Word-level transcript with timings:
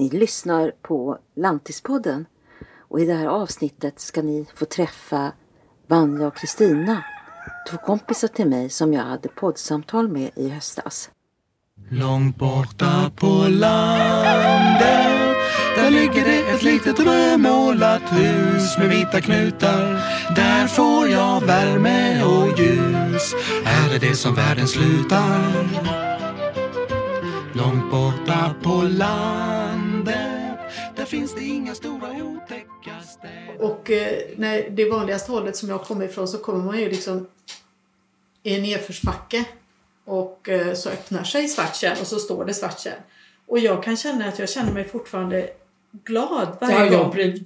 Ni 0.00 0.08
lyssnar 0.08 0.72
på 0.82 1.18
Lantispodden. 1.36 2.26
Och 2.88 3.00
i 3.00 3.04
det 3.04 3.14
här 3.14 3.26
avsnittet 3.26 4.00
ska 4.00 4.22
ni 4.22 4.46
få 4.54 4.64
träffa 4.64 5.32
Vanja 5.86 6.26
och 6.26 6.36
Kristina, 6.36 7.04
två 7.70 7.76
kompisar 7.76 8.28
till 8.28 8.46
mig 8.46 8.70
som 8.70 8.92
jag 8.92 9.02
hade 9.02 9.28
poddsamtal 9.28 10.08
med 10.08 10.30
i 10.34 10.48
höstas. 10.48 11.10
Långt 11.90 12.36
borta 12.36 13.10
på 13.16 13.46
landet 13.48 15.36
Där 15.76 15.90
ligger 15.90 16.24
det 16.24 16.50
ett 16.50 16.62
litet 16.62 17.00
rödmålat 17.00 18.02
hus 18.02 18.78
med 18.78 18.88
vita 18.88 19.20
knutar. 19.20 19.82
Där 20.36 20.66
får 20.66 21.08
jag 21.08 21.46
värme 21.46 22.22
och 22.22 22.58
ljus. 22.58 23.34
Här 23.64 23.94
Är 23.94 23.98
det 23.98 24.16
som 24.16 24.34
världen 24.34 24.68
slutar? 24.68 25.70
Långt 27.52 27.90
borta 27.90 28.54
på 28.62 28.82
landet 28.82 29.69
finns 31.10 31.34
det 31.34 31.44
inga 31.44 31.74
stora 31.74 32.08
otäcka 32.24 33.00
städer 33.08 33.56
Och 33.60 33.90
eh, 33.90 34.18
när 34.36 34.70
det 34.70 34.90
vanligaste 34.90 35.32
hållet 35.32 35.56
som 35.56 35.68
jag 35.68 35.82
kommer 35.84 36.04
ifrån 36.04 36.28
så 36.28 36.38
kommer 36.38 36.64
man 36.64 36.78
ju 36.80 36.88
liksom 36.88 37.26
i 38.42 38.54
en 38.56 38.62
nedförsbacke 38.62 39.44
och 40.04 40.48
eh, 40.48 40.74
så 40.74 40.88
öppnar 40.90 41.24
sig 41.24 41.48
Svarttjärn 41.48 41.96
och 42.00 42.06
så 42.06 42.18
står 42.18 42.44
det 42.44 42.54
Svarttjärn. 42.54 43.00
Och 43.46 43.58
jag 43.58 43.82
kan 43.82 43.96
känna 43.96 44.28
att 44.28 44.38
jag 44.38 44.48
känner 44.48 44.72
mig 44.72 44.88
fortfarande 44.88 45.50
glad 46.04 46.56
varje 46.60 46.74
Ja, 46.78 46.84
jag 46.86 47.02
gång. 47.02 47.10
blev 47.10 47.38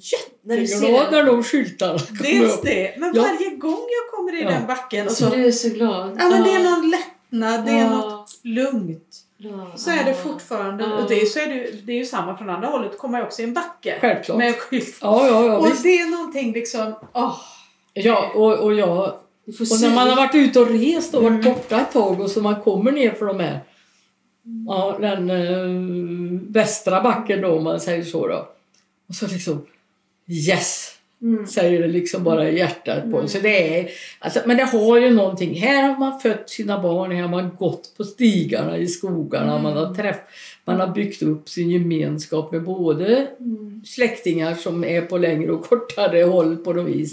När 0.43 0.57
du 0.57 0.67
ser 0.67 0.75
jätteglad 0.77 1.07
det. 1.13 1.17
när 1.17 1.25
de 1.25 1.43
skyltarna 1.45 1.99
kom 1.99 2.17
Dels 2.23 2.55
upp. 2.57 2.63
det, 2.63 2.95
men 2.99 3.13
Ja. 3.15 3.23
varje 3.23 3.51
gång 3.57 3.73
jag 3.91 4.19
kommer 4.19 4.39
i 4.39 4.43
Ja. 4.43 4.51
den 4.51 4.67
backen 4.67 5.07
och 5.07 5.13
Så 5.13 5.25
så, 5.31 5.35
du 5.37 5.47
är 5.47 5.53
så 5.53 5.69
glad. 5.69 6.17
ja, 6.19 6.29
men 6.29 6.43
det 6.45 6.51
är 6.51 6.65
någon 6.71 6.91
lättnad, 6.91 7.67
det 7.67 7.73
är 7.73 7.91
något 7.91 8.31
lugnt. 8.43 9.24
Så 9.77 9.91
är 9.91 10.05
det 10.05 10.15
fortfarande. 10.15 10.85
Ja. 10.85 11.03
Och 11.03 11.09
det, 11.09 11.21
är, 11.23 11.27
så 11.27 11.39
är 11.39 11.47
det, 11.47 11.55
ju- 11.55 11.81
det 11.85 11.93
är 11.93 11.97
ju 11.97 12.05
samma 12.05 12.37
från 12.37 12.51
andra 12.51 12.69
hållet, 12.69 12.99
kommer 12.99 13.19
jag 13.19 13.27
också 13.27 13.43
i 13.43 13.45
en 13.45 13.55
backe. 13.55 13.99
Självklart. 14.01 14.39
Med 14.39 14.55
skylt. 14.57 14.99
Ja, 15.01 15.27
ja, 15.27 15.45
ja. 15.47 15.57
Och 15.59 15.67
Visst. 15.67 15.83
det 15.83 15.99
är 16.01 16.11
någonting 16.11 16.53
liksom, 16.53 16.95
åh. 17.13 17.37
ja 17.93 18.31
och, 18.35 18.53
och, 18.59 18.75
jag, 18.75 18.99
och 19.47 19.81
när 19.81 19.95
man 19.95 20.09
har 20.09 20.17
varit 20.17 20.35
ute 20.35 20.61
och 20.61 20.69
rest 20.69 21.15
och 21.15 21.23
varit 21.23 21.33
Mm. 21.45 21.45
borta 21.55 21.81
ett 21.81 21.93
tag 21.93 22.21
och 22.21 22.31
så 22.31 22.41
man 22.41 22.61
kommer 22.63 22.93
ner 22.93 23.11
för 23.11 23.27
de 23.27 23.41
här 23.41 23.61
Ja, 24.69 24.97
den 25.01 25.31
eh, 25.31 26.41
västra 26.53 27.01
backen 27.03 27.41
då 27.41 27.49
om 27.57 27.65
man 27.65 27.81
säger 27.81 28.05
så 28.05 28.29
då. 28.29 28.49
Och 29.09 29.15
så 29.15 29.27
liksom 29.27 29.67
Yes! 30.29 30.94
Mm. 31.25 31.47
Säger 31.47 31.81
det 31.81 31.89
liksom 31.89 32.25
bara 32.25 32.51
i 32.51 32.59
hjärtat 32.59 33.11
på 33.11 33.21
en. 33.21 33.29
Så 33.29 33.39
det 33.39 33.79
är, 33.79 33.91
alltså, 34.19 34.41
men 34.47 34.57
det 34.57 34.65
har 34.65 35.01
ju 35.01 35.11
någonting. 35.11 35.55
Här 35.55 35.83
har 35.83 35.99
man 35.99 36.21
fött 36.21 36.51
sina 36.51 36.83
barn, 36.83 37.11
här 37.11 37.23
har 37.23 37.29
man 37.29 37.51
gått 37.59 37.95
på 37.97 38.05
stigarna 38.05 38.79
i 38.79 38.87
skogarna. 38.87 39.59
Man, 39.59 39.77
har 39.77 39.95
träff, 39.95 40.17
man 40.65 40.81
har 40.81 40.87
byggt 40.87 41.23
upp 41.23 41.49
sin 41.49 41.71
gemenskap 41.71 42.53
med 42.53 42.63
både 42.63 43.27
släktingar 43.85 44.55
som 44.55 44.85
är 44.85 45.01
på 45.01 45.19
längre 45.19 45.51
och 45.53 45.65
kortare 45.65 46.23
håll 46.23 46.57
på 46.57 46.73
något 46.73 46.87
vis. 46.87 47.13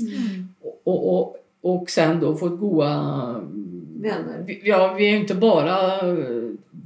Och, 0.83 1.15
och, 1.15 1.37
och 1.61 1.89
sen 1.89 2.19
då 2.19 2.35
fått 2.35 2.59
goa 2.59 3.35
Vänner. 4.01 4.59
Ja, 4.63 4.93
vi 4.97 5.05
är 5.05 5.11
ju 5.11 5.17
inte 5.17 5.35
bara 5.35 5.99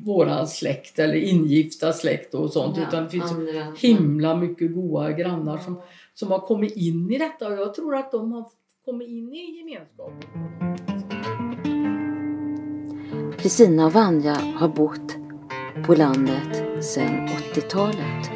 våran 0.06 0.48
släkt 0.48 1.00
eller 1.00 1.16
ingifta 1.16 1.94
släkt 1.94 2.34
och 2.34 2.52
sånt 2.52 2.78
utan 2.78 3.04
det 3.04 3.10
finns 3.10 3.32
andra. 3.32 3.74
himla 3.78 4.36
mycket 4.36 4.76
goda 4.76 5.12
grannar 5.12 5.58
som, 5.58 5.82
som 6.16 6.32
har 6.32 6.40
kommit 6.40 6.76
in 6.76 7.12
i 7.12 7.18
detta 7.18 7.48
och 7.48 7.54
jag 7.54 7.74
tror 7.74 7.96
att 7.96 8.12
de 8.12 8.32
har 8.32 8.46
kommit 8.86 9.10
in 9.10 9.34
i 9.34 9.58
gemenskapen. 9.58 10.56
Kristina 13.38 13.86
och 13.86 13.94
Vanja 13.94 14.34
har 14.34 14.68
bott 14.68 15.16
på 15.86 15.96
landet 15.96 16.84
sedan 16.84 17.28
80-talet. 17.28 18.32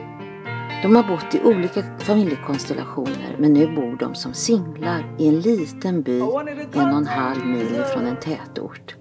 De 0.84 0.96
har 0.96 1.08
bott 1.08 1.36
i 1.36 1.42
olika 1.44 2.00
familjekonstellationer 2.00 3.36
men 3.40 3.54
nu 3.54 3.76
bor 3.76 3.98
de 4.00 4.16
som 4.16 4.34
singlar 4.34 5.16
i 5.20 5.28
en 5.28 5.40
liten 5.40 6.02
by 6.02 6.20
en 6.20 6.26
och 6.26 6.98
en 6.98 7.08
halv 7.08 7.46
mil 7.46 7.84
från 7.94 8.06
en 8.06 8.20
tätort. 8.20 8.96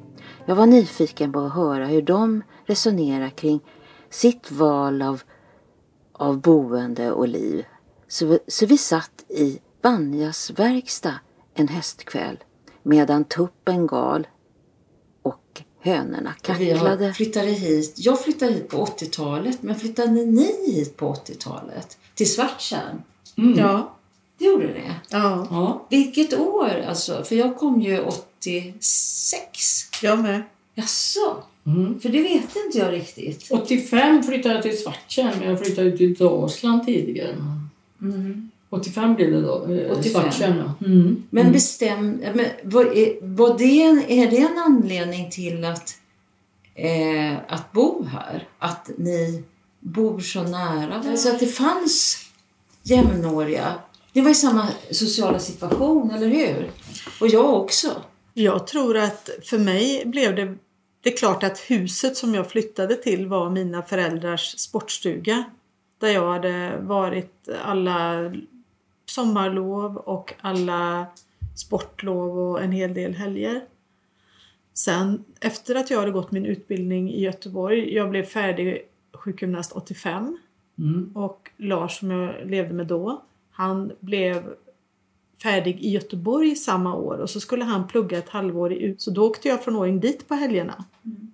Jag 0.47 0.57
var 0.57 0.67
nyfiken 0.67 1.33
på 1.33 1.41
att 1.41 1.55
höra 1.55 1.87
hur 1.87 2.03
de 2.03 2.43
resonerar 2.65 3.29
kring 3.29 3.61
sitt 4.11 4.51
val 4.51 5.03
av, 5.03 5.23
av 6.13 6.41
boende 6.41 7.13
och 7.13 7.29
liv. 7.29 7.65
Så, 8.09 8.39
så 8.49 8.67
vi 8.67 8.79
satt 8.79 9.25
i 9.29 9.59
Vanjas 9.83 10.51
verkstad 10.51 11.15
en 11.55 11.69
höstkväll 11.69 12.37
medan 12.83 13.25
tuppen 13.25 13.87
gal 13.87 14.27
och 15.23 15.63
hönorna 15.81 16.33
kacklade. 16.43 17.15
flyttade 17.15 17.51
hit. 17.51 17.95
Jag 17.97 18.21
flyttade 18.21 18.53
hit 18.53 18.69
på 18.69 18.85
80-talet, 18.85 19.63
men 19.63 19.77
flyttade 19.77 20.13
ni 20.13 20.73
hit 20.73 20.97
på 20.97 21.15
80-talet? 21.15 21.99
Till 22.15 22.33
Svarttjärn? 22.33 23.03
Mm. 23.39 23.59
Ja. 23.59 23.95
Det 24.39 24.45
gjorde 24.45 24.67
det? 24.67 24.95
ja, 25.11 25.47
Ja. 25.51 25.87
Vilket 25.91 26.39
år 26.39 26.85
alltså? 26.89 27.25
För 27.25 27.37
jag 27.37 27.57
kom 27.57 27.81
ju 27.81 28.01
86. 28.01 29.89
jag 30.03 30.19
med. 30.19 30.43
Jaså? 30.75 31.43
Mm. 31.67 32.01
För 32.01 32.09
det 32.09 32.23
vet 32.23 32.57
inte 32.67 32.79
jag 32.79 32.93
riktigt. 32.93 33.51
85 33.51 34.23
flyttade 34.23 34.55
jag 34.55 34.63
till 34.63 34.79
Svarttjärn 34.83 35.39
men 35.39 35.49
jag 35.49 35.65
flyttade 35.65 35.97
till 35.97 36.15
Dalsland 36.15 36.87
tidigare. 36.87 37.37
Mm. 38.03 38.51
85 38.71 39.15
blev 39.15 39.33
det 39.33 39.41
då. 39.41 39.67
eh, 39.73 39.99
85. 39.99 40.13
Svarttjärn 40.23 40.57
ja. 40.81 40.87
Mm. 40.87 41.23
Men 41.31 41.41
Mm. 41.41 41.53
bestäm... 41.53 42.23
Men 42.35 42.47
vad 42.63 42.87
är, 42.87 43.19
var 43.23 43.59
det 43.59 43.83
en, 43.83 44.03
är 44.09 44.31
det 44.31 44.39
en 44.39 44.59
anledning 44.59 45.31
till 45.31 45.65
att, 45.65 45.95
eh, 46.75 47.37
att 47.49 47.73
bo 47.73 48.05
här? 48.05 48.49
Att 48.59 48.91
ni 48.97 49.45
bor 49.81 50.21
så 50.21 50.43
nära? 50.43 51.17
Så 51.17 51.29
att 51.35 51.41
det 51.41 51.47
fanns 51.47 52.25
jämnåriga? 52.83 53.75
Ni 54.13 54.21
var 54.21 54.31
i 54.31 54.35
samma 54.35 54.69
sociala 54.91 55.39
situation, 55.39 56.11
eller 56.11 56.29
hur? 56.29 56.71
Och 57.21 57.29
jag 57.29 57.55
också. 57.55 57.89
Jag 58.35 58.67
tror 58.67 58.97
att 58.97 59.31
för 59.45 59.59
mig 59.59 60.03
blev 60.07 60.35
det... 60.37 60.55
Det 61.03 61.13
är 61.13 61.17
klart 61.17 61.43
att 61.43 61.59
huset 61.59 62.17
som 62.17 62.35
jag 62.35 62.51
flyttade 62.51 62.95
till 62.97 63.27
var 63.27 63.51
mina 63.51 63.83
föräldrars 63.83 64.59
sportstuga. 64.59 65.45
Där 65.99 66.09
jag 66.09 66.33
hade 66.33 66.77
varit 66.81 67.49
alla 67.65 68.33
sommarlov 69.07 69.97
och 69.97 70.35
alla 70.41 71.07
sportlov 71.57 72.39
och 72.39 72.63
en 72.63 72.73
hel 72.73 72.95
del 72.95 73.15
helger. 73.15 73.61
Sen 74.75 75.25
efter 75.41 75.75
att 75.75 75.91
jag 75.91 75.99
hade 75.99 76.11
gått 76.11 76.31
min 76.31 76.47
utbildning 76.47 77.11
i 77.13 77.21
Göteborg, 77.21 77.95
jag 77.95 78.11
blev 78.11 78.25
färdig 78.25 78.83
sjukgymnast 79.13 79.73
85 79.73 80.39
Mm. 80.79 81.11
och 81.15 81.51
Lars 81.57 81.99
som 81.99 82.11
jag 82.11 82.35
levde 82.47 82.75
med 82.75 82.87
då, 82.87 83.23
han 83.51 83.93
blev 84.01 84.55
färdig 85.43 85.81
i 85.81 85.91
Göteborg 85.91 86.57
samma 86.57 86.95
år 86.95 87.19
och 87.19 87.31
så 87.31 87.41
skulle 87.41 87.65
han 87.65 87.89
plugga 87.89 88.19
ett 88.19 88.29
halvår 88.29 88.73
i 88.73 88.83
ut. 88.83 89.01
Så 89.01 89.11
då 89.11 89.27
åkte 89.27 89.49
jag 89.49 89.65
från 89.65 89.77
Årjäng 89.77 90.01
dit 90.01 90.29
på 90.29 90.35
helgerna. 90.35 90.85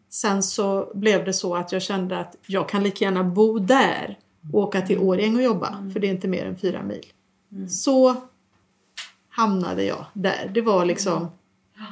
Sen 0.09 0.43
så 0.43 0.93
blev 0.95 1.25
det 1.25 1.33
så 1.33 1.57
att 1.57 1.73
jag 1.73 1.83
kände 1.83 2.19
att 2.19 2.37
jag 2.47 2.69
kan 2.69 2.83
lika 2.83 3.05
gärna 3.05 3.25
bo 3.25 3.59
där 3.59 4.19
åka 4.53 4.83
till 4.83 4.99
Årjäng 4.99 5.37
och 5.37 5.43
jobba 5.43 5.91
för 5.93 6.01
det 6.01 6.07
är 6.07 6.11
inte 6.11 6.29
mer 6.29 6.45
än 6.45 6.57
fyra 6.57 6.83
mil. 6.83 7.07
Så 7.69 8.17
hamnade 9.29 9.85
jag 9.85 10.05
där. 10.13 10.51
Det 10.55 10.61
var 10.61 10.85
liksom 10.85 11.29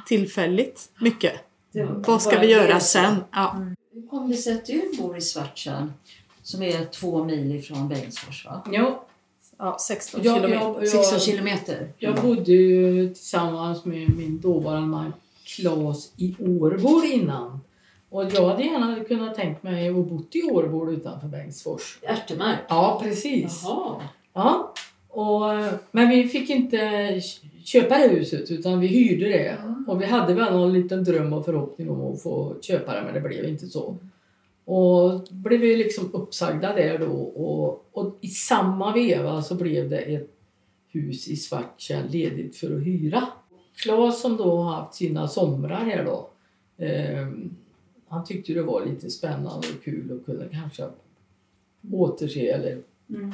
tillfälligt 0.07 0.89
mycket. 1.01 1.33
Vad 2.07 2.21
ska 2.21 2.39
vi 2.39 2.51
göra 2.51 2.79
sen? 2.79 3.15
Ja. 3.31 3.65
Hur 3.93 4.07
kom 4.07 4.29
det 4.29 4.37
sig 4.37 4.53
att 4.53 4.65
du 4.65 4.91
bor 4.97 5.17
i 5.17 5.21
Svarttjärn? 5.21 5.93
Som 6.43 6.63
är 6.63 6.85
två 6.85 7.23
mil 7.23 7.55
ifrån 7.55 7.89
Bengtsfors, 7.89 8.45
va? 8.45 8.61
Ja, 8.71 9.05
ja, 9.57 9.77
16 9.79 10.21
jag, 10.23 10.35
kilometer. 10.35 10.81
jag, 10.81 10.89
16 10.89 11.13
jag, 11.13 11.21
kilometer. 11.21 11.93
jag 11.97 12.21
bodde 12.21 12.51
ju 12.51 13.07
tillsammans 13.13 13.85
med 13.85 14.17
min 14.17 14.41
dåvarande 14.41 14.87
man 14.87 15.13
Claes 15.45 16.11
i 16.17 16.35
Årbo 16.39 17.03
innan. 17.03 17.59
Och 18.13 18.23
jag 18.33 18.47
hade 18.49 18.63
gärna 18.63 19.03
kunnat 19.03 19.35
tänkt 19.35 19.63
mig 19.63 19.89
att 19.89 19.95
bo 19.95 20.23
i 20.31 20.43
Årbo 20.43 20.91
utanför 20.91 21.27
Bengtsfors. 21.27 21.99
Ärtemark? 22.01 22.59
Ja, 22.69 22.99
precis. 23.03 23.61
Jaha. 23.63 24.01
Ja, 24.33 24.73
och, 25.09 25.41
men 25.91 26.09
vi 26.09 26.27
fick 26.27 26.49
inte 26.49 27.21
köpa 27.63 27.97
det 27.97 28.07
huset 28.07 28.51
utan 28.51 28.79
vi 28.79 28.87
hyrde 28.87 29.25
det. 29.25 29.57
Och 29.87 30.01
vi 30.01 30.05
hade 30.05 30.33
väl 30.33 30.53
någon 30.53 30.73
liten 30.73 31.03
dröm 31.03 31.33
och 31.33 31.45
förhoppning 31.45 31.89
om 31.89 32.13
att 32.13 32.21
få 32.21 32.55
köpa 32.61 32.95
det 32.95 33.01
men 33.01 33.13
det 33.13 33.21
blev 33.21 33.45
inte 33.45 33.67
så. 33.67 33.97
Och 34.65 35.27
blev 35.29 35.59
vi 35.59 35.75
liksom 35.75 36.09
uppsagda 36.13 36.73
där 36.73 36.97
då 36.97 37.11
och, 37.13 37.85
och 37.91 38.17
i 38.21 38.27
samma 38.27 38.93
veva 38.93 39.41
så 39.41 39.55
blev 39.55 39.89
det 39.89 39.97
ett 39.97 40.31
hus 40.87 41.27
i 41.27 41.35
Svarttjärn 41.35 42.07
ledigt 42.07 42.57
för 42.57 42.75
att 42.75 42.83
hyra. 42.83 43.27
Claes 43.83 44.21
som 44.21 44.37
då 44.37 44.55
har 44.55 44.73
haft 44.73 44.95
sina 44.95 45.27
somrar 45.27 45.85
här 45.85 46.05
då 46.05 46.29
eh, 46.85 47.27
han 48.13 48.25
tyckte 48.25 48.53
det 48.53 48.63
var 48.63 48.85
lite 48.85 49.09
spännande 49.09 49.67
och 49.77 49.83
kul 49.83 50.19
att 50.19 50.25
kunna 50.25 50.43
kanske 50.51 50.87
återse 51.91 52.47
eller 52.47 52.77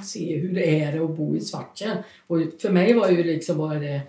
se 0.04 0.38
hur 0.38 0.54
det 0.54 0.80
är 0.82 1.04
att 1.04 1.18
bo 1.18 1.36
i 1.36 1.40
Svarttjärn. 1.42 1.98
Och 2.28 2.38
för 2.60 2.70
mig 2.70 2.94
var 2.94 3.10
ju 3.10 3.24
liksom 3.24 3.58
bara 3.58 3.80
det, 3.80 4.02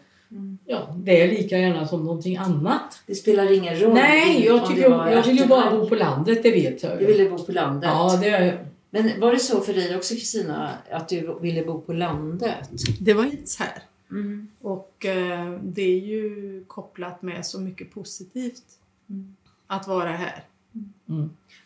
ja, 0.66 0.96
det 0.96 1.22
är 1.22 1.28
lika 1.28 1.58
gärna 1.58 1.86
som 1.88 2.04
någonting 2.04 2.36
annat. 2.36 3.02
Det 3.06 3.14
spelar 3.14 3.52
ingen 3.52 3.76
roll. 3.80 3.94
Nej, 3.94 4.44
jag, 4.44 4.68
tycker, 4.68 4.90
var 4.90 5.10
jag 5.10 5.22
vill 5.26 5.38
ju 5.38 5.46
bara 5.46 5.70
bo 5.70 5.88
på 5.88 5.94
landet, 5.94 6.42
det 6.42 6.50
vet 6.50 6.82
jag 6.82 6.98
Du 6.98 7.06
ville 7.06 7.30
bo 7.30 7.38
på 7.38 7.52
landet? 7.52 7.90
Ja, 7.92 8.18
det, 8.22 8.58
Men 8.90 9.20
var 9.20 9.32
det 9.32 9.38
så 9.38 9.60
för 9.60 9.74
dig 9.74 9.96
också 9.96 10.14
Kristina, 10.14 10.70
att 10.90 11.08
du 11.08 11.38
ville 11.40 11.64
bo 11.64 11.80
på 11.80 11.92
landet? 11.92 12.70
Det 13.00 13.14
var 13.14 13.24
hits 13.24 13.58
här. 13.58 13.82
Mm. 14.10 14.48
Och 14.60 15.06
eh, 15.06 15.58
det 15.62 15.82
är 15.82 16.00
ju 16.00 16.64
kopplat 16.66 17.22
med 17.22 17.46
så 17.46 17.60
mycket 17.60 17.94
positivt 17.94 18.62
Mm. 19.10 19.36
att 19.66 19.88
vara 19.88 20.10
här. 20.10 20.44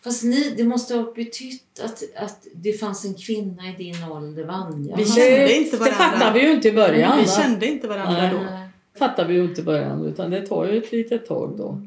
Fast 0.05 0.25
ni, 0.25 0.55
det 0.57 0.65
måste 0.65 0.95
ha 0.95 1.13
betytt 1.13 1.81
att, 1.85 2.03
att 2.17 2.47
det 2.55 2.73
fanns 2.73 3.05
en 3.05 3.15
kvinna 3.15 3.63
i 3.69 3.83
din 3.83 4.11
ålder, 4.11 4.45
Vanja. 4.45 4.97
Vi 4.97 5.05
kände 5.05 5.31
det, 5.31 5.57
inte 5.57 5.77
det 5.77 5.81
varandra. 5.81 5.97
fattade 5.97 6.39
vi 6.39 6.47
ju 6.47 6.53
inte 6.53 6.69
i 6.69 6.73
början. 6.73 7.19
Vi 7.19 7.29
kände 7.29 7.67
inte 7.67 7.89
varandra 7.89 8.23
Nej. 8.23 8.31
då. 8.33 8.99
Fattar 8.99 9.27
vi 9.27 9.35
ju 9.35 9.45
inte 9.45 9.61
i 9.61 9.65
början 9.65 10.07
utan 10.07 10.31
det 10.31 10.47
tar 10.47 10.67
ju 10.67 10.79
ett 10.79 10.93
litet 10.93 11.27
tag 11.27 11.55
då. 11.59 11.83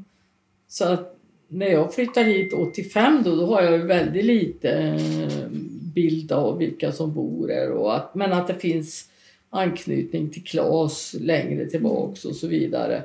Så 0.68 0.86
att 0.86 1.18
när 1.48 1.68
jag 1.68 1.94
flyttar 1.94 2.24
hit 2.24 2.54
85 2.54 3.22
då, 3.26 3.36
då 3.36 3.46
har 3.46 3.62
jag 3.62 3.72
ju 3.72 3.84
väldigt 3.84 4.26
lite 4.26 4.70
eh, 4.70 5.50
bild 5.94 6.32
av 6.32 6.58
vilka 6.58 6.92
som 6.92 7.14
bor 7.14 7.48
här. 7.48 7.72
Och 7.72 7.96
att, 7.96 8.16
men 8.16 8.34
att 8.34 8.48
det 8.48 8.56
finns 8.56 9.10
anknytning 9.50 10.30
till 10.30 10.44
Klas 10.44 11.16
längre 11.20 11.66
tillbaks 11.66 12.26
och 12.26 12.36
så 12.36 12.48
vidare. 12.48 13.04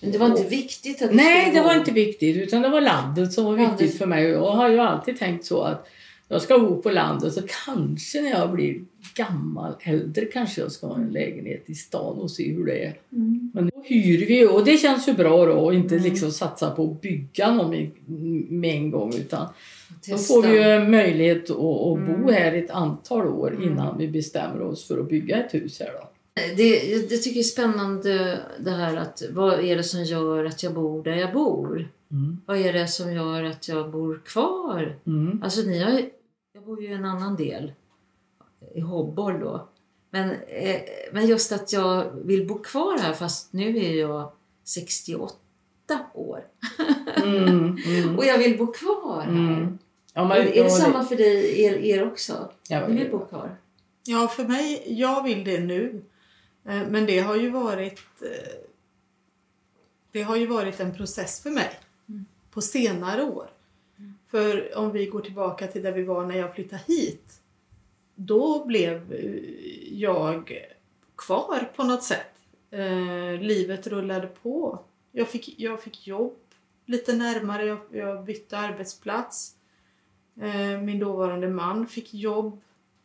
Men 0.00 0.12
det 0.12 0.18
var 0.18 0.26
inte 0.26 0.44
viktigt 0.44 1.02
att 1.02 1.14
Nej, 1.14 1.50
det 1.54 1.60
var 1.60 1.74
inte 1.74 1.92
viktigt 1.92 2.36
utan 2.36 2.62
det 2.62 2.68
var 2.68 2.80
landet 2.80 3.32
som 3.32 3.44
var 3.44 3.56
Landet. 3.56 3.80
viktigt 3.80 3.98
för 3.98 4.06
mig. 4.06 4.36
Och 4.36 4.46
jag 4.46 4.52
har 4.52 4.68
ju 4.68 4.78
alltid 4.78 5.18
tänkt 5.18 5.44
så 5.44 5.62
att 5.62 5.88
jag 6.28 6.42
ska 6.42 6.58
bo 6.58 6.82
på 6.82 6.90
landet 6.90 7.32
så 7.34 7.40
kanske 7.64 8.20
när 8.20 8.30
jag 8.30 8.52
blir 8.52 8.80
gammal, 9.14 9.74
äldre 9.82 10.24
kanske 10.24 10.60
jag 10.60 10.72
ska 10.72 10.86
ha 10.86 10.96
en 10.96 11.08
lägenhet 11.12 11.64
i 11.66 11.74
stan 11.74 12.18
och 12.18 12.30
se 12.30 12.52
hur 12.52 12.66
det 12.66 12.84
är. 12.84 12.94
Mm. 13.12 13.50
Men 13.54 13.64
då 13.74 13.82
hyr 13.84 14.26
vi 14.26 14.46
och 14.46 14.64
det 14.64 14.76
känns 14.76 15.08
ju 15.08 15.12
bra 15.12 15.46
då 15.46 15.52
och 15.52 15.74
inte 15.74 15.98
liksom 15.98 16.30
satsa 16.30 16.70
på 16.70 16.84
att 16.84 17.00
bygga 17.00 17.54
någon 17.54 17.90
med, 18.48 18.74
en 18.74 18.90
gång 18.90 19.14
utan 19.14 19.46
då 20.08 20.16
får 20.18 20.42
vi 20.42 20.88
möjlighet 20.90 21.50
att, 21.50 21.56
att 21.56 21.98
Mm. 21.98 22.22
bo 22.22 22.30
här 22.30 22.52
ett 22.52 22.70
antal 22.70 23.26
år 23.26 23.58
innan 23.64 23.98
vi 23.98 24.08
bestämmer 24.08 24.62
oss 24.62 24.88
för 24.88 24.98
att 25.00 25.08
bygga 25.08 25.44
ett 25.44 25.54
hus 25.54 25.80
här 25.80 25.92
då. 25.92 26.09
Det, 26.34 26.92
jag 26.92 27.22
tycker 27.22 27.34
det 27.34 27.40
är 27.40 27.42
spännande 27.42 28.40
det 28.58 28.70
här 28.70 28.96
att 28.96 29.22
vad 29.30 29.60
är 29.60 29.76
det 29.76 29.82
som 29.82 30.04
gör 30.04 30.44
att 30.44 30.62
jag 30.62 30.74
bor 30.74 31.02
där 31.02 31.14
jag 31.14 31.32
bor? 31.32 31.88
Mm. 32.10 32.40
Vad 32.46 32.58
är 32.58 32.72
det 32.72 32.88
som 32.88 33.12
gör 33.12 33.44
att 33.44 33.68
jag 33.68 33.90
bor 33.90 34.20
kvar? 34.24 34.98
Mm. 35.06 35.42
Alltså 35.42 35.60
ni 35.60 35.78
har, 35.78 36.02
jag 36.52 36.64
bor 36.64 36.82
ju 36.82 36.88
i 36.88 36.92
en 36.92 37.04
annan 37.04 37.36
del, 37.36 37.72
i 38.74 38.80
Hobboll 38.80 39.40
då. 39.40 39.68
Men, 40.10 40.30
eh, 40.30 40.80
men 41.12 41.26
just 41.26 41.52
att 41.52 41.72
jag 41.72 42.10
vill 42.24 42.46
bo 42.46 42.58
kvar 42.58 42.98
här 42.98 43.12
fast 43.12 43.52
nu 43.52 43.78
är 43.78 43.94
jag 43.94 44.32
68 44.64 45.34
år. 46.14 46.44
Mm. 47.16 47.76
Mm. 47.86 48.18
Och 48.18 48.24
jag 48.24 48.38
vill 48.38 48.58
bo 48.58 48.66
kvar 48.66 49.22
här. 49.22 49.28
Mm. 49.28 49.78
Ja, 50.14 50.24
men, 50.28 50.38
är 50.38 50.64
det 50.64 50.70
samma 50.70 51.04
för 51.04 51.16
dig, 51.16 51.62
er, 51.62 51.72
er 51.72 52.06
också? 52.06 52.50
Ja, 52.68 52.88
Ni 52.88 53.02
vill 53.02 53.10
bo 53.10 53.18
kvar? 53.18 53.56
Ja, 54.04 54.28
för 54.28 54.44
mig, 54.44 54.84
jag 54.86 55.22
vill 55.22 55.44
det 55.44 55.60
nu. 55.60 56.02
Eh, 56.70 56.88
Men 56.90 57.06
det 57.06 57.18
har 57.20 57.36
ju 57.36 57.50
varit 57.50 58.00
eh, 58.22 58.52
det 60.12 60.22
har 60.22 60.36
ju 60.36 60.46
varit 60.46 60.80
en 60.80 60.94
process 60.94 61.40
för 61.42 61.50
mig 61.50 61.70
på 62.50 62.60
senare 62.60 63.22
år. 63.22 63.50
För 64.30 64.78
om 64.78 64.92
vi 64.92 65.06
går 65.06 65.20
tillbaka 65.20 65.66
till 65.66 65.82
där 65.82 65.92
vi 65.92 66.02
var 66.02 66.26
när 66.26 66.38
jag 66.38 66.54
flyttade 66.54 66.82
hit. 66.86 67.40
Då 68.14 68.64
blev 68.66 69.12
eh, 69.12 69.98
jag 69.98 70.66
kvar 71.16 71.70
på 71.76 71.82
något 71.84 72.02
sätt. 72.02 72.34
Eh, 72.70 73.40
livet 73.40 73.86
rullade 73.86 74.26
på. 74.26 74.78
Jag 75.12 75.28
fick, 75.28 75.54
jag 75.60 75.82
fick 75.82 76.06
jobb 76.06 76.36
lite 76.86 77.12
närmare. 77.12 77.64
Jag, 77.66 77.78
jag 77.92 78.24
bytte 78.24 78.58
arbetsplats. 78.58 79.54
Eh, 80.40 80.80
min 80.80 80.98
dåvarande 80.98 81.48
man 81.48 81.86
fick 81.86 82.14
jobb. 82.14 82.60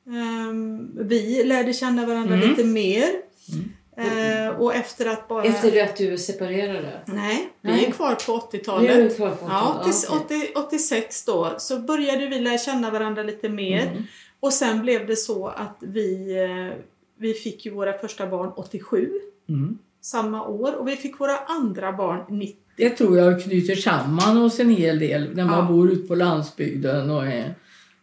Ehm, 0.07 0.91
vi 1.07 1.43
lärde 1.43 1.73
känna 1.73 2.05
varandra 2.05 2.35
Mm. 2.35 2.49
lite 2.49 2.63
mer. 2.63 3.21
Eh, 3.97 4.49
och 4.59 4.73
efter 4.75 5.05
att 5.05 5.27
bara... 5.27 5.43
Efter 5.43 5.83
att 5.83 5.95
du 5.97 6.17
separerade? 6.17 6.99
Nej, 7.05 7.49
vi 7.61 7.71
Nej. 7.71 7.85
är 7.85 7.91
kvar 7.91 8.15
på 8.15 8.31
Nu 8.31 8.57
är 8.57 8.59
80-talet. 8.59 9.09
du 9.09 9.15
kvar 9.15 9.29
på 9.29 9.45
Ja, 9.49 9.75
okej. 9.79 9.83
tills 9.91 10.09
80, 10.09 10.51
86 10.55 11.25
då 11.25 11.55
så 11.57 11.79
började 11.79 12.27
vi 12.27 12.39
lära 12.39 12.57
känna 12.57 12.91
varandra 12.91 13.23
lite 13.23 13.49
mer. 13.49 13.81
Mm. 13.87 14.03
Och 14.39 14.53
sen 14.53 14.81
blev 14.81 15.07
det 15.07 15.15
så 15.15 15.47
att 15.47 15.77
vi, 15.79 16.35
eh, 16.43 16.77
vi 17.17 17.33
fick 17.33 17.65
ju 17.65 17.71
våra 17.71 17.93
första 17.93 18.27
barn 18.27 18.51
87, 18.55 19.11
Mm. 19.49 19.77
samma 20.01 20.47
år. 20.47 20.73
Och 20.75 20.87
vi 20.87 20.95
fick 20.95 21.19
våra 21.19 21.37
andra 21.37 21.91
barn 21.93 22.19
90. 22.29 22.57
Det 22.77 22.89
tror 22.89 23.17
jag 23.17 23.43
knyter 23.43 23.75
samman 23.75 24.37
oss 24.37 24.59
en 24.59 24.69
hel 24.69 24.99
del 24.99 25.35
när 25.35 25.45
man 25.45 25.59
Ja. 25.59 25.65
bor 25.71 25.91
ute 25.91 26.07
på 26.07 26.15
landsbygden 26.15 27.09
och 27.09 27.25
är 27.27 27.55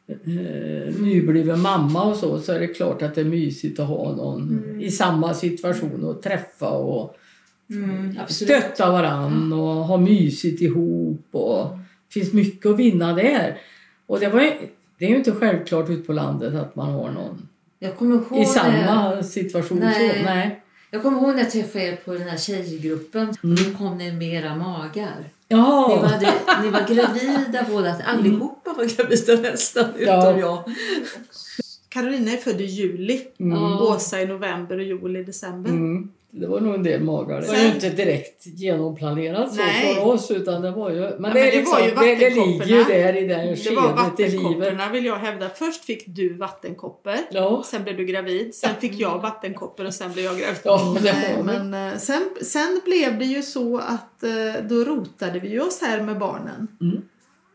eh, 0.09 0.95
nybliven 1.01 1.61
mamma 1.61 2.03
och 2.03 2.17
så, 2.17 2.41
så 2.41 2.53
är 2.53 2.61
det 2.61 2.67
klart 2.67 3.03
att 3.03 3.15
det 3.15 3.21
är 3.21 3.25
mysigt 3.25 3.81
att 3.81 3.89
ha 3.89 4.17
någon 4.17 4.81
i 4.81 4.91
samma 4.91 5.35
situation 5.35 6.05
och 6.05 6.23
träffa 6.23 6.71
och 6.71 7.17
Mm, 7.71 8.17
stötta 8.29 8.93
varann 8.93 9.53
och 9.53 9.85
ha 9.85 9.97
mysigt 9.97 10.63
ihop. 10.63 11.27
Och 11.31 11.79
det 12.09 12.13
finns 12.13 12.33
mycket 12.33 12.67
att 12.67 12.79
vinna 12.79 13.13
där. 13.13 13.59
Och 14.07 14.21
det, 14.21 14.29
var 14.29 14.41
ju, 14.41 14.51
det 14.99 15.05
är 15.05 15.09
ju 15.09 15.17
inte 15.17 15.33
självklart 15.33 15.91
ute 15.91 16.07
på 16.07 16.13
landet 16.13 16.55
att 16.55 16.77
man 16.77 16.93
har 16.93 17.11
någon 17.11 17.49
Jag 17.79 17.93
i 18.43 18.45
samma 18.45 19.23
situation. 19.23 19.79
Nej. 19.79 20.19
Så, 20.19 20.25
nej. 20.25 20.63
Jag 20.91 21.03
kommer 21.03 21.19
ihåg 21.19 21.35
när 21.35 21.43
jag 21.43 21.51
träffade 21.51 21.85
er 21.85 21.97
på 21.97 22.13
den 22.13 22.29
här 22.29 22.37
tjejgruppen. 22.37 23.35
Mm. 23.45 23.57
Då 23.57 23.79
kom 23.79 23.99
ni 23.99 24.13
med 24.13 24.35
era 24.35 24.57
magar. 24.57 25.25
Ni, 25.53 25.59
Jaha! 25.59 25.89
var, 26.03 26.63
ni 26.65 26.71
var 26.71 26.81
gravida 26.95 27.67
båda. 27.71 27.97
Allihopa 28.07 28.73
var 28.73 28.85
gravida 28.85 29.51
nästan, 29.51 29.85
utom 29.97 30.07
Ja. 30.07 30.39
jag. 30.39 30.65
Carolina 31.89 32.33
är 32.33 32.37
född 32.37 32.61
i 32.61 32.65
juli. 32.65 33.21
Mm. 33.41 33.63
Åsa 33.63 34.21
i 34.23 34.27
november 34.27 34.77
och 34.79 34.85
Joel 34.85 35.17
i 35.17 35.25
december. 35.25 35.71
Mm. 35.71 36.09
Det 36.35 36.47
var 36.47 36.61
nog 36.61 36.75
en 36.75 36.83
del 36.83 37.01
magar. 37.01 37.41
Det 37.41 37.47
var 37.47 37.57
ju 37.57 37.67
inte 37.67 37.91
direkt 37.91 38.47
genomplanerat 38.47 39.55
så 39.55 39.57
Nej. 39.57 39.95
från 39.95 40.11
oss 40.11 40.31
utan 40.31 40.63
det 40.63 40.71
var 40.71 40.91
ju... 40.91 41.01
Men, 41.01 41.21
men 41.21 41.35
det, 41.35 41.53
liksom, 41.53 41.73
var 41.73 41.87
ju 41.87 41.91
det, 41.91 42.15
det 42.15 42.31
ligger 42.31 42.67
ju 42.67 42.85
där 42.85 43.17
i 43.17 43.27
det 43.27 43.35
här 43.35 43.65
Det 43.65 43.75
var 43.77 43.93
vattenkopporna 43.93 44.91
vill 44.93 45.05
jag 45.05 45.17
hävda. 45.17 45.49
Först 45.55 45.85
fick 45.85 46.07
du 46.07 46.35
vattenkoppor. 46.35 47.15
Ja. 47.31 47.63
Sen 47.67 47.83
blev 47.83 47.97
du 47.97 48.05
gravid. 48.05 48.55
Sen 48.55 48.71
fick 48.81 49.01
jag 49.01 49.23
vattenkoppor 49.23 49.87
och 49.87 49.95
sen 49.95 50.13
blev 50.13 50.25
jag 50.25 50.39
gravid. 50.39 50.61
Ja, 50.65 50.97
Nej, 51.03 51.39
men 51.45 51.75
eh, 51.75 51.99
sen, 51.99 52.23
sen 52.43 52.81
blev 52.85 53.19
det 53.19 53.25
ju 53.25 53.43
så 53.43 53.79
att 53.79 54.23
eh, 54.23 54.65
då 54.69 54.75
rotade 54.75 55.39
vi 55.39 55.61
oss 55.61 55.81
här 55.83 56.03
med 56.03 56.19
barnen. 56.19 56.69
Mm. 56.81 57.03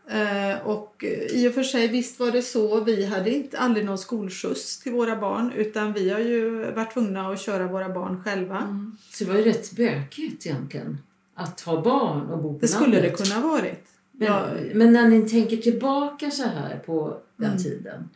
Eh, 0.10 0.68
Och 0.68 1.04
i 1.30 1.48
och 1.48 1.54
för 1.54 1.64
sig 1.64 1.88
visst 1.88 2.20
var 2.20 2.32
det 2.32 2.42
så. 2.42 2.84
Vi 2.84 3.06
hade 3.06 3.30
inte 3.36 3.58
aldrig 3.60 3.86
någon 3.86 3.98
skolskjuts 3.98 4.80
till 4.80 4.92
våra 4.92 5.16
barn 5.16 5.52
utan 5.56 5.94
vi 5.94 6.10
har 6.10 6.20
ju 6.20 6.72
varit 6.72 6.94
tvungna 6.94 7.30
att 7.32 7.40
köra 7.42 7.68
våra 7.68 7.90
barn 7.90 8.24
själva. 8.24 8.92
Så 9.12 9.24
det 9.24 9.30
var 9.32 9.38
ju 9.38 9.44
rätt 9.46 9.72
bökigt 9.72 10.46
egentligen. 10.46 10.98
Att 11.36 11.62
ha 11.62 11.82
barn 11.82 12.22
och 12.30 12.44
bo 12.44 12.54
på 12.54 12.60
Det 12.60 12.68
skulle 12.68 12.96
det 12.96 13.02
landet. 13.02 13.18
kunna 13.18 13.36
ha 13.42 13.50
varit. 13.52 13.84
Men, 14.12 14.28
Ja, 14.28 14.48
men 14.74 14.94
när 14.94 15.08
ni 15.10 15.30
tänker 15.30 15.58
tillbaka 15.58 16.32
så 16.32 16.44
här 16.44 16.80
på 16.86 17.18
den 17.36 17.50
Mm. 17.52 17.64
tiden. 17.64 18.10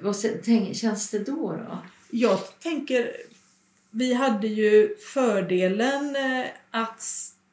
Vad 0.00 0.16
tänk, 0.44 0.76
känns 0.76 1.10
det 1.10 1.18
då? 1.18 1.52
då? 1.68 1.78
Jag 2.10 2.38
tänker, 2.62 3.12
vi 3.90 4.12
hade 4.14 4.46
ju 4.46 4.96
fördelen 4.96 6.16
eh, 6.16 6.46
att 6.70 7.02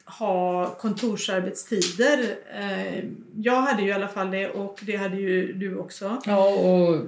ha 0.10 0.70
kontorsarbetstider. 0.80 2.20
Eh, 2.60 3.04
jag 3.36 3.62
hade 3.62 3.82
ju 3.82 3.88
i 3.88 3.92
alla 3.92 4.08
fall 4.08 4.32
det 4.32 4.48
och 4.50 4.80
det 4.82 4.96
hade 4.96 5.16
ju 5.16 5.54
du 5.54 5.78
också. 5.78 6.22
Ja, 6.26 6.48
och 6.48 7.06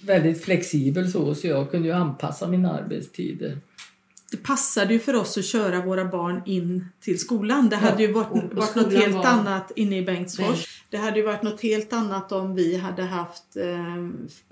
väldigt 0.00 0.44
flexibel 0.44 1.12
så, 1.12 1.34
så 1.34 1.46
jag 1.46 1.70
kunde 1.70 1.88
ju 1.88 1.94
anpassa 1.94 2.48
mina 2.48 2.72
arbetstider. 2.72 3.58
Det 4.34 4.42
passade 4.42 4.92
ju 4.92 4.98
för 5.00 5.14
oss 5.14 5.38
att 5.38 5.44
köra 5.44 5.80
våra 5.80 6.04
barn 6.04 6.42
in 6.46 6.86
till 7.00 7.18
skolan. 7.18 7.68
Det 7.68 7.76
hade 7.76 8.02
ju 8.02 8.12
varit, 8.12 8.52
varit 8.52 8.74
något 8.74 8.92
helt 8.92 9.14
var- 9.14 9.24
annat 9.26 9.72
inne 9.76 9.98
i 9.98 10.02
Bengtsfors. 10.02 10.46
Bengt. 10.46 10.66
Det 10.90 10.96
hade 10.96 11.16
ju 11.18 11.26
varit 11.26 11.42
något 11.42 11.60
helt 11.60 11.92
annat 11.92 12.32
om 12.32 12.54
vi 12.54 12.76
hade 12.76 13.02
haft 13.02 13.56
eh, 13.56 14.08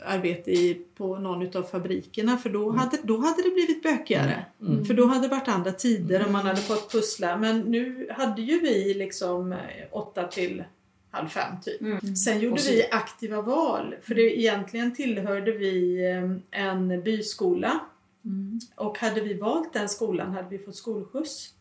arbete 0.06 0.50
i, 0.50 0.80
på 0.96 1.18
någon 1.18 1.56
av 1.56 1.62
fabrikerna 1.62 2.38
för 2.38 2.50
då 2.50 2.70
hade, 2.72 2.98
då 3.02 3.16
hade 3.16 3.42
det 3.42 3.50
blivit 3.50 3.82
bökigare. 3.82 4.44
Mm. 4.60 4.84
För 4.84 4.94
då 4.94 5.06
hade 5.06 5.20
det 5.20 5.28
varit 5.28 5.48
andra 5.48 5.72
tider 5.72 6.24
och 6.26 6.32
man 6.32 6.46
hade 6.46 6.60
fått 6.60 6.92
pussla. 6.92 7.36
Men 7.36 7.60
nu 7.60 8.06
hade 8.10 8.42
ju 8.42 8.60
vi 8.60 8.94
liksom 8.94 9.52
eh, 9.52 9.58
åtta 9.90 10.24
till 10.28 10.64
halv 11.10 11.28
fem 11.28 11.54
typ. 11.64 11.80
Mm. 11.80 12.16
Sen 12.16 12.40
gjorde 12.40 12.54
Och 12.54 12.60
så- 12.60 12.72
vi 12.72 12.84
aktiva 12.90 13.42
val. 13.42 13.94
För 14.02 14.14
det, 14.14 14.38
egentligen 14.40 14.94
tillhörde 14.94 15.52
vi 15.52 16.04
eh, 16.10 16.60
en 16.66 17.02
byskola. 17.02 17.80
Mm. 18.24 18.60
Och 18.76 18.98
hade 18.98 19.20
vi 19.20 19.34
valt 19.34 19.72
den 19.72 19.88
skolan 19.88 20.32
hade 20.32 20.48
vi 20.48 20.58
fått 20.58 20.76
skolskjuts. 20.76 21.54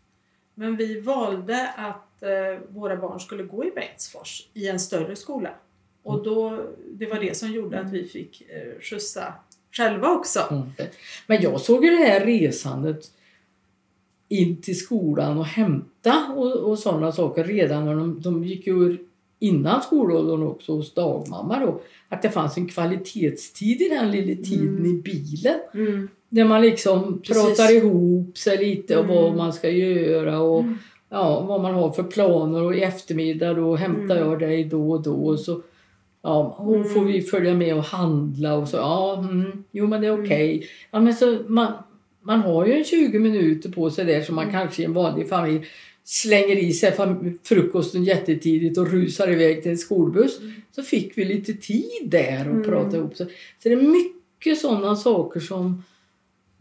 Men 0.56 0.78
vi 0.78 1.02
valde 1.02 1.70
att 1.70 2.24
eh, 2.24 2.60
våra 2.70 2.98
barn 2.98 3.20
skulle 3.20 3.44
gå 3.44 3.66
i 3.66 3.72
Bengtsfors 3.72 4.48
i 4.54 4.68
en 4.68 4.80
större 4.80 5.16
skola. 5.16 5.50
Och 6.04 6.24
då, 6.24 6.66
det 6.92 7.06
var 7.06 7.20
det 7.20 7.38
som 7.38 7.52
gjorde 7.52 7.80
att 7.80 7.92
vi 7.92 8.08
fick 8.08 8.42
eh, 8.42 8.82
skjutsa 8.82 9.34
själva 9.72 10.10
också. 10.10 10.40
Mm. 10.52 10.70
Men 11.28 11.42
jag 11.42 11.62
såg 11.62 11.86
ju 11.86 11.92
det 11.92 12.04
här 12.04 12.26
resandet 12.26 13.12
in 14.28 14.62
till 14.62 14.80
skolan 14.80 15.38
och 15.38 15.46
hämta 15.46 16.34
och, 16.36 16.54
och 16.54 16.80
sådana 16.80 17.12
saker 17.12 17.44
redan 17.44 17.86
när 17.86 17.96
de, 17.96 18.22
de 18.22 18.44
gick 18.44 18.68
ju 18.68 18.98
innan 19.42 19.82
skolåldern 19.82 20.44
också 20.44 20.72
hos 20.76 20.94
dagmamma 20.94 21.60
då, 21.60 21.82
att 22.10 22.22
det 22.22 22.30
fanns 22.30 22.58
en 22.58 22.68
kvalitetstid 22.68 23.82
i 23.82 23.90
den 23.90 24.12
lilla 24.12 24.44
tiden 24.44 24.68
Mm. 24.78 24.86
i 24.86 25.02
bilen. 25.02 25.60
Mm. 25.74 26.08
Där 26.30 26.46
man 26.46 26.62
liksom 26.62 27.22
Precis. 27.22 27.44
pratar 27.58 27.74
ihop 27.76 28.38
sig 28.38 28.58
lite 28.58 28.98
och 28.98 29.04
Mm. 29.06 29.16
vad 29.16 29.36
man 29.36 29.54
ska 29.54 29.70
göra 29.70 30.40
och 30.40 30.60
Mm. 30.60 30.78
ja, 31.10 31.42
vad 31.48 31.62
man 31.62 31.74
har 31.74 31.92
för 31.92 32.04
planer 32.04 32.62
och 32.64 32.76
i 32.76 32.82
eftermiddag 32.82 33.54
då 33.54 33.76
hämtar 33.76 34.16
Mm. 34.18 34.30
jag 34.30 34.40
dig 34.40 34.64
då 34.64 34.92
och 34.92 35.02
då. 35.04 35.14
Och 35.16 35.40
så, 35.40 35.62
ja, 36.22 36.56
hon 36.58 36.76
Mm. 36.76 36.90
får 36.90 37.02
vi 37.06 37.22
följa 37.22 37.54
med 37.54 37.76
och 37.78 37.84
handla 37.84 38.54
och 38.58 38.68
så. 38.68 38.78
Ja, 38.78 39.20
mm, 39.20 39.64
jo 39.72 39.88
men 39.88 40.02
det 40.02 40.08
är 40.08 40.24
okej. 40.24 40.68
Ja, 40.92 41.00
men 41.00 41.14
så 41.14 41.38
man, 41.48 41.74
man 42.22 42.40
har 42.42 42.66
ju 42.66 42.74
en 42.74 42.84
20 42.84 43.20
minuter 43.20 43.70
på 43.72 43.90
sig 43.90 44.06
där 44.06 44.22
som 44.22 44.36
man 44.36 44.52
kanske 44.52 44.82
i 44.82 44.86
en 44.86 44.94
vanlig 44.94 45.30
familj 45.30 45.66
slänger 46.14 46.56
i 46.56 46.74
sig 46.74 46.94
frukosten 47.44 48.04
jättetidigt 48.04 48.78
och 48.78 48.92
rusar 48.92 49.32
iväg 49.32 49.62
till 49.64 49.72
en 49.72 49.78
skolbuss. 49.78 50.40
Så 50.76 50.84
fick 50.84 51.18
vi 51.18 51.26
lite 51.26 51.54
tid 51.54 52.02
där 52.06 52.48
och 52.48 52.56
Mm. 52.56 52.64
prata 52.64 52.98
ihop 52.98 53.16
sig. 53.18 53.26
Så 53.64 53.70
det 53.70 53.76
är 53.76 53.82
mycket 53.82 54.60
sådana 54.62 54.96
saker 54.96 55.40
som 55.40 55.84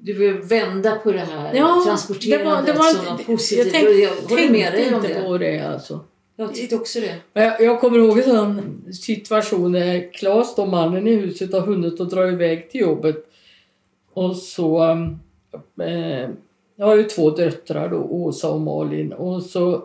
Du 0.02 0.12
vill 0.12 0.32
vända 0.34 0.94
på 0.96 1.12
det 1.12 1.18
här 1.18 1.54
Ja, 1.54 1.82
transporterandet 1.86 2.66
det 2.66 2.72
var- 2.72 2.72
det 2.72 2.72
var- 2.78 2.92
som 3.04 3.04
något 3.04 3.26
positivt. 3.26 3.64
jag 3.64 3.72
tänk- 3.72 3.98
jag 4.00 4.10
håller 4.28 4.50
med 4.50 4.72
dig 4.72 4.94
om 4.94 5.02
det. 5.02 5.22
på 5.24 5.38
det 5.38 5.58
alltså. 5.60 6.00
Jag 6.36 6.54
tyckte 6.54 6.76
också 6.76 7.00
det. 7.00 7.14
Jag, 7.32 7.60
jag 7.62 7.80
kommer 7.80 7.98
ihåg 7.98 8.18
en 8.18 8.24
sån 8.24 8.82
situation 8.92 9.72
när 9.72 10.12
Claes, 10.12 10.54
då 10.56 10.66
mannen 10.66 11.06
i 11.06 11.14
huset, 11.14 11.52
har 11.52 11.60
hunnit 11.60 12.00
att 12.00 12.10
dra 12.10 12.28
iväg 12.28 12.70
till 12.70 12.80
jobbet. 12.80 13.16
Och 14.12 14.36
så... 14.36 14.82
Eh, 15.82 16.28
jag 16.80 16.86
har 16.86 16.96
ju 16.96 17.02
två 17.02 17.30
döttrar 17.30 17.88
då, 17.88 17.96
Åsa 17.96 18.50
och 18.50 18.60
Malin. 18.60 19.12
Och 19.12 19.42
så 19.42 19.84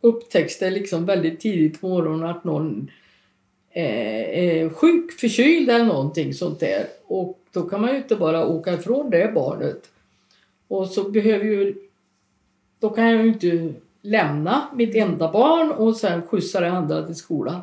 upptäcks 0.00 0.58
det 0.58 0.70
liksom 0.70 1.06
väldigt 1.06 1.40
tidigt 1.40 1.80
på 1.80 1.88
morgonen 1.88 2.30
att 2.30 2.44
någon 2.44 2.90
eh, 3.70 4.38
är 4.38 4.68
sjuk, 4.68 5.12
förkyld 5.12 5.70
eller 5.70 5.84
någonting 5.84 6.34
sånt 6.34 6.60
där. 6.60 6.86
Och 7.06 7.38
då 7.52 7.62
kan 7.62 7.80
man 7.80 7.90
ju 7.90 7.96
inte 7.96 8.16
bara 8.16 8.46
åka 8.46 8.74
ifrån 8.74 9.10
det 9.10 9.32
barnet. 9.34 9.90
Och 10.68 10.86
så 10.86 11.10
behöver 11.10 11.44
ju... 11.44 11.74
Då 12.80 12.90
kan 12.90 13.04
jag 13.04 13.22
ju 13.22 13.28
inte 13.28 13.74
lämna 14.02 14.68
mitt 14.74 14.94
enda 14.94 15.32
barn 15.32 15.70
och 15.70 15.96
sen 15.96 16.22
skjutsa 16.22 16.60
det 16.60 16.70
andra 16.70 17.06
till 17.06 17.16
skolan. 17.16 17.60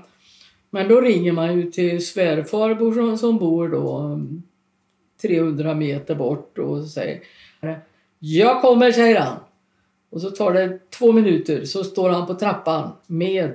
Men 0.69 0.87
då 0.87 1.01
ringer 1.01 1.31
man 1.31 1.59
ju 1.59 1.71
till 1.71 2.05
svärfarbror 2.05 2.93
som, 2.93 3.17
som 3.17 3.37
bor 3.37 3.69
då 3.69 3.97
mm, 3.97 4.43
300 5.21 5.75
meter 5.75 6.15
bort 6.15 6.57
och 6.57 6.83
säger 6.83 7.19
jag 8.23 8.61
kommer, 8.61 8.91
säger 8.91 9.19
han. 9.19 9.37
Och 10.11 10.21
så 10.21 10.29
tar 10.31 10.53
det 10.53 10.79
två 10.89 11.11
minuter 11.11 11.65
så 11.65 11.83
står 11.83 12.09
han 12.09 12.27
på 12.27 12.33
trappan 12.33 12.91
med 13.07 13.53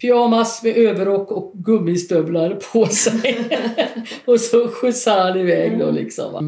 pyjamas 0.00 0.62
med 0.62 0.76
överrock 0.76 1.30
och 1.30 1.52
gummistövlar 1.54 2.58
på 2.72 2.86
sig. 2.86 3.48
och 4.24 4.40
så 4.40 4.68
skjutsar 4.68 5.20
han 5.20 5.38
iväg 5.38 5.78
då 5.78 5.90
liksom. 5.90 6.32
va. 6.32 6.40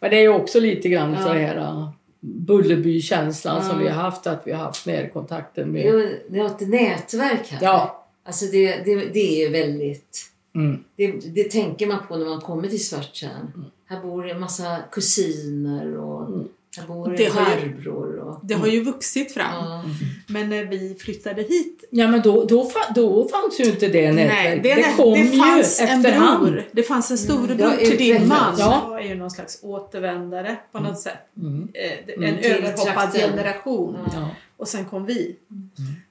Men 0.00 0.10
det 0.10 0.16
är 0.16 0.20
ju 0.20 0.28
också 0.28 0.60
lite 0.60 0.88
grann 0.88 1.12
Ja. 1.12 1.22
så 1.22 1.28
här 1.28 1.56
uh, 1.56 1.88
Bullerby-känslan 2.20 3.56
Ja. 3.56 3.68
som 3.70 3.78
vi 3.78 3.88
har 3.88 4.02
haft, 4.02 4.26
att 4.26 4.42
vi 4.44 4.52
har 4.52 4.64
haft 4.64 4.86
närkontakten 4.86 5.72
med... 5.72 5.86
Jo, 5.86 6.08
Det 6.28 6.38
ett 6.40 6.60
nätverk 6.68 7.48
här. 7.50 7.58
Ja. 7.62 8.06
Alltså 8.24 8.44
det, 8.44 8.76
det, 8.84 8.96
det 8.96 9.44
är 9.44 9.50
väldigt... 9.50 10.26
Mm. 10.54 10.84
Det, 10.96 11.06
det 11.34 11.44
tänker 11.44 11.86
man 11.86 11.98
på 12.08 12.16
när 12.16 12.26
man 12.26 12.40
kommer 12.40 12.68
till 12.68 12.84
Svarttjärn. 12.86 13.64
Här 13.86 14.02
bor 14.02 14.28
en 14.30 14.40
massa 14.40 14.78
kusiner 14.92 15.96
och 15.98 16.28
Mm. 16.28 16.48
Bor 16.88 17.14
Det 17.16 17.24
har 17.24 17.40
ju- 17.40 17.72
farbror. 17.72 18.18
Och, 18.18 18.40
Det 18.42 18.54
har 18.54 18.66
ju 18.66 18.80
vuxit 18.84 19.34
fram. 19.34 19.46
ja. 19.64 19.84
Men 20.26 20.50
när 20.50 20.64
vi 20.64 20.96
flyttade 21.00 21.42
hit 21.42 21.84
Ja 21.90 22.08
men 22.08 22.20
då, 22.22 22.44
då, 22.44 22.70
då 22.94 23.28
fanns 23.28 23.60
ju 23.60 23.64
inte 23.64 23.88
det 23.88 24.12
nätverket. 24.12 24.62
det, 24.62 24.74
det, 24.74 24.92
kom 24.96 25.12
det 25.12 25.18
ju 25.20 25.40
fanns 25.40 25.80
en 25.80 25.88
efterhand. 25.98 26.44
bror. 26.46 26.64
Det 26.72 26.82
fanns 26.82 27.10
en 27.10 27.18
storebror 27.18 27.66
har 27.68 27.76
till 27.76 27.96
din 27.98 28.28
man. 28.28 28.54
Ja. 28.58 28.86
Jag 28.90 29.04
är 29.04 29.08
ju 29.08 29.14
någon 29.14 29.30
slags 29.30 29.58
återvändare 29.62 30.56
på 30.72 30.78
något 30.80 30.98
sätt. 31.00 31.18
Mm. 31.36 31.68
Eh, 31.74 31.90
det- 32.06 32.12
En 32.12 32.24
Mm, 32.24 32.38
överhoppad 32.56 33.12
generation. 33.12 33.96
Ja. 34.06 34.10
Ja. 34.14 34.28
Och 34.56 34.68
sen 34.68 34.84
kom 34.84 35.06
vi. 35.06 35.36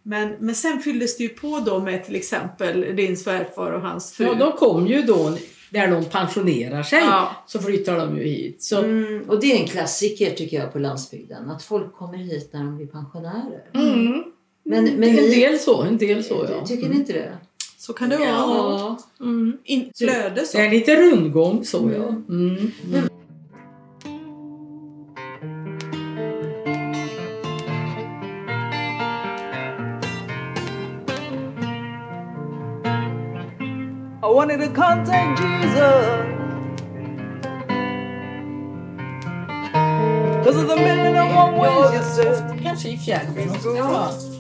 Men, 0.03 0.35
men 0.39 0.55
sen 0.55 0.79
fylldes 0.79 1.17
det 1.17 1.23
ju 1.23 1.29
på 1.29 1.59
då 1.65 1.79
med 1.79 2.05
till 2.05 2.15
exempel 2.15 2.95
din 2.95 3.17
svärfar 3.17 3.71
och 3.71 3.81
hans 3.81 4.11
fru. 4.13 4.25
ja, 4.25 4.33
de 4.33 4.51
kom 4.51 4.87
ju 4.87 5.01
då 5.01 5.33
när 5.69 5.91
de 5.91 6.05
pensionerar 6.05 6.83
sig. 6.83 6.99
Ja. 6.99 7.31
Så 7.47 7.59
flyttar 7.59 7.97
de 7.97 8.17
ju 8.17 8.23
hit. 8.23 8.63
Så, 8.63 8.79
Mm, 8.79 9.29
och 9.29 9.39
det 9.39 9.51
är 9.51 9.61
en 9.61 9.67
klassiker 9.67 10.31
tycker 10.31 10.59
jag 10.59 10.73
på 10.73 10.79
landsbygden. 10.79 11.49
Att 11.49 11.63
folk 11.63 11.93
kommer 11.95 12.17
hit 12.17 12.49
när 12.53 12.63
de 12.63 12.77
blir 12.77 12.88
pensionärer. 12.88 13.63
mm. 13.73 14.23
Men, 14.63 14.83
men 14.85 15.09
en 15.09 15.15
del 15.15 15.59
så, 15.59 15.81
en 15.81 15.97
del 15.97 16.23
så 16.23 16.47
ja. 16.49 16.65
tycker 16.65 16.89
ni 16.89 16.95
inte 16.95 17.13
det? 17.13 17.38
Så 17.77 17.93
kan 17.93 18.09
det 18.09 18.17
vara. 18.17 18.27
Ja. 18.27 18.99
Mm. 19.19 19.57
In, 19.63 19.91
flöde 19.97 20.45
så. 20.45 20.57
Det 20.57 20.65
är 20.65 20.71
lite 20.71 20.95
rundgång 20.95 21.65
så 21.65 21.91
ja. 21.95 22.15
I 34.29 34.31
wanted 34.31 34.57
to 34.57 34.69
contact 34.69 35.41
Jesus. 35.41 35.79
Cause 40.45 40.55
of 40.55 40.67
the 40.67 40.75
million 40.75 41.15
and 41.15 41.36
one 41.36 41.57
ways 41.57 41.93
you 41.93 42.03
said. 42.03 42.59
Kanske 42.63 42.89
i 42.89 42.98
fjällen 42.98 43.50
och 43.50 43.65
uh, 43.65 44.38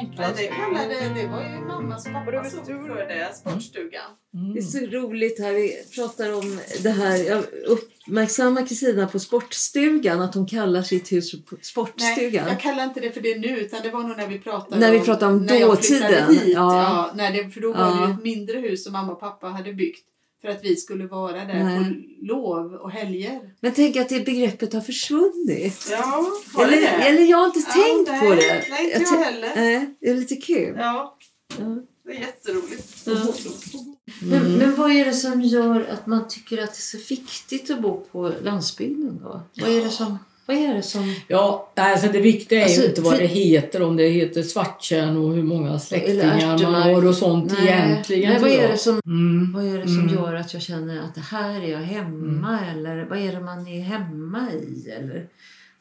Enklast. 0.00 0.36
det 0.36 0.46
kallade, 0.46 0.94
det 1.14 1.26
var 1.26 1.42
ju 1.42 1.60
mammas 1.68 2.06
och 2.06 2.12
pappas 2.12 2.54
ord 2.54 2.66
för 2.66 3.06
det, 3.08 3.34
sportstugan. 3.36 4.10
Mm. 4.34 4.52
Det 4.54 4.58
är 4.60 4.62
så 4.62 4.78
roligt 4.78 5.38
här. 5.40 5.52
Vi 5.52 5.72
pratar 5.96 6.32
om 6.32 6.58
det 6.82 6.90
här. 6.90 7.16
Jag 7.16 7.44
uppmärksammar 7.66 8.66
Kristina 8.66 9.06
på 9.06 9.18
sportstugan. 9.18 10.20
Att 10.20 10.34
hon 10.34 10.46
kallar 10.46 10.82
sitt 10.82 11.12
hus 11.12 11.30
för 11.30 11.38
Nej, 11.50 11.58
sportstugan. 11.62 12.48
jag 12.48 12.60
kallar 12.60 12.84
inte 12.84 13.00
det 13.00 13.10
för 13.12 13.20
det 13.20 13.38
nu 13.38 13.58
utan 13.60 13.82
det 13.82 13.90
var 13.90 14.02
nog 14.02 14.16
när 14.16 14.26
vi 14.26 14.38
pratade 14.38 14.80
När 14.80 14.92
vi 14.92 15.00
pratade 15.00 15.32
om 15.32 15.42
när 15.46 15.54
jag 15.60 15.84
flyttade 15.84 16.20
dåtiden. 16.20 16.34
Hit. 16.34 16.54
Ja. 16.54 16.82
Ja. 16.82 17.10
när 17.14 17.32
det, 17.32 17.50
för 17.50 17.60
då 17.60 17.72
var 17.72 17.84
det 17.84 17.90
Ja. 18.02 18.10
ett 18.10 18.22
mindre 18.22 18.58
hus 18.58 18.84
som 18.84 18.92
mamma 18.92 19.12
och 19.12 19.20
pappa 19.20 19.46
hade 19.46 19.72
byggt 19.72 20.06
för 20.40 20.48
att 20.48 20.64
vi 20.64 20.76
skulle 20.76 21.06
vara 21.06 21.44
där 21.44 21.64
Nej. 21.64 21.78
på 21.78 21.94
lov 22.26 22.74
och 22.74 22.90
helger. 22.90 23.40
Men 23.60 23.72
tänk 23.74 23.96
att 23.96 24.08
det 24.08 24.24
begreppet 24.24 24.72
har 24.72 24.80
försvunnit. 24.80 25.88
Ja, 25.90 26.26
var 26.54 26.64
Eller, 26.64 26.76
det 26.80 26.86
eller 26.88 27.22
jag 27.22 27.38
har 27.38 27.46
inte 27.46 27.60
Ja, 27.66 27.72
tänkt 27.82 28.10
nej, 28.10 28.20
på 28.20 28.34
det. 28.34 28.64
Nej, 28.70 28.84
inte 28.84 28.98
jag 29.00 29.08
tän- 29.20 29.22
heller. 29.24 29.52
Nej, 29.56 29.94
det 30.00 30.10
är 30.10 30.14
lite 30.14 30.36
kul. 30.36 30.74
Ja, 30.78 31.16
Ja. 31.58 31.64
det 32.04 32.10
är 32.16 32.20
jätteroligt. 32.20 33.02
Ja. 33.06 33.12
Mm. 33.12 34.42
Men, 34.44 34.58
men 34.58 34.74
vad 34.76 34.90
är 34.92 35.04
det 35.04 35.12
som 35.12 35.40
gör 35.42 35.84
att 35.92 36.06
man 36.06 36.28
tycker 36.28 36.58
att 36.58 36.72
det 36.72 36.78
är 36.78 36.98
så 36.98 37.14
viktigt 37.14 37.70
att 37.70 37.80
bo 37.82 38.00
på 38.12 38.32
landsbygden 38.42 39.20
då? 39.22 39.40
Vad 39.60 39.70
är 39.70 39.84
det 39.84 39.90
som... 39.90 40.18
Vad 40.46 40.56
är 40.56 40.74
det 40.74 40.82
som 40.82 41.14
Ja, 41.28 41.70
alltså 41.76 42.08
det 42.12 42.20
viktiga 42.20 42.58
är 42.60 42.64
Alltså, 42.64 42.80
ju 42.82 42.88
inte 42.88 43.00
vad 43.00 43.12
för- 43.12 43.20
det 43.20 43.26
heter, 43.26 43.82
om 43.82 43.96
det 43.96 44.08
heter 44.08 44.42
svarttjärn 44.42 45.16
och 45.16 45.34
hur 45.34 45.42
många 45.42 45.78
släktingar 45.78 46.58
man 46.62 46.82
har 46.82 47.06
och 47.08 47.14
sånt 47.14 47.52
egentligen. 47.62 48.32
Nej, 48.32 48.40
vad 48.40 48.50
är 48.50 48.68
det 48.68 48.78
som, 48.78 49.00
Mm. 49.06 49.52
vad 49.52 49.64
är 49.64 49.78
det 49.78 49.88
som 49.88 50.00
Mm. 50.00 50.14
gör 50.14 50.34
att 50.34 50.52
jag 50.52 50.62
känner 50.62 51.00
att 51.02 51.14
det 51.14 51.20
här 51.20 51.60
är 51.62 51.68
jag 51.68 51.78
hemma? 51.78 52.58
Eller 52.74 53.04
vad 53.04 53.18
är 53.18 53.32
det 53.32 53.40
man 53.40 53.66
är 53.66 53.80
hemma 53.80 54.46
i? 54.52 54.90
Eller, 54.90 55.26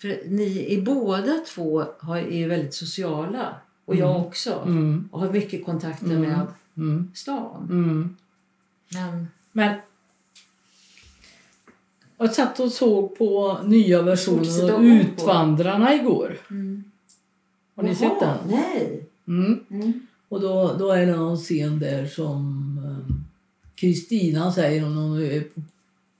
för 0.01 0.19
ni 0.27 0.67
är 0.77 0.81
båda 0.81 1.33
två 1.55 1.83
har, 1.99 2.17
är 2.17 2.47
väldigt 2.47 2.73
sociala. 2.73 3.55
Och 3.85 3.95
jag 3.95 4.19
också. 4.25 4.61
Mm. 4.65 5.09
Och 5.11 5.19
har 5.19 5.29
mycket 5.31 5.65
kontakter 5.65 6.05
Mm. 6.05 6.21
med 6.21 6.47
Mm. 6.77 7.11
stan. 7.15 7.67
Mm. 7.69 8.15
Men 8.93 9.27
Men 9.51 9.75
jag 12.19 12.33
satt 12.33 12.59
och 12.59 12.71
såg 12.71 13.17
på 13.17 13.57
nya 13.65 14.01
versionen 14.01 14.75
av. 14.75 14.85
Utvandrarna 14.85 15.95
igår. 15.95 16.37
Mm. 16.49 16.83
Har 17.75 17.83
ni 17.83 17.89
Jaha, 17.89 17.97
sett 17.97 18.19
den? 18.19 18.37
Nej. 18.47 19.05
Mm. 19.27 19.59
Mm. 19.71 20.07
Och 20.29 20.41
då, 20.41 20.75
då 20.79 20.91
är 20.91 21.05
det 21.05 21.15
någon 21.15 21.37
scen 21.37 21.79
där 21.79 22.05
som 22.05 22.35
eh, 22.85 23.15
Kristina 23.75 24.51
säger 24.51 24.85
om 24.85 24.95
hon 24.97 25.21
är 25.23 25.41
på, 25.41 25.61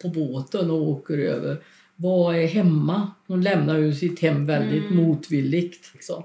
på 0.02 0.10
båten 0.10 0.72
och 0.72 0.90
åker 0.90 1.18
över. 1.18 1.58
Vad 1.96 2.36
är 2.36 2.48
hemma? 2.48 3.12
Hon 3.28 3.42
lämnar 3.42 3.78
ju 3.78 3.94
sitt 3.96 4.20
hem 4.20 4.46
väldigt 4.46 4.84
Mm. 4.92 4.96
motvilligt. 4.96 5.94
Liksom. 5.94 6.24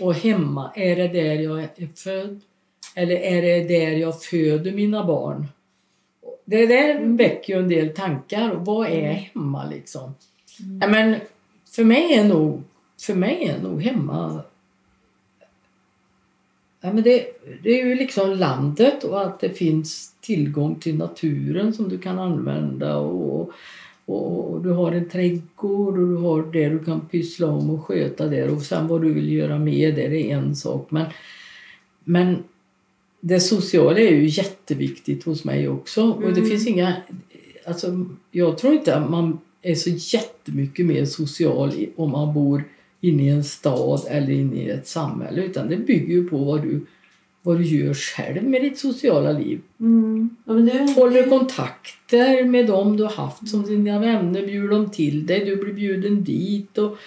Och 0.00 0.14
hemma, 0.14 0.72
är 0.74 0.96
det 0.96 1.08
där 1.08 1.34
jag 1.34 1.60
är 1.62 1.88
född? 1.96 2.40
Eller 2.94 3.16
är 3.16 3.42
det 3.42 3.68
där 3.68 3.90
jag 3.90 4.22
föder 4.22 4.72
mina 4.72 5.04
barn? 5.04 5.46
Det 6.44 6.66
där 6.66 7.16
väcker 7.16 7.54
ju 7.54 7.58
en 7.58 7.68
del 7.68 7.88
tankar. 7.88 8.54
Vad 8.54 8.86
är 8.86 9.12
hemma 9.12 9.64
liksom? 9.70 10.14
Ja, 10.80 10.88
men 10.88 11.16
för 11.76 11.84
mig 11.84 12.14
är 12.14 12.24
nog, 12.24 12.62
för 13.00 13.14
mig 13.14 13.48
är 13.48 13.62
nog 13.62 13.82
hemma 13.82 14.42
Ja, 16.84 16.92
men 16.92 17.02
det, 17.02 17.26
det 17.62 17.80
är 17.80 17.86
ju 17.86 17.94
liksom 17.94 18.30
landet 18.30 19.04
och 19.04 19.22
att 19.22 19.40
det 19.40 19.50
finns 19.50 20.12
tillgång 20.20 20.74
till 20.74 20.96
naturen 20.96 21.72
som 21.72 21.88
du 21.88 21.98
kan 21.98 22.18
använda 22.18 22.96
och, 22.96 23.50
och, 24.04 24.52
och 24.52 24.62
du 24.62 24.70
har 24.70 24.92
en 24.92 25.08
trädgård 25.08 25.98
och 25.98 26.08
du 26.08 26.16
har 26.16 26.42
det 26.52 26.68
du 26.68 26.84
kan 26.84 27.00
pyssla 27.00 27.46
om 27.46 27.70
och 27.70 27.84
sköta 27.84 28.26
där 28.26 28.54
och 28.54 28.62
sen 28.62 28.88
vad 28.88 29.02
du 29.02 29.12
vill 29.12 29.32
göra 29.32 29.58
med 29.58 29.94
det, 29.94 30.08
det 30.08 30.30
är 30.30 30.36
en 30.36 30.56
sak. 30.56 30.90
Men, 30.90 31.06
men 32.04 32.44
det 33.26 33.40
sociala 33.40 33.98
är 33.98 34.10
ju 34.10 34.26
jätteviktigt 34.28 35.24
hos 35.24 35.44
mig 35.44 35.68
också. 35.68 36.02
Och 36.10 36.22
det 36.22 36.40
Mm. 36.40 36.46
finns 36.50 36.66
inga... 36.66 36.96
Alltså, 37.66 38.06
jag 38.30 38.58
tror 38.58 38.74
inte 38.74 38.96
att 38.96 39.10
man 39.10 39.38
är 39.62 39.74
så 39.74 39.90
jättemycket 39.90 40.86
mer 40.86 41.04
social 41.04 41.72
om 41.96 42.10
man 42.10 42.34
bor 42.34 42.64
inne 43.00 43.22
i 43.22 43.28
en 43.28 43.44
stad 43.44 44.00
eller 44.08 44.30
inne 44.32 44.56
i 44.56 44.70
ett 44.70 44.86
samhälle. 44.88 45.44
Utan 45.44 45.68
det 45.68 45.76
bygger 45.76 46.14
ju 46.14 46.28
på 46.28 46.38
vad 46.38 46.62
du, 46.62 46.80
vad 47.42 47.58
du 47.58 47.64
gör 47.64 47.94
själv 47.94 48.42
med 48.42 48.62
ditt 48.62 48.78
sociala 48.78 49.32
liv. 49.32 49.60
Mm. 49.80 50.30
Ja, 50.44 50.52
det, 50.52 50.92
Håller 50.96 51.22
du 51.22 51.28
kontakter 51.28 52.44
med 52.44 52.66
dem 52.66 52.96
du 52.96 53.02
har 53.02 53.10
haft 53.10 53.48
som 53.48 53.62
dina 53.62 53.98
vänner, 53.98 54.46
bjuder 54.46 54.68
dem 54.68 54.90
till 54.90 55.26
dig, 55.26 55.44
du 55.44 55.56
blir 55.56 55.74
bjuden 55.74 56.24
dit. 56.24 56.78
Och 56.78 56.98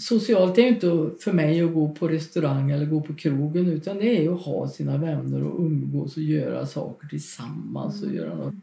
socialt 0.00 0.58
är 0.58 0.62
ju 0.62 0.68
inte 0.68 1.10
för 1.20 1.32
mig 1.32 1.62
att 1.62 1.74
gå 1.74 1.88
på 1.88 2.08
restaurang 2.08 2.70
eller 2.70 2.86
gå 2.86 3.00
på 3.00 3.14
krogen 3.14 3.66
utan 3.66 3.98
det 3.98 4.18
är 4.18 4.22
ju 4.22 4.34
att 4.34 4.42
ha 4.42 4.68
sina 4.68 4.98
vänner 4.98 5.44
och 5.44 5.60
umgås 5.60 6.16
och 6.16 6.22
göra 6.22 6.66
saker 6.66 7.08
tillsammans 7.08 8.02
och 8.02 8.14
göra 8.14 8.34
något. 8.34 8.54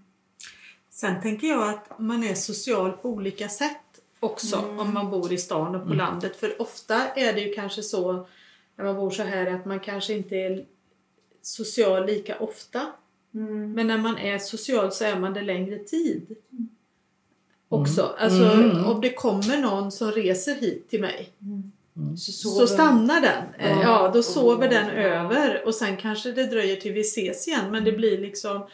Sen 0.89 1.21
tänker 1.21 1.47
jag 1.47 1.69
att 1.69 1.99
man 1.99 2.23
är 2.23 2.33
social 2.33 2.91
på 2.91 3.09
olika 3.09 3.49
sätt 3.49 3.77
också 4.19 4.57
om 4.77 4.93
man 4.93 5.11
bor 5.11 5.33
i 5.33 5.37
stan 5.37 5.75
och 5.75 5.87
på 5.87 5.93
landet. 5.93 6.35
För 6.35 6.61
ofta 6.61 7.07
är 7.07 7.33
det 7.33 7.41
ju 7.41 7.53
kanske 7.53 7.83
så 7.83 8.27
när 8.75 8.85
man 8.85 8.95
bor 8.95 9.09
så 9.09 9.23
här 9.23 9.55
att 9.55 9.65
man 9.65 9.79
kanske 9.79 10.13
inte 10.13 10.35
är 10.35 10.65
social 11.41 12.05
lika 12.05 12.39
ofta. 12.39 12.87
Mm. 13.33 13.71
Men 13.71 13.87
när 13.87 13.97
man 13.97 14.17
är 14.17 14.37
social 14.37 14.91
så 14.91 15.05
är 15.05 15.19
man 15.19 15.33
det 15.33 15.41
längre 15.41 15.79
tid. 15.79 16.35
Också. 17.69 18.15
Alltså 18.17 18.43
Mm. 18.43 18.85
om 18.85 19.01
det 19.01 19.09
kommer 19.13 19.57
någon 19.57 19.91
som 19.91 20.11
reser 20.11 20.55
hit 20.55 20.89
till 20.89 21.01
mig 21.01 21.29
så, 22.17 22.49
så 22.49 22.67
stannar 22.67 23.21
den. 23.21 23.43
Eh, 23.59 23.71
Ja. 23.71 23.81
Ja, 23.83 24.11
då 24.13 24.23
sover 24.23 24.69
den 24.69 24.87
Ja. 24.87 25.01
över 25.01 25.61
och 25.65 25.75
sen 25.75 25.97
kanske 25.97 26.31
det 26.31 26.45
dröjer 26.45 26.75
till 26.75 26.93
vi 26.93 27.01
ses 27.01 27.47
igen. 27.47 27.71
Men 27.71 27.83
det 27.83 27.91
blir 27.91 28.17
liksom 28.17 28.67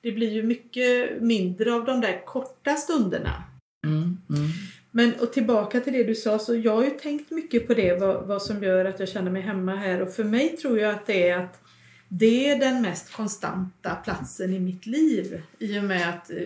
det 0.00 0.12
blir 0.12 0.30
ju 0.32 0.42
mycket 0.42 1.22
mindre 1.22 1.74
av 1.74 1.84
de 1.84 2.00
där 2.00 2.24
korta 2.26 2.74
stunderna. 2.74 3.42
Mm, 3.86 4.02
mm. 4.02 4.48
Men 4.90 5.12
och 5.20 5.32
tillbaka 5.32 5.80
till 5.80 5.92
det 5.92 6.04
du 6.04 6.14
sa, 6.14 6.38
så 6.38 6.56
jag 6.56 6.76
har 6.76 6.84
ju 6.84 6.90
tänkt 6.90 7.30
mycket 7.30 7.66
på 7.66 7.74
det, 7.74 8.00
vad, 8.00 8.26
vad 8.26 8.42
som 8.42 8.62
gör 8.62 8.84
att 8.84 9.00
jag 9.00 9.08
känner 9.08 9.30
mig 9.30 9.42
hemma 9.42 9.74
här. 9.76 10.02
Och 10.02 10.12
för 10.12 10.24
mig 10.24 10.48
tror 10.56 10.78
jag 10.78 10.90
att 10.94 11.06
det 11.06 11.28
är 11.28 11.38
att 11.38 11.60
det 12.08 12.50
är 12.50 12.58
den 12.58 12.82
mest 12.82 13.12
konstanta 13.12 13.94
platsen 13.94 14.52
i 14.54 14.58
mitt 14.60 14.86
liv. 14.86 15.42
I 15.58 15.78
och 15.78 15.84
med 15.84 16.08
att 16.08 16.30
eh, 16.30 16.36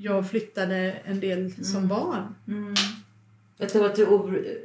jag 0.00 0.30
flyttade 0.30 0.96
en 1.04 1.20
del 1.20 1.64
som 1.64 1.88
barn. 1.88 2.34
Mm. 2.48 2.74
Att 3.62 3.72
det 3.72 3.78
har 3.78 3.88
varit 3.88 3.98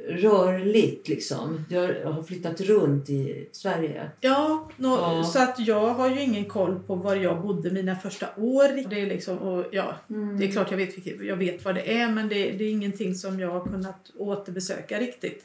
rörligt 0.08 1.08
liksom. 1.08 1.64
Jag 1.70 2.04
har 2.04 2.22
flyttat 2.22 2.60
runt 2.60 3.10
i 3.10 3.48
Sverige. 3.52 4.10
Ja, 4.20 4.68
nå, 4.76 4.88
Ja. 4.96 5.24
så 5.24 5.38
att 5.42 5.58
jag 5.58 5.94
har 5.94 6.10
ju 6.10 6.20
ingen 6.22 6.44
koll 6.44 6.78
på 6.86 6.94
var 6.94 7.16
jag 7.16 7.42
bodde 7.42 7.70
mina 7.70 7.96
första 7.96 8.26
år. 8.36 8.88
Det 8.90 9.00
är, 9.00 9.06
liksom, 9.06 9.38
och, 9.38 9.64
ja, 9.72 9.94
Mm. 10.10 10.38
det 10.38 10.44
är 10.46 10.50
klart 10.52 10.70
jag 10.70 10.78
vet, 10.78 11.06
jag 11.22 11.36
vet 11.36 11.64
vad 11.64 11.74
det 11.74 11.98
är 12.00 12.10
men 12.12 12.28
det, 12.28 12.50
det 12.52 12.64
är 12.64 12.70
ingenting 12.70 13.14
som 13.14 13.40
jag 13.40 13.50
har 13.50 13.64
kunnat 13.64 14.10
återbesöka 14.18 14.98
riktigt. 15.00 15.44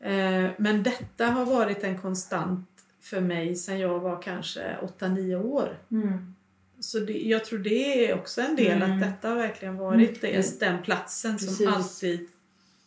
Eh, 0.00 0.46
men 0.56 0.82
detta 0.82 1.26
har 1.26 1.44
varit 1.44 1.84
en 1.84 1.98
konstant 1.98 2.68
för 3.00 3.20
mig 3.20 3.56
sedan 3.56 3.78
jag 3.78 3.98
var 4.00 4.22
kanske 4.22 4.76
8-9 4.98 5.34
år. 5.36 5.68
Mm. 5.90 6.34
Så 6.80 6.98
det, 6.98 7.12
jag 7.12 7.44
tror 7.44 7.58
det 7.58 8.08
är 8.10 8.14
också 8.14 8.40
en 8.40 8.56
del 8.56 8.82
Mm. 8.82 8.92
att 8.92 9.00
detta 9.00 9.28
har 9.28 9.36
verkligen 9.36 9.76
varit 9.76 10.24
Mm. 10.24 10.34
det, 10.42 10.60
den 10.60 10.82
platsen 10.82 11.38
som 11.38 11.48
Precis. 11.48 11.66
alltid 11.68 12.28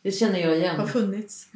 Det 0.04 0.12
känner 0.12 0.40
jag 0.40 0.58
igen. 0.58 0.76
har 0.76 0.88
funnits. 0.88 1.48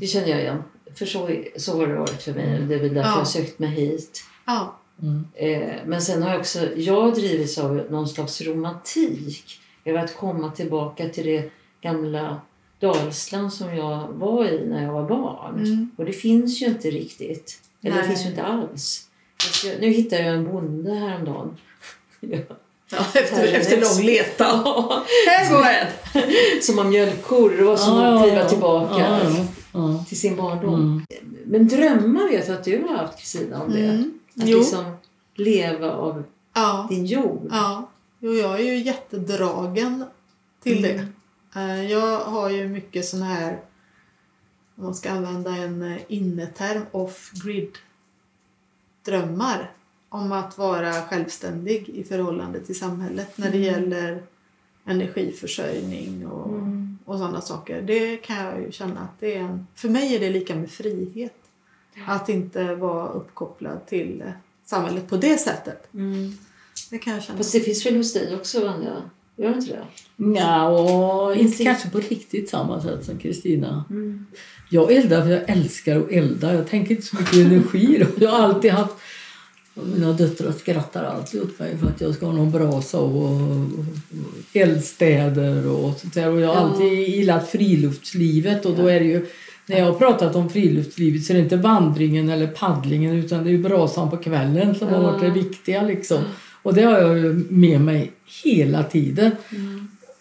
Det 0.00 0.06
känner 0.06 0.28
jag 0.28 0.40
igen. 0.40 0.62
För 0.94 1.06
så, 1.06 1.30
så 1.56 1.76
har 1.78 1.86
det 1.86 1.94
varit 1.94 2.22
för 2.22 2.32
mig. 2.32 2.60
Det 2.68 2.74
är 2.74 2.78
väl 2.78 2.94
därför 2.94 3.10
Ja. 3.10 3.18
jag 3.18 3.28
sökt 3.28 3.58
mig 3.58 3.70
hit. 3.70 4.24
Ja, 4.46 4.74
Mm. 5.02 5.24
Eh, 5.34 5.72
men 5.86 6.02
sen 6.02 6.22
har 6.22 6.30
jag 6.30 6.38
också, 6.40 6.74
jag 6.76 7.14
drivits 7.14 7.58
av 7.58 7.86
någon 7.90 8.08
slags 8.08 8.40
romantik. 8.42 9.60
Över 9.84 9.98
att 9.98 10.16
komma 10.16 10.50
tillbaka 10.50 11.08
till 11.08 11.26
det 11.26 11.50
gamla 11.80 12.40
Dalsland 12.80 13.52
som 13.52 13.76
jag 13.76 14.08
var 14.08 14.44
i 14.48 14.66
när 14.66 14.82
jag 14.84 14.92
var 14.92 15.08
barn. 15.08 15.58
Mm. 15.64 15.90
Och 15.96 16.04
det 16.04 16.12
finns 16.12 16.62
ju 16.62 16.66
inte 16.66 16.90
riktigt. 16.90 17.60
Eller 17.82 17.94
det 17.94 18.00
Nej. 18.00 18.08
finns 18.08 18.24
ju 18.24 18.28
inte 18.30 18.42
alls. 18.42 19.08
Nu 19.80 19.88
hittade 19.88 20.22
jag 20.22 20.34
en 20.34 20.44
bonde 20.44 20.94
häromdagen. 20.94 21.56
Ja. 22.20 22.38
ja 22.90 22.98
efter, 23.14 23.44
efter 23.54 23.80
lång 23.80 24.06
letan. 24.06 24.64
Här 25.26 25.50
går 25.52 25.64
en! 25.66 26.62
som 26.62 26.78
har 26.78 26.84
mjölkkor. 26.84 27.50
Det 27.50 27.62
var 27.64 27.76
som 27.76 27.98
att 27.98 28.22
kliva 28.22 28.44
tillbaka 28.48 29.20
till 30.08 30.20
sin 30.20 30.36
barndom. 30.36 30.74
Mm. 30.74 31.04
Men 31.44 31.68
drömmar 31.68 32.28
vet 32.28 32.48
jag 32.48 32.56
att 32.58 32.64
du 32.64 32.82
har 32.88 32.96
haft 32.96 33.18
Kristina 33.18 33.62
om 33.62 33.72
det. 33.72 33.84
Mm. 33.84 34.18
Att 34.36 34.48
Jo. 34.48 34.58
liksom 34.58 34.96
leva 35.34 35.92
av 35.92 36.22
Ja. 36.54 36.86
din 36.90 37.06
jord. 37.06 37.48
Ja, 37.50 37.90
jo, 38.20 38.32
jag 38.34 38.60
är 38.60 38.64
ju 38.64 38.76
jättedragen 38.78 40.04
till 40.62 40.84
Mm. 40.84 40.96
det. 41.54 41.60
Eh, 41.60 41.90
Jag 41.90 42.18
har 42.18 42.50
ju 42.50 42.68
mycket 42.68 43.04
sån 43.04 43.22
här, 43.22 43.60
om 44.76 44.84
man 44.84 44.94
ska 44.94 45.10
använda 45.10 45.50
en 45.50 45.82
eh, 45.92 45.98
inneterm, 46.08 46.82
off-grid 46.92 47.70
drömmar 49.04 49.72
om 50.08 50.32
att 50.32 50.58
vara 50.58 50.92
självständig 50.92 51.88
i 51.88 52.04
förhållande 52.04 52.60
till 52.60 52.78
samhället 52.78 53.38
när 53.38 53.50
det 53.50 53.58
gäller 53.58 54.22
energiförsörjning 54.84 56.26
och, 56.26 56.48
Mm. 56.48 56.98
och 57.04 57.18
sådana 57.18 57.40
saker. 57.40 57.82
Det 57.82 58.16
kan 58.16 58.36
jag 58.44 58.60
ju 58.60 58.72
känna 58.72 59.00
att 59.00 59.20
det 59.20 59.34
är 59.34 59.40
en, 59.40 59.66
för 59.74 59.88
mig 59.88 60.14
är 60.16 60.20
det 60.20 60.30
lika 60.30 60.54
med 60.54 60.70
frihet. 60.70 61.34
Att 62.06 62.28
inte 62.28 62.74
vara 62.74 63.08
uppkopplad 63.08 63.86
till 63.86 64.22
samhället 64.64 65.08
på 65.08 65.16
det 65.16 65.38
sättet. 65.38 65.94
Mm. 65.94 66.32
Det 66.90 66.98
kan 66.98 67.12
jag 67.14 67.22
känna. 67.22 67.36
Fast 67.38 67.52
det 67.52 67.60
finns 67.60 67.86
väl 67.86 67.96
hos 67.96 68.12
dig 68.12 68.34
också, 68.36 68.64
Vanja? 68.64 69.02
Gör 69.36 69.48
det 69.50 69.54
inte 69.56 69.70
det? 70.16 70.38
Ja, 70.40 70.68
och 70.68 71.36
inte 71.36 71.64
kanske 71.64 71.90
på 71.90 71.98
riktigt 71.98 72.48
samma 72.50 72.80
sätt 72.82 73.04
som 73.04 73.18
Kristina. 73.18 73.84
Mm. 73.90 74.26
Jag 74.70 74.92
eldar 74.92 75.22
för 75.22 75.30
jag 75.30 75.50
älskar 75.50 76.00
att 76.00 76.10
elda. 76.10 76.54
Jag 76.54 76.68
tänker 76.68 76.90
inte 76.94 77.06
så 77.06 77.16
mycket 77.16 77.34
energi. 77.34 77.98
Då. 77.98 78.24
Jag 78.24 78.30
har 78.30 78.38
alltid 78.38 78.70
haft... 78.70 78.94
och 79.80 79.86
Mina 79.86 80.12
döttrar 80.12 80.52
skrattar 80.52 81.04
alltid 81.04 81.42
åt 81.42 81.58
mig 81.58 81.76
för 81.78 81.86
att 81.86 82.00
jag 82.00 82.14
ska 82.14 82.26
ha 82.26 82.32
någon 82.32 82.50
brasa 82.50 82.98
och, 82.98 83.40
eldstäder 84.52 85.68
och 85.68 85.98
sånt 85.98 86.14
där. 86.14 86.30
Och 86.30 86.40
jag 86.40 86.48
har 86.48 86.54
alltid 86.54 86.92
gillat 86.92 87.48
friluftslivet 87.48 88.66
och 88.66 88.76
då 88.76 88.86
är 88.86 89.00
ju... 89.00 89.26
När 89.66 89.78
jag 89.78 89.86
har 89.86 89.98
pratat 89.98 90.36
om 90.36 90.50
friluftslivet 90.50 91.24
så 91.24 91.32
är 91.32 91.36
det 91.36 91.42
inte 91.42 91.56
vandringen 91.56 92.28
eller 92.28 92.46
paddlingen 92.46 93.14
utan 93.14 93.44
det 93.44 93.50
är 93.50 93.52
ju 93.52 93.62
brasan 93.62 94.10
på 94.10 94.16
kvällen 94.16 94.74
som 94.74 94.88
har 94.88 95.02
varit 95.02 95.20
det 95.20 95.30
viktiga 95.30 95.82
liksom. 95.82 96.18
Och 96.62 96.74
det 96.74 96.82
har 96.82 96.98
jag 96.98 97.50
med 97.50 97.80
mig 97.80 98.12
hela 98.44 98.82
tiden. 98.82 99.30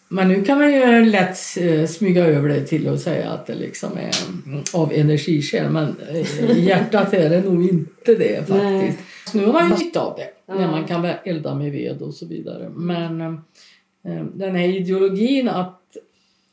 Men 0.10 0.28
nu 0.28 0.44
kan 0.44 0.58
man 0.58 0.74
ju 0.74 1.06
lätt 1.06 1.38
eh, 1.60 1.86
smyga 1.86 2.26
över 2.26 2.50
det 2.50 2.66
till 2.66 2.88
att 2.90 3.00
säga 3.02 3.32
att 3.32 3.46
det 3.46 3.56
liksom 3.56 3.98
är 3.98 4.12
mm, 4.46 4.64
av 4.74 4.94
energiskäl. 4.94 5.72
Men 5.72 5.96
eh, 6.10 6.52
i 6.52 6.66
hjärtat 6.66 7.14
är 7.14 7.30
det 7.30 7.42
nog 7.42 7.70
inte 7.70 8.16
det 8.16 8.48
faktiskt. 8.48 9.34
Nu 9.34 9.46
har 9.46 9.54
man 9.54 9.70
ju 9.70 9.76
nytta 9.76 10.00
av 10.02 10.18
det. 10.18 10.54
När 10.54 10.68
man 10.72 10.86
kan 10.86 11.06
elda 11.06 11.56
med 11.56 11.72
ved 11.72 12.02
och 12.02 12.14
så 12.14 12.26
vidare. 12.26 12.70
Men 12.70 13.22
eh, 13.22 14.26
den 14.34 14.56
här 14.56 14.68
ideologin 14.68 15.50
att, 15.50 15.98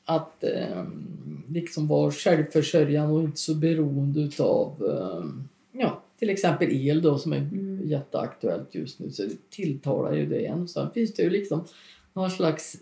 att 0.04 0.44
liksom 1.48 1.88
vara 1.88 2.10
självförsörjande 2.12 3.14
och 3.14 3.22
inte 3.22 3.40
så 3.40 3.54
beroende 3.54 4.30
av 4.38 4.76
ja, 5.72 6.02
till 6.18 6.30
exempel 6.30 6.68
el 6.72 7.02
då 7.02 7.18
som 7.18 7.32
är 7.32 7.38
Mm. 7.38 7.88
jätteaktuellt 7.88 8.74
just 8.74 8.98
nu 8.98 9.10
så 9.10 9.22
det 9.22 9.50
tilltalar 9.50 10.14
ju 10.14 10.26
det 10.26 10.46
en. 10.46 10.68
Sen 10.68 10.90
finns 10.90 11.14
det 11.14 11.22
ju 11.22 11.30
liksom 11.30 11.64
någon 12.14 12.30
slags 12.30 12.76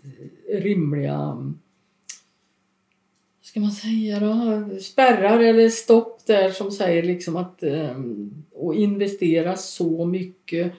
rimliga 0.49 1.37
ska 3.41 3.59
man 3.59 3.71
säga 3.71 4.19
då? 4.19 4.61
Spärrar 4.79 5.39
eller 5.39 5.69
stopp 5.69 6.25
där 6.25 6.49
som 6.49 6.71
säger 6.71 7.03
liksom 7.03 7.35
att 7.35 7.59
um, 7.61 8.43
och 8.53 8.75
investera 8.75 9.55
så 9.55 10.05
mycket 10.05 10.71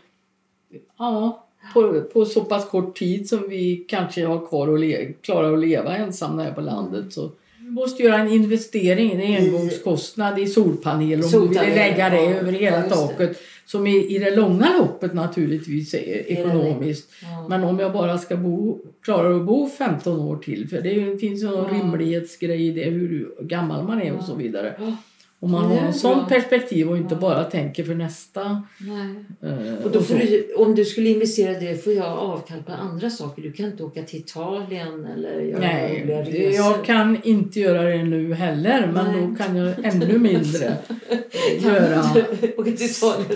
ja, 0.99 1.47
på, 1.75 2.01
på 2.01 2.25
så 2.25 2.45
pass 2.45 2.69
kort 2.69 2.99
tid 2.99 3.29
som 3.29 3.49
vi 3.49 3.85
kanske 3.88 4.27
har 4.27 4.47
kvar 4.47 4.79
le- 4.79 5.12
klarar 5.12 5.53
att 5.55 5.61
leva 5.61 5.97
ensamma 5.97 6.43
här 6.43 6.53
på 6.53 6.61
landet 6.61 7.12
så 7.12 7.31
vi 7.61 7.71
måste 7.71 8.03
göra 8.03 8.19
en 8.19 8.33
investering, 8.33 9.12
en 9.12 9.45
engångskostnad 9.45 10.38
i 10.38 10.47
solpaneler 10.47 11.25
om 11.25 11.31
vill 11.64 11.75
lägga 11.75 12.11
det 12.11 12.19
över 12.19 12.53
hela 12.53 12.77
Ja, 12.77 12.83
just 12.83 13.19
det. 13.19 13.35
Som 13.66 13.87
i, 13.87 14.16
i 14.16 14.18
det 14.18 14.37
långa 14.37 14.79
loppet 14.79 15.14
naturligtvis 15.14 15.94
är 15.94 15.98
ekonomiskt. 16.33 17.11
Ja. 17.22 17.46
Men 17.48 17.64
om 17.64 17.79
jag 17.79 17.92
bara 17.92 18.18
ska 18.18 18.37
bo, 18.37 18.79
klara 19.03 19.37
att 19.37 19.42
bo 19.46 19.68
15 19.68 20.20
år 20.20 20.37
till, 20.37 20.68
för 20.68 20.81
det 20.81 21.20
finns 21.20 21.42
ju 21.42 21.46
någon 21.46 21.74
Ja. 21.77 21.81
rimlighetsgrej 21.83 22.66
i 22.66 22.70
det, 22.70 22.90
hur 22.90 23.35
gammal 23.40 23.85
man 23.85 24.03
är 24.03 24.12
och 24.16 24.24
så 24.24 24.35
vidare. 24.35 24.96
Om 25.40 25.51
man 25.51 25.64
har 25.64 25.77
en 25.77 25.94
sån 25.94 26.27
perspektiv 26.29 26.90
och 26.90 26.97
inte 26.97 27.16
bara 27.16 27.44
tänker 27.44 27.85
för 27.85 27.94
nästa. 27.94 28.62
Nej. 28.81 29.25
eh, 29.53 29.85
Och 29.85 29.90
då 29.90 30.01
får 30.01 30.14
du, 30.14 30.55
om 30.57 30.75
du 30.75 30.85
skulle 30.85 31.09
investera 31.09 31.61
det 31.61 31.85
får 31.85 31.92
jag 31.92 32.07
avkall 32.07 32.62
på 32.62 32.73
andra 32.73 33.11
saker. 33.11 33.42
Du 33.42 33.53
kan 33.53 33.66
inte 33.66 33.83
åka 33.83 34.03
till 34.03 34.18
Italien 34.20 35.05
eller 35.16 35.40
göra 35.40 35.61
Nej, 35.61 36.05
resor. 36.27 36.55
jag 36.66 36.85
kan 36.85 37.23
inte 37.23 37.61
göra 37.61 37.83
det 37.83 38.03
nu 38.05 38.35
heller 38.35 38.90
men 38.94 39.12
Nej. 39.12 39.27
då 39.27 39.44
kan 39.44 39.57
jag 39.57 39.85
ännu 39.85 40.18
mindre 40.18 40.77
göra 41.59 42.05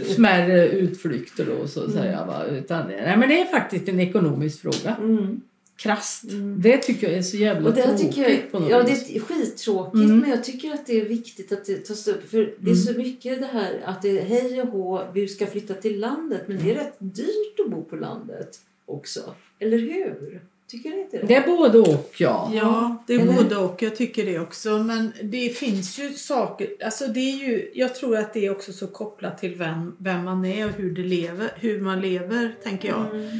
smärre 0.07 0.69
utflykter 0.69 1.47
då 1.61 1.67
så 1.69 1.85
att 1.85 1.93
säga. 1.93 2.25
Va? 2.27 2.45
Utan, 2.45 2.87
nej, 2.89 3.17
men 3.17 3.29
det 3.29 3.41
är 3.41 3.45
faktiskt 3.47 3.89
en 3.89 4.01
ekonomisk 4.01 4.61
fråga. 4.63 4.97
Mm. 5.01 5.41
Krasst. 5.79 6.25
Mm. 6.25 6.61
Det 6.62 6.79
tycker 6.79 7.09
jag 7.09 7.19
är 7.19 7.23
så 7.23 7.37
jävla 7.37 7.69
Och 7.69 7.75
det 7.75 7.83
tråkigt 7.83 8.01
tycker 8.14 8.31
jag, 8.31 8.53
på 8.53 8.59
något 8.59 8.71
ja, 8.71 8.83
det 8.83 8.91
vis. 8.91 9.11
är 9.11 9.21
skittråkigt 9.21 9.95
Mm. 10.05 10.19
men 10.19 10.31
jag 10.31 10.45
tycker 10.45 10.75
att 10.75 10.87
det 10.87 11.01
är 11.01 11.05
viktigt 11.05 11.53
att 11.53 11.64
det 11.64 11.77
tas 11.87 12.09
upp. 12.09 12.31
För 12.31 12.55
det 12.59 12.71
är 12.71 12.75
så 12.75 12.93
mycket 12.93 13.41
det 13.41 13.47
här 13.47 13.83
att 13.85 14.03
det 14.03 14.19
är 14.19 14.25
hej 14.25 14.62
och 14.62 14.69
hå, 14.69 15.03
vi 15.14 15.29
ska 15.29 15.47
flytta 15.47 15.75
till 15.75 16.01
landet. 16.01 16.43
Men 16.47 16.59
det 16.59 16.71
är 16.71 16.75
rätt 16.75 16.97
dyrt 16.99 17.61
att 17.64 17.71
bo 17.71 17.85
på 17.85 17.97
landet 17.97 18.61
också. 18.87 19.21
Eller 19.59 19.79
hur? 19.79 20.41
Tycker 20.71 20.91
ni 20.91 21.01
inte 21.01 21.19
det? 21.19 21.27
Det 21.27 21.35
är 21.35 21.47
både 21.47 21.79
och 21.79 22.14
ja. 22.19 22.51
Ja, 22.55 23.05
det 23.07 23.14
är 23.14 23.21
Eller? 23.21 23.33
både 23.33 23.57
och. 23.57 23.83
Jag 23.83 23.97
tycker 23.97 24.27
det 24.27 24.38
också. 24.38 24.79
Men 24.79 25.12
det 25.23 25.49
finns 25.49 25.99
ju 25.99 26.12
saker. 26.12 26.69
Alltså 26.85 27.07
det 27.07 27.21
är 27.21 27.37
ju, 27.49 27.71
jag 27.75 27.95
tror 27.95 28.17
att 28.17 28.35
det 28.35 28.47
är 28.47 28.51
också 28.51 28.73
så 28.73 28.87
kopplat 28.87 29.38
till 29.38 29.55
vem, 29.55 29.97
vem 29.99 30.25
man 30.25 30.45
är 30.45 30.64
och 30.64 30.73
hur, 30.73 30.91
det 30.91 31.03
lever, 31.03 31.51
hur 31.57 31.81
man 31.81 32.01
lever, 32.01 32.55
tänker 32.62 32.88
jag. 32.88 33.14
Mm. 33.14 33.38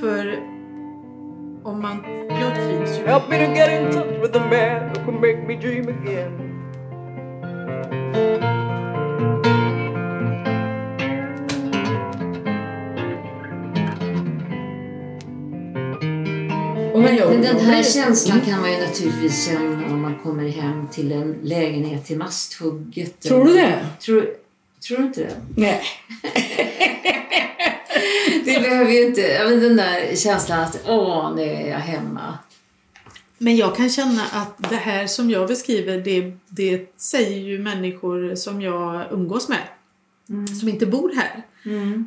För 0.00 0.38
om 1.66 1.82
man... 1.82 2.04
Jag 2.28 2.54
trivs 2.54 2.98
ju. 3.00 3.06
Help 3.06 3.28
me 3.28 3.46
to 3.46 3.52
get 3.54 3.68
in 3.70 3.92
touch 3.92 4.22
with 4.22 4.32
the 4.32 4.40
man 4.40 4.88
who 4.88 5.04
can 5.04 5.14
make 5.20 5.46
me 5.48 5.56
dream 5.56 5.88
again. 5.88 6.42
Men 16.94 17.42
den 17.42 17.60
här 17.60 17.76
jag- 17.76 17.86
känslan 17.92 18.40
kan 18.40 18.60
man 18.60 18.72
ju 18.72 18.78
naturligtvis 18.86 19.46
känna 19.46 19.86
om 19.94 20.02
man 20.02 20.14
kommer 20.22 20.48
hem 20.48 20.88
till 20.92 21.12
en 21.12 21.36
lägenhet 21.42 22.04
till 22.06 22.18
masthugget. 22.18 23.20
Tror 23.20 23.44
du 23.44 23.54
det? 23.54 23.86
Tror, 24.00 24.26
tror 24.88 24.98
du 24.98 25.04
inte 25.04 25.20
det? 25.20 25.36
Nej. 25.56 25.82
Behöver 28.68 28.92
ju 28.92 29.06
inte... 29.06 29.20
Ja, 29.20 29.44
men 29.48 29.60
den 29.60 29.76
där 29.76 30.16
känslan 30.16 30.60
att 30.60 30.80
åh, 30.86 31.32
nu 31.36 31.42
är 31.42 31.68
jag 31.70 31.78
hemma. 31.78 32.38
Men 33.38 33.56
jag 33.56 33.76
kan 33.76 33.90
känna 33.90 34.22
att 34.32 34.70
det 34.70 34.76
här 34.76 35.06
som 35.06 35.30
jag 35.30 35.48
beskriver, 35.48 35.98
det, 36.00 36.32
det 36.48 37.00
säger 37.00 37.38
ju 37.40 37.58
människor 37.58 38.34
som 38.34 38.62
jag 38.62 39.04
umgås 39.10 39.48
med. 39.48 39.58
Som 40.60 40.68
inte 40.68 40.86
bor 40.86 41.12
här. 41.16 41.42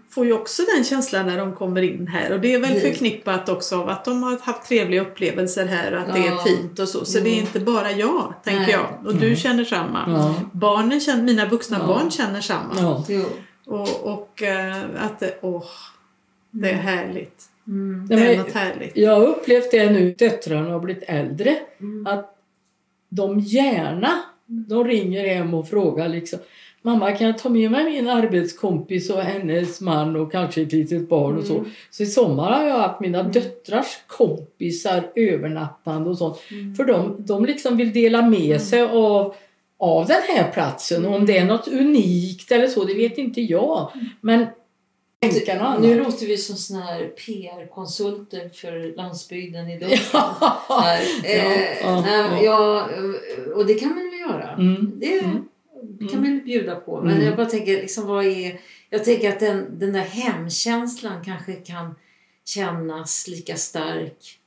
Får 0.09 0.25
ju 0.25 0.33
också 0.33 0.63
den 0.75 0.83
känslan 0.83 1.25
när 1.25 1.37
de 1.37 1.55
kommer 1.55 1.81
in 1.81 2.07
här. 2.07 2.31
Och 2.31 2.39
det 2.39 2.53
är 2.53 2.59
väl 2.59 2.73
Det- 2.73 2.79
förknippat 2.79 3.49
också 3.49 3.81
av 3.81 3.89
att 3.89 4.05
de 4.05 4.23
har 4.23 4.37
haft 4.43 4.67
trevliga 4.67 5.01
upplevelser 5.01 5.65
här 5.65 5.93
och 5.93 5.99
att 6.01 6.13
det 6.13 6.19
är 6.27 6.31
Ja. 6.31 6.43
fint 6.43 6.79
och 6.79 6.87
så. 6.89 7.05
Så 7.05 7.19
det 7.19 7.29
är 7.29 7.35
inte 7.39 7.59
bara 7.59 7.91
jag, 7.91 8.33
tänker 8.43 8.61
Nej. 8.61 8.71
jag. 8.71 9.07
Och 9.07 9.15
du 9.15 9.35
känner 9.35 9.63
samma. 9.63 10.03
Ja. 10.07 10.35
Barnen 10.51 10.99
känner, 10.99 11.23
mina 11.23 11.45
vuxna 11.45 11.77
Ja. 11.79 11.87
barn 11.87 12.11
känner 12.11 12.41
samma. 12.41 12.75
Ja. 12.77 13.03
Och, 13.65 14.03
och 14.13 14.43
eh, 14.43 14.77
att 14.99 15.19
det, 15.19 15.39
åh, 15.41 15.63
det 16.51 16.69
är 16.69 16.75
härligt. 16.75 17.43
Mm. 17.67 18.07
Det 18.09 18.15
är 18.15 18.37
något 18.37 18.51
härligt. 18.51 18.97
Jag 18.97 19.15
har 19.15 19.25
upplevt 19.25 19.71
det 19.71 19.91
nu, 19.91 20.13
döttrarna 20.17 20.69
har 20.69 20.79
blivit 20.79 21.03
äldre, 21.07 21.55
Mm. 21.79 22.07
att 22.07 22.35
de 23.09 23.39
gärna 23.39 24.11
de 24.45 24.83
ringer 24.83 25.27
hem 25.27 25.53
och 25.53 25.69
frågar 25.69 26.07
liksom 26.07 26.39
Mamma 26.81 27.11
kan 27.11 27.27
jag 27.27 27.37
ta 27.37 27.49
med 27.49 27.71
mig 27.71 27.85
min 27.85 28.09
arbetskompis 28.09 29.09
och 29.09 29.21
hennes 29.21 29.81
man 29.81 30.15
och 30.15 30.31
kanske 30.31 30.61
ett 30.61 30.71
litet 30.71 31.09
barn 31.09 31.37
och 31.37 31.43
så. 31.43 31.57
Mm. 31.57 31.69
Så 31.89 32.03
i 32.03 32.05
sommar 32.05 32.51
har 32.51 32.67
jag 32.67 32.77
haft 32.77 32.99
mina 32.99 33.23
döttrars 33.23 33.97
kompisar 34.07 35.11
övernappande 35.15 36.09
och 36.09 36.17
sånt. 36.17 36.37
Mm. 36.51 36.75
För 36.75 36.83
de, 36.83 37.15
de 37.19 37.45
liksom 37.45 37.77
vill 37.77 37.93
dela 37.93 38.21
med 38.21 38.61
sig 38.61 38.81
av, 38.81 39.35
av 39.79 40.05
den 40.05 40.21
här 40.27 40.51
platsen. 40.51 41.05
Om 41.05 41.25
det 41.25 41.37
är 41.37 41.45
något 41.45 41.67
unikt 41.67 42.51
eller 42.51 42.67
så, 42.67 42.83
det 42.83 42.93
vet 42.93 43.17
inte 43.17 43.41
jag. 43.41 43.91
Men 44.21 44.45
Nu 45.79 45.95
låter 46.03 46.25
vi 46.27 46.37
som 46.37 46.55
såna 46.55 46.81
här 46.81 47.07
PR-konsulter 47.07 48.49
för 48.49 48.95
landsbygden 48.95 49.69
idag. 49.69 49.89
Här. 50.69 51.01
Eh, 51.23 51.81
ja, 51.81 52.41
ja, 52.43 52.89
och 53.55 53.65
det 53.65 53.73
kan 53.73 53.89
man 53.95 54.09
väl 54.09 54.19
göra. 54.19 54.51
Mm. 54.53 54.91
Det 54.99 55.19
Mm. 55.19 56.07
kan 56.11 56.21
man 56.21 56.31
väl 56.31 56.41
bjuda 56.41 56.75
på. 56.75 57.01
Men 57.01 57.11
Mm. 57.13 57.25
jag 57.25 57.35
bara 57.35 57.45
tänker, 57.49 57.71
liksom, 57.73 58.07
vad 58.07 58.25
är... 58.25 58.59
Jag 58.89 59.03
tänker 59.03 59.29
att 59.29 59.39
den, 59.39 59.79
den 59.79 59.93
där 59.93 60.01
hemkänslan 60.01 61.23
kanske 61.25 61.53
kan 61.53 61.95
kännas 62.45 63.27
lika 63.27 63.55
stark 63.55 64.38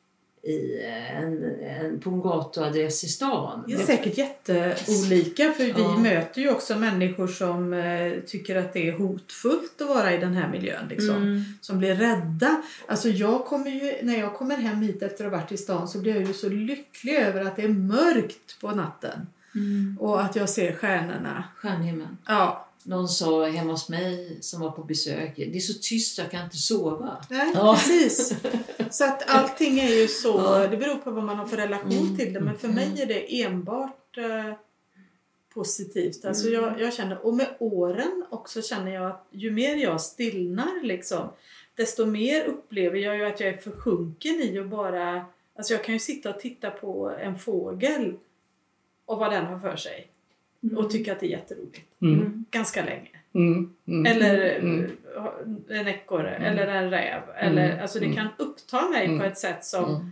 i 0.45 0.83
en, 1.13 1.45
en, 1.61 2.01
på 2.01 2.11
en 2.11 2.23
gatuadress 2.23 3.05
i 3.05 3.09
stan. 3.09 3.65
Det 3.67 3.75
är 3.75 3.79
säkert 3.79 4.19
jätteolika 4.19 5.53
för 5.53 5.65
vi 5.65 5.73
Ja. 5.77 5.99
möter 5.99 6.41
ju 6.41 6.51
också 6.51 6.79
människor 6.79 7.27
som 7.27 7.73
eh, 7.73 8.13
tycker 8.27 8.57
att 8.57 8.73
det 8.73 8.89
är 8.89 8.93
hotfullt 8.93 9.81
att 9.81 9.89
vara 9.89 10.13
i 10.13 10.19
den 10.19 10.35
här 10.35 10.49
miljön. 10.49 10.89
Liksom. 10.89 11.17
Mm. 11.17 11.45
Som 11.61 11.79
blir 11.79 11.95
rädda. 11.95 12.63
Alltså 12.87 13.09
jag 13.09 13.45
kommer 13.45 13.71
ju, 13.71 13.93
när 14.03 14.19
jag 14.19 14.35
kommer 14.35 14.57
hem 14.57 14.83
hit 14.83 15.03
efter 15.03 15.25
att 15.25 15.33
ha 15.33 15.39
varit 15.39 15.53
i 15.53 15.57
stan 15.57 15.89
så 15.89 15.99
blir 15.99 16.15
jag 16.15 16.25
ju 16.25 16.33
så 16.33 16.49
lycklig 16.49 17.15
över 17.15 17.45
att 17.45 17.57
det 17.57 17.63
är 17.63 17.69
mörkt 17.69 18.61
på 18.61 18.71
natten. 18.71 19.27
Mm. 19.55 19.97
Och 20.01 20.23
att 20.23 20.37
jag 20.37 20.49
ser 20.49 20.73
stjärnorna. 20.75 21.45
Stjärnhimmel. 21.57 22.07
Ja. 22.27 22.69
Någon 22.85 23.09
sa 23.09 23.47
hemma 23.47 23.71
hos 23.73 23.89
mig 23.89 24.39
som 24.41 24.61
var 24.61 24.71
på 24.71 24.83
besök, 24.85 25.37
det 25.37 25.57
är 25.57 25.61
så 25.61 25.79
tyst 25.83 26.19
jag 26.19 26.31
kan 26.31 26.45
inte 26.45 26.57
sova. 26.57 27.25
Nej, 27.31 27.53
Ja. 27.55 27.75
precis. 27.75 28.35
Så 28.91 29.05
att 29.05 29.23
allting 29.31 29.79
är 29.81 29.89
ju 30.01 30.09
så, 30.09 30.29
Ja. 30.29 30.67
det 30.69 30.77
beror 30.77 30.95
på 30.97 31.11
vad 31.11 31.25
man 31.25 31.37
har 31.37 31.47
för 31.47 31.57
relation 31.57 31.91
Mm. 31.93 32.17
till 32.17 32.33
det. 32.33 32.41
Men 32.41 32.59
för 32.59 32.69
mig 32.69 33.03
är 33.03 33.07
det 33.07 33.43
enbart 33.43 34.19
eh, 34.19 34.55
positivt. 35.55 36.25
Alltså 36.25 36.49
Mm. 36.49 36.63
jag, 36.63 36.81
jag 36.81 36.95
känner, 36.95 37.27
och 37.27 37.35
med 37.35 37.49
åren 37.59 38.25
också 38.31 38.63
känner 38.63 38.95
jag 38.95 39.07
att 39.11 39.27
ju 39.31 39.51
mer 39.51 39.77
jag 39.77 40.01
stillnar 40.01 40.83
liksom, 40.83 41.29
desto 41.75 42.07
mer 42.07 42.45
upplever 42.45 42.99
jag 42.99 43.17
ju 43.17 43.25
att 43.25 43.41
jag 43.41 43.49
är 43.49 43.57
försjunken 43.57 44.35
i 44.41 44.59
att 44.59 44.67
bara, 44.69 45.25
alltså 45.57 45.73
jag 45.75 45.85
kan 45.85 45.95
ju 45.95 45.99
sitta 45.99 46.31
och 46.35 46.41
titta 46.41 46.71
på 46.71 47.11
en 47.11 47.39
fågel 47.39 48.15
och 49.05 49.19
vad 49.19 49.33
den 49.33 49.47
har 49.47 49.59
för 49.59 49.77
sig. 49.77 50.09
Och 50.77 50.91
tycka 50.91 51.13
att 51.13 51.21
det 51.21 51.27
är 51.27 51.31
jätteroligt. 51.31 51.87
Mm. 52.03 52.45
Ganska 52.51 52.85
länge. 52.85 53.09
Mm. 53.35 53.71
Mm. 53.89 54.07
Eller 54.17 54.59
Mm. 54.59 54.91
en 55.71 55.89
ekorre 55.89 56.35
eller 56.37 56.67
en 56.67 56.91
räv. 56.91 57.21
Eller, 57.39 57.81
alltså 57.83 57.99
det 57.99 58.05
Mm. 58.05 58.17
kan 58.17 58.29
uppta 58.39 58.89
mig 58.89 59.05
Mm. 59.05 59.19
på 59.19 59.25
ett 59.25 59.39
sätt 59.39 59.65
som... 59.65 59.85
Mm. 59.85 60.11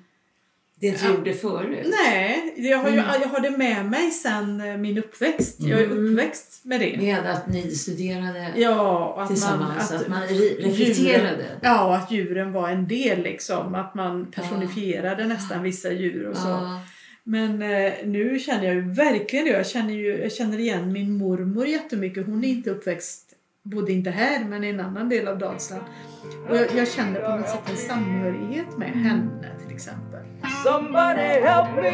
Det 0.80 0.86
inte 0.86 1.04
Ja. 1.04 1.10
gjorde 1.14 1.32
förut. 1.32 1.94
Nej, 2.06 2.54
jag 2.56 2.78
har, 2.78 2.88
ju, 2.90 2.98
Mm. 2.98 3.04
jag 3.20 3.28
har 3.28 3.40
det 3.40 3.50
med 3.50 3.84
mig 3.86 4.10
sen 4.10 4.60
eh, 4.60 4.76
min 4.76 4.98
uppväxt. 4.98 5.60
Jag 5.60 5.80
är 5.80 5.84
Mm. 5.84 6.12
uppväxt 6.12 6.64
med 6.64 6.80
det. 6.80 6.96
Med 7.00 7.26
att 7.30 7.48
ni 7.48 7.70
studerade 7.70 8.52
Ja, 8.56 9.06
och 9.06 9.10
att 9.12 9.16
man, 9.18 9.28
tillsammans, 9.28 9.92
att, 9.92 10.00
att, 10.00 10.08
man 10.08 10.22
re- 10.22 10.56
reflekterade. 10.62 11.28
Djuren, 11.30 11.58
ja, 11.62 11.96
att 11.96 12.10
djuren 12.12 12.52
var 12.52 12.68
en 12.68 12.88
del 12.88 13.22
liksom. 13.22 13.74
Att 13.74 13.94
man 13.94 14.26
personifierade 14.30 15.26
nästan 15.26 15.62
vissa 15.62 15.92
djur 15.92 16.26
och 16.28 16.36
så. 16.36 16.48
Ja. 16.48 16.80
Men 17.30 17.62
eh, 17.62 17.92
nu 18.04 18.38
känner 18.38 18.64
jag 18.64 18.74
ju 18.74 18.80
verkligen 18.80 19.44
det. 19.44 19.50
Jag 19.50 19.66
känner, 19.66 19.94
ju, 19.94 20.18
jag 20.22 20.32
känner 20.32 20.58
igen 20.58 20.92
min 20.92 21.18
mormor 21.18 21.66
jättemycket. 21.66 22.26
Hon 22.26 22.44
är 22.44 22.48
inte 22.48 22.70
uppväxt, 22.70 23.34
bodde 23.62 23.92
inte 23.92 24.10
här, 24.10 24.44
men 24.44 24.64
i 24.64 24.68
en 24.68 24.80
annan 24.80 25.08
del 25.08 25.28
av 25.28 25.38
Dalsland. 25.38 25.82
Och 26.48 26.56
jag, 26.56 26.66
jag 26.76 26.88
känner 26.88 27.20
på 27.20 27.36
något 27.36 27.48
sätt 27.48 27.70
en 27.70 27.76
samhörighet 27.76 28.78
med 28.78 28.88
henne 28.88 29.48
till 29.66 29.74
exempel. 29.74 30.20
Somebody 30.64 31.20
help 31.20 31.76
me. 31.76 31.90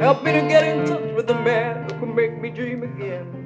Help 0.00 0.24
me 0.24 0.40
to 0.40 0.48
get 0.48 0.76
in 0.76 0.86
touch 0.86 1.16
with 1.16 1.26
the 1.26 1.34
man 1.34 1.82
who 1.82 1.88
can 1.88 2.14
make 2.14 2.40
me 2.42 2.50
dream 2.50 2.82
again. 2.82 3.41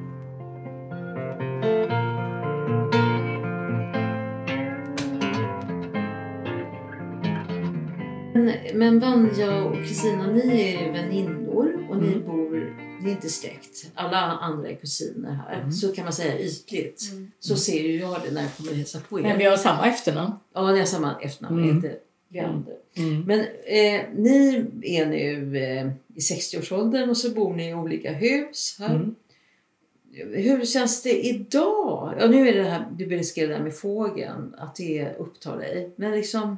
Men, 8.45 8.79
men 8.79 8.99
Vanja 9.01 9.65
och 9.65 9.77
Kristina, 9.77 10.27
ni 10.33 10.61
är 10.63 10.87
ju 10.87 10.93
väninnor 10.93 11.87
och 11.91 11.97
ni 11.97 12.09
Mm. 12.09 12.27
bor, 12.27 12.77
ni 13.03 13.09
är 13.11 13.15
inte 13.15 13.29
släkt. 13.29 13.91
Alla 13.95 14.17
andra 14.17 14.69
är 14.69 14.75
kusiner 14.75 15.33
här. 15.33 15.59
Mm. 15.59 15.73
Så 15.73 15.93
kan 15.93 16.05
man 16.05 16.13
säga 16.13 16.39
ytligt. 16.39 17.03
Så 17.41 17.57
ser 17.57 17.83
ju 17.83 17.97
jag 18.01 18.17
det 18.25 18.31
när 18.35 18.43
jag 18.43 18.57
kommer 18.57 18.71
och 18.71 18.77
hälsar 18.77 19.01
på 19.01 19.19
er. 19.19 19.23
Men 19.23 19.39
vi 19.39 19.45
har 19.45 19.57
samma 19.57 19.87
efternamn. 19.87 20.33
Ja, 20.55 20.73
ni 20.73 20.79
har 20.79 20.87
samma 20.87 21.21
efternamn. 21.21 21.59
Mm. 21.59 21.71
Mm. 21.71 21.83
Heter 21.83 21.99
Leander. 22.29 22.75
Mm. 22.97 23.21
Men 23.23 23.41
eh, 23.65 24.03
ni 24.17 24.67
är 24.83 25.07
nu 25.07 25.59
eh, 25.59 25.87
i 26.15 26.21
60-årsåldern 26.21 27.11
och 27.11 27.17
så 27.17 27.31
bor 27.31 27.55
ni 27.55 27.69
i 27.71 27.75
olika 27.75 28.13
hus 28.13 28.77
här. 28.79 28.95
Mm. 28.95 29.15
Hur 30.35 30.65
känns 30.65 31.03
det 31.03 31.27
idag? 31.27 32.15
Ja, 32.21 32.27
nu 32.27 32.49
är 32.49 32.55
det 32.55 32.63
här, 32.63 32.87
du 32.99 33.07
beskrev 33.07 33.49
det 33.49 33.55
här 33.55 33.63
med 33.63 33.75
fågeln, 33.75 34.55
att 34.59 34.77
det 34.77 35.09
upptar 35.19 35.59
dig. 35.59 35.91
Men 35.97 36.11
liksom, 36.11 36.57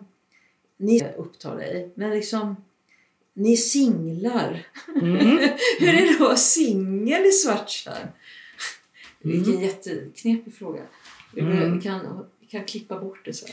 ni 0.79 1.03
upptar 1.17 1.57
dig. 1.57 1.91
Men 1.95 2.11
liksom, 2.11 2.57
ni 3.35 3.57
singlar. 3.57 4.67
Mm. 5.03 5.19
Hur 5.81 5.89
är 5.89 6.07
det 6.07 6.11
att 6.11 6.21
vara 6.21 6.37
singel 6.37 7.27
i 7.27 7.31
Svartjärn? 7.33 8.09
Vilken 9.23 9.61
jätteknepig 9.61 10.55
fråga. 10.55 10.81
Vi 11.35 11.41
Mm. 11.41 11.81
kan, 11.81 12.27
vi 12.41 12.47
kan 12.47 12.65
klippa 12.65 12.99
bort 13.01 13.25
det 13.25 13.33
sen. 13.33 13.49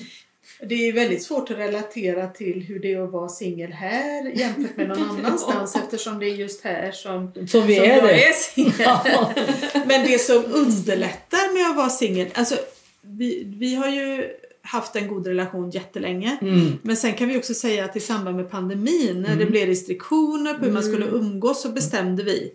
Det 0.62 0.76
är 0.76 0.94
väldigt 0.94 1.24
svårt 1.24 1.52
att 1.52 1.58
relatera 1.58 2.28
till 2.28 2.62
hur 2.62 2.80
det 2.80 2.94
är 2.94 3.02
att 3.04 3.12
vara 3.12 3.30
singel 3.30 3.72
här 3.72 4.26
jämfört 4.36 4.78
med 4.78 4.88
någon 4.88 5.10
annanstans 5.20 5.76
eftersom 5.76 6.20
det 6.20 6.26
är 6.26 6.36
just 6.36 6.64
här 6.64 6.92
som, 6.92 7.32
Som 7.48 7.68
vi 7.68 7.76
som 7.76 7.84
är 7.86 7.90
jag 7.96 8.04
det. 8.04 8.28
är 8.28 8.34
singel. 8.34 9.86
Men 9.88 10.06
det 10.08 10.20
som 10.20 10.46
underlättar 10.46 11.54
med 11.54 11.70
att 11.72 11.76
vara 11.78 11.90
singel, 11.90 12.28
alltså 12.34 12.56
vi, 13.02 13.44
vi 13.60 13.76
har 13.76 13.90
ju 13.90 14.30
haft 14.66 14.96
en 14.96 15.08
god 15.08 15.28
relation 15.28 15.70
jättelänge. 15.70 16.38
Mm. 16.42 16.72
Men 16.82 16.98
sen 16.98 17.14
kan 17.14 17.28
vi 17.28 17.38
också 17.38 17.54
säga 17.54 17.86
att 17.86 17.96
i 17.96 18.00
samband 18.00 18.38
med 18.38 18.52
pandemin 18.52 19.26
när 19.28 19.36
det 19.36 19.46
blev 19.46 19.68
restriktioner 19.68 20.54
på 20.54 20.66
hur 20.66 20.72
man 20.72 20.84
skulle 20.84 21.06
umgås 21.06 21.62
så 21.62 21.70
bestämde 21.70 22.24
vi 22.24 22.52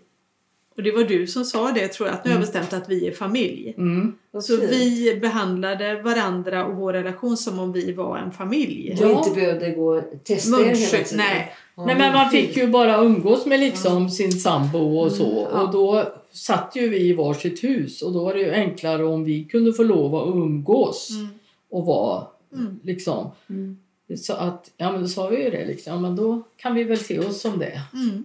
och 0.81 0.83
det 0.83 0.91
var 0.91 1.03
du 1.03 1.27
som 1.27 1.45
sa 1.45 1.71
det 1.71 1.87
tror 1.87 2.09
jag, 2.09 2.15
att 2.15 2.25
nu 2.25 2.31
har 2.31 2.35
jag 2.35 2.41
bestämt 2.41 2.73
att 2.73 2.89
vi 2.89 3.07
är 3.07 3.11
familj. 3.11 3.73
Mm. 3.77 4.13
Så 4.41 4.57
fint. 4.57 4.71
vi 4.71 5.19
behandlade 5.21 6.01
varandra 6.01 6.65
och 6.65 6.75
vår 6.75 6.93
relation 6.93 7.37
som 7.37 7.59
om 7.59 7.71
vi 7.71 7.91
var 7.93 8.17
en 8.17 8.31
familj. 8.31 8.97
Och 9.03 9.11
inte 9.11 9.39
behövde 9.39 9.71
gå 9.71 9.97
och 9.97 10.03
testa 10.23 10.61
er 10.61 10.75
tiden. 10.75 11.03
nej. 11.13 11.53
Ja, 11.75 11.85
Nej 11.85 11.95
men 11.97 12.13
man 12.13 12.29
fick 12.29 12.57
ju 12.57 12.67
bara 12.67 12.97
umgås 12.97 13.45
med 13.45 13.59
liksom 13.59 14.09
sin 14.09 14.31
sambo 14.31 14.99
och 14.99 15.11
så. 15.11 15.47
ja. 15.51 15.61
Och 15.61 15.71
då 15.71 16.13
satt 16.33 16.71
ju 16.75 16.89
vi 16.89 17.09
i 17.09 17.13
varsitt 17.13 17.63
hus 17.63 18.01
och 18.01 18.13
då 18.13 18.23
var 18.23 18.33
det 18.33 18.39
ju 18.39 18.51
enklare 18.51 19.05
om 19.05 19.23
vi 19.23 19.43
kunde 19.43 19.73
få 19.73 19.83
lov 19.83 20.15
att 20.15 20.35
umgås 20.35 21.09
Mm. 21.11 21.27
Och 21.71 21.85
vara 21.85 22.27
Mm. 22.53 22.79
liksom. 22.83 23.31
Mm. 23.49 23.77
Så 24.17 24.33
att, 24.33 24.71
ja 24.77 24.91
men 24.91 25.01
då 25.01 25.07
sa 25.07 25.27
vi 25.27 25.43
ju 25.43 25.49
det 25.49 25.65
liksom, 25.65 25.93
ja, 25.93 25.99
men 25.99 26.15
då 26.15 26.43
kan 26.57 26.75
vi 26.75 26.83
väl 26.83 26.97
se 26.97 27.19
oss 27.19 27.41
som 27.41 27.59
det. 27.59 27.81
Mm. 27.93 28.23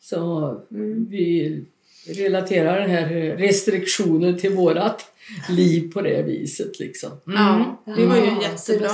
Så 0.00 0.48
Mm. 0.70 1.06
vi 1.10 1.64
relaterar 2.06 2.80
den 2.80 2.90
här 2.90 3.08
restriktionen 3.36 4.38
till 4.38 4.52
vårat 4.54 5.04
liv 5.50 5.92
på 5.92 6.00
det 6.00 6.22
viset 6.22 6.78
liksom. 6.80 7.10
Mm. 7.26 7.38
Ja, 7.38 7.76
det 7.96 8.06
var 8.06 8.16
ju 8.16 8.22
Ja, 8.24 8.34
det 8.40 8.42
jättebra. 8.42 8.90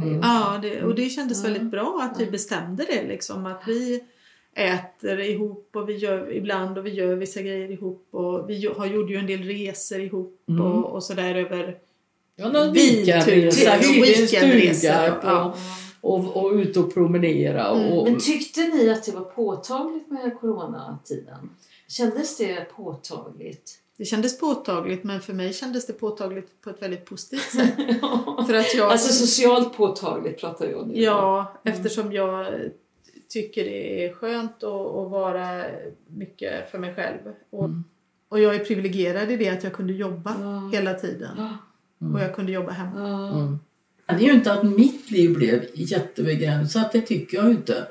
ni 0.00 0.06
Mm. 0.08 0.20
Ja, 0.22 0.58
det, 0.62 0.82
och 0.82 0.94
det 0.94 1.08
kändes 1.08 1.38
Ja. 1.44 1.44
väldigt 1.50 1.70
bra 1.70 2.00
att 2.12 2.20
vi 2.20 2.26
bestämde 2.30 2.84
det 2.84 3.08
liksom. 3.08 3.46
Att 3.46 3.62
vi 3.66 4.04
äter 4.54 5.20
ihop 5.20 5.70
och 5.72 5.88
vi 5.88 5.96
gör 5.96 6.32
ibland 6.32 6.78
och 6.78 6.86
vi 6.86 6.90
gör 6.90 7.14
vissa 7.14 7.42
grejer 7.42 7.70
ihop 7.70 8.08
och 8.10 8.50
vi 8.50 8.66
har 8.76 8.86
gjorde 8.86 9.12
ju 9.12 9.18
en 9.18 9.26
del 9.26 9.42
resor 9.42 10.00
ihop 10.00 10.40
Mm. 10.48 10.60
och, 10.62 10.84
och 10.92 11.02
sådär 11.04 11.34
över 11.34 11.78
Ja, 12.40 12.48
någon 12.48 12.72
Vi- 12.72 13.04
weekendresa, 13.04 13.78
till- 13.78 13.92
hyrde 13.92 14.12
en 14.22 14.74
stuga 14.74 15.14
på, 15.22 15.26
ja. 15.26 15.54
och, 16.00 16.36
och 16.44 16.52
ut 16.52 16.76
och 16.76 16.94
promenera. 16.94 17.68
Mm, 17.68 17.92
Och, 17.92 18.04
Men 18.10 18.20
tyckte 18.20 18.60
ni 18.60 18.90
att 18.90 19.04
det 19.04 19.12
var 19.12 19.20
påtagligt 19.24 20.10
med 20.10 20.38
coronatiden? 20.40 21.50
Kändes 21.88 22.36
det 22.36 22.68
påtagligt? 22.76 23.78
Det 23.98 24.04
kändes 24.04 24.38
påtagligt 24.40 25.04
men 25.04 25.20
för 25.20 25.32
mig 25.32 25.52
kändes 25.52 25.86
det 25.86 25.92
påtagligt 25.92 26.60
på 26.60 26.70
ett 26.70 26.82
väldigt 26.82 27.04
positivt 27.04 27.50
sätt. 27.50 27.74
för 28.46 28.54
att 28.54 28.74
jag, 28.74 28.90
Alltså 28.92 29.12
socialt 29.12 29.76
påtagligt 29.76 30.40
pratar 30.40 30.66
jag 30.68 30.88
nu. 30.88 31.00
Ja, 31.02 31.52
eftersom 31.64 32.12
jag 32.12 32.54
tycker 33.28 33.64
det 33.64 34.04
är 34.04 34.12
skönt 34.12 34.56
att, 34.56 34.64
att 34.64 35.10
vara 35.10 35.64
mycket 36.06 36.70
för 36.70 36.78
mig 36.78 36.94
själv. 36.94 37.18
Och, 37.50 37.64
Mm. 37.64 37.84
och 38.28 38.40
jag 38.40 38.54
är 38.54 38.58
privilegierad 38.64 39.30
i 39.30 39.36
det 39.36 39.48
att 39.48 39.64
jag 39.64 39.72
kunde 39.72 39.92
jobba 39.92 40.34
Ja. 40.40 40.70
hela 40.78 40.94
tiden. 40.94 41.30
Ja. 41.36 41.48
Och 42.14 42.20
jag 42.20 42.34
kunde 42.34 42.52
jobba 42.52 42.70
hemma. 42.72 43.28
Mm. 43.40 43.58
Det 44.06 44.14
är 44.14 44.20
ju 44.28 44.32
inte 44.32 44.52
att 44.52 44.62
mitt 44.62 45.10
liv 45.10 45.34
blev 45.34 45.64
jättebegränsat, 45.74 46.92
det 46.92 47.00
tycker 47.00 47.36
jag 47.36 47.50
inte. 47.50 47.86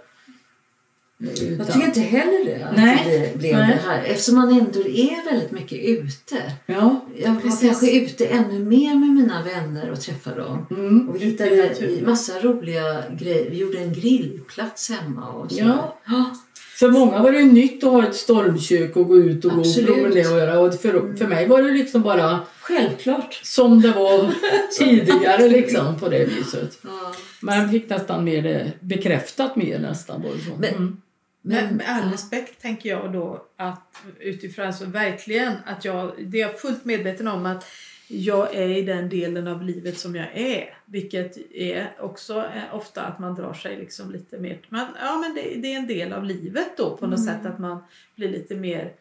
Utan- 1.20 1.58
Jag 1.58 1.68
tycker 1.74 1.88
inte 1.88 2.00
heller 2.00 2.46
det. 2.46 2.64
Att 2.66 2.76
Nej. 2.78 3.32
det 3.34 3.38
blev 3.40 3.58
Nej. 3.58 3.68
det 3.68 3.90
här. 3.90 4.04
Eftersom 4.04 4.36
man 4.36 4.50
ändå 4.50 4.80
är 4.80 5.32
väldigt 5.32 5.52
mycket 5.52 5.80
ute. 5.80 6.36
Ja. 6.66 7.06
Jag 7.18 7.34
var 7.34 7.42
Precis. 7.42 7.70
kanske 7.70 7.92
ute 7.98 8.26
ännu 8.26 8.60
mer 8.60 8.96
med 8.96 9.10
mina 9.10 9.44
vänner 9.44 9.92
och 9.92 10.02
träffade 10.02 10.42
dem. 10.42 10.66
Mm. 10.72 11.10
Och 11.10 11.16
vi 11.16 11.20
hittade 11.20 11.76
massa 12.06 12.40
roliga 12.40 13.04
grejer. 13.20 13.50
Vi 13.50 13.58
gjorde 13.58 13.78
en 13.78 13.94
grillplats 13.94 14.90
hemma 14.90 15.30
och 15.30 15.52
så. 15.52 15.60
Ja. 15.60 15.98
Ja. 16.06 16.36
För 16.80 16.90
många 16.92 17.24
var 17.24 17.32
det 17.32 17.40
ju 17.40 17.52
nytt 17.52 17.84
att 17.84 17.92
ha 17.92 18.08
ett 18.08 18.16
stormkök 18.16 18.96
och 18.96 19.08
gå 19.08 19.18
ut 19.18 19.46
och 19.46 19.52
gå 19.52 19.58
och 19.58 19.66
Absolut. 19.66 19.88
promenera 19.96 20.32
och 20.32 20.38
göra. 20.40 20.60
Och 20.60 20.74
för, 20.74 21.18
för 21.18 21.28
mig 21.28 21.48
var 21.48 21.62
det 21.62 21.72
liksom 21.72 22.02
bara 22.02 22.40
Självklart. 22.68 23.34
som 23.44 23.82
det 23.82 23.92
var 23.92 24.34
tidigare 24.80 25.50
liksom 25.50 26.00
på 26.00 26.10
det 26.10 26.26
viset. 26.26 26.80
Ja. 26.84 27.14
Man 27.42 27.70
fick 27.72 27.90
nästan 27.90 28.24
mer 28.24 28.42
det 28.42 28.72
bekräftat 28.80 29.56
mer 29.56 29.80
nästan. 29.80 30.22
Det 30.22 30.30
så. 30.30 30.56
Men- 30.60 30.76
Mm. 30.76 31.02
Men 31.42 31.76
med 31.76 31.86
all 31.90 32.06
ja. 32.08 32.14
respekt 32.14 32.62
tänker 32.62 32.90
jag 32.90 33.14
då 33.14 33.46
att 33.58 33.96
utifrån, 34.20 34.66
alltså 34.66 34.86
verkligen 34.86 35.54
att 35.66 35.86
jag, 35.86 36.12
det 36.20 36.38
är 36.38 36.42
jag 36.42 36.60
fullt 36.60 36.86
medveten 36.86 37.28
om 37.28 37.46
att 37.46 37.66
jag 38.08 38.56
är 38.56 38.70
i 38.70 38.82
den 38.82 39.10
delen 39.10 39.48
av 39.48 39.64
livet 39.64 39.98
som 40.00 40.16
jag 40.16 40.28
är. 40.34 40.78
Vilket 40.86 41.38
är 41.54 41.92
också 42.00 42.34
eh, 42.38 42.76
ofta 42.76 43.02
att 43.02 43.20
man 43.20 43.36
drar 43.36 43.54
sig 43.54 43.78
liksom 43.78 44.12
lite 44.12 44.38
mer, 44.38 44.60
man, 44.70 44.88
ja 45.02 45.18
men 45.18 45.36
det, 45.36 45.62
det 45.62 45.74
är 45.74 45.78
en 45.78 45.88
del 45.88 46.14
av 46.14 46.24
livet 46.24 46.78
då 46.78 46.98
på 46.98 47.08
något 47.08 47.26
sätt 47.26 47.46
att 47.46 47.60
man 47.60 47.84
blir 48.16 48.30
lite 48.30 48.56
mer 48.56 48.92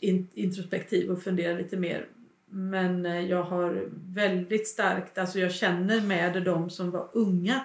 in, 0.00 0.28
introspektiv 0.34 1.10
och 1.10 1.22
funderar 1.22 1.58
lite 1.58 1.76
mer. 1.76 2.06
Men 2.50 3.06
eh, 3.06 3.20
jag 3.20 3.42
har 3.42 3.84
väldigt 4.14 4.68
starkt, 4.68 5.18
alltså 5.18 5.38
jag 5.38 5.52
känner 5.52 6.00
med 6.00 6.42
de 6.44 6.70
som 6.70 6.90
var 6.90 7.08
unga 7.12 7.60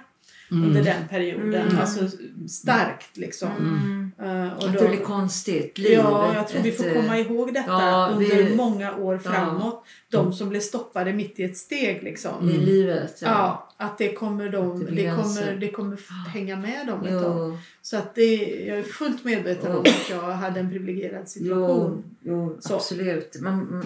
under 0.52 0.84
den 0.84 1.08
perioden. 1.10 1.67
Mm. 1.67 1.80
Alltså 1.80 2.17
starkt 2.50 3.17
liksom. 3.17 3.50
Mm. 3.60 4.12
Eh, 4.20 4.54
och 4.54 4.63
Att 4.67 4.74
då- 4.74 4.82
det 4.82 4.88
blir 4.89 5.00
konstigt. 5.00 5.78
Livet, 5.78 5.98
Ja, 5.98 6.34
jag 6.36 6.48
tror 6.48 6.62
vi 6.63 6.72
får 6.72 6.86
ett, 6.88 6.94
komma 6.96 7.20
ihåg 7.20 7.54
detta 7.54 7.70
ja, 7.72 8.15
vi- 8.20 8.32
under 8.41 8.56
många 8.56 8.96
år 8.96 9.22
Ja. 9.26 9.32
framåt. 9.32 9.84
De 10.10 10.34
som 10.34 10.50
blev 10.50 10.60
stoppade 10.60 11.13
mitt 11.13 11.39
i 11.39 11.44
ett 11.44 11.58
steg 11.58 12.04
liksom. 12.04 12.50
i 12.50 12.58
livet. 12.58 13.20
Ja, 13.22 13.70
att 13.78 13.98
det 13.98 14.13
kommer, 14.13 14.46
Att 14.46 14.52
de, 14.52 14.86
det 14.86 14.91
det 14.91 15.10
kommer, 15.15 15.56
det 15.60 15.72
kommer 15.72 15.98
hänga 16.30 16.56
med 16.56 16.88
dem 16.88 17.06
ett 17.06 17.24
tag. 17.24 17.50
Jo, 17.52 17.58
Så 17.82 17.98
att 17.98 18.15
det, 18.15 18.36
jag 18.67 18.78
är 18.80 18.84
fullt 18.84 19.24
medveten 19.24 19.72
om 19.76 19.82
Ja. 19.86 19.91
att 19.91 20.10
jag 20.10 20.32
hade 20.32 20.60
en 20.60 20.70
privilegierad 20.70 21.22
jo, 21.22 21.28
situation. 21.28 22.04
jo 22.22 22.58
Så. 22.60 22.76
absolut. 22.76 23.38
Man, 23.41 23.54
mm, 23.54 23.86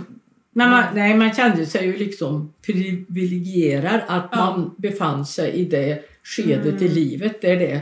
Men 0.57 0.69
man, 0.69 0.83
nej, 0.93 1.17
man 1.17 1.33
kände 1.33 1.65
sig 1.65 1.85
ju 1.85 1.97
liksom 1.97 2.53
privilegierad 2.65 4.01
att 4.07 4.27
Ja. 4.31 4.37
man 4.37 4.75
befann 4.77 5.25
sig 5.25 5.51
i 5.51 5.65
det 5.65 6.03
skedet 6.23 6.81
i 6.81 6.87
livet 6.87 7.41
där 7.41 7.55
det 7.55 7.81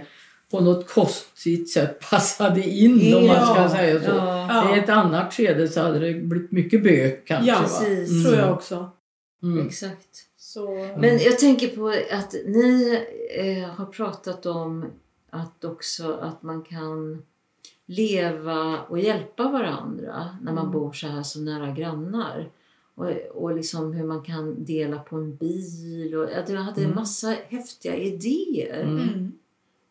på 0.52 0.60
något 0.60 0.88
konstigt 0.94 1.70
sätt 1.74 2.00
passade 2.10 2.62
in 2.70 3.16
om 3.16 3.28
man 3.28 3.46
ska 3.46 3.56
Ja. 3.62 3.70
säga 3.70 4.00
så. 4.02 4.10
ja, 4.16 4.76
I 4.76 4.80
ett 4.80 4.90
annat 4.90 5.34
skede 5.34 5.68
så 5.68 5.82
hade 5.82 6.00
det 6.00 6.14
blivit 6.14 6.52
mycket 6.52 6.84
bök 6.84 7.28
kanske. 7.28 7.48
Ja, 7.52 7.60
precis. 7.62 8.12
Mm. 8.12 8.24
tror 8.24 8.36
jag 8.38 8.54
också. 8.54 8.90
Mm. 9.44 9.68
exakt. 9.68 10.10
Så, 10.38 10.70
Men 10.98 11.18
jag 11.20 11.40
tänker 11.40 11.68
på 11.68 11.88
att 12.12 12.34
ni 12.46 13.00
eh, 13.38 13.70
har 13.70 13.86
pratat 13.86 14.46
om 14.46 14.86
att 15.30 15.64
också 15.66 16.14
att 16.22 16.44
man 16.44 16.62
kan 16.64 17.24
leva 17.86 18.80
och 18.90 19.00
hjälpa 19.00 19.44
varandra 19.52 20.38
när 20.42 20.52
man 20.54 20.64
Mm. 20.66 20.72
bor 20.72 20.94
så 20.94 21.08
här 21.08 21.24
som 21.24 21.46
nära 21.46 21.72
grannar. 21.72 22.50
Och, 22.96 23.10
och 23.32 23.56
liksom 23.56 23.94
hur 23.94 24.04
man 24.06 24.22
kan 24.24 24.64
dela 24.66 25.00
på 25.00 25.16
en 25.16 25.36
bil. 25.36 26.16
Och, 26.16 26.30
jag 26.32 26.56
hade 26.58 26.82
en 26.82 26.84
Mm. 26.86 26.96
massa 26.96 27.36
häftiga 27.50 27.96
idéer 27.96 28.82
Mm. 28.84 28.98
mm. 29.00 29.32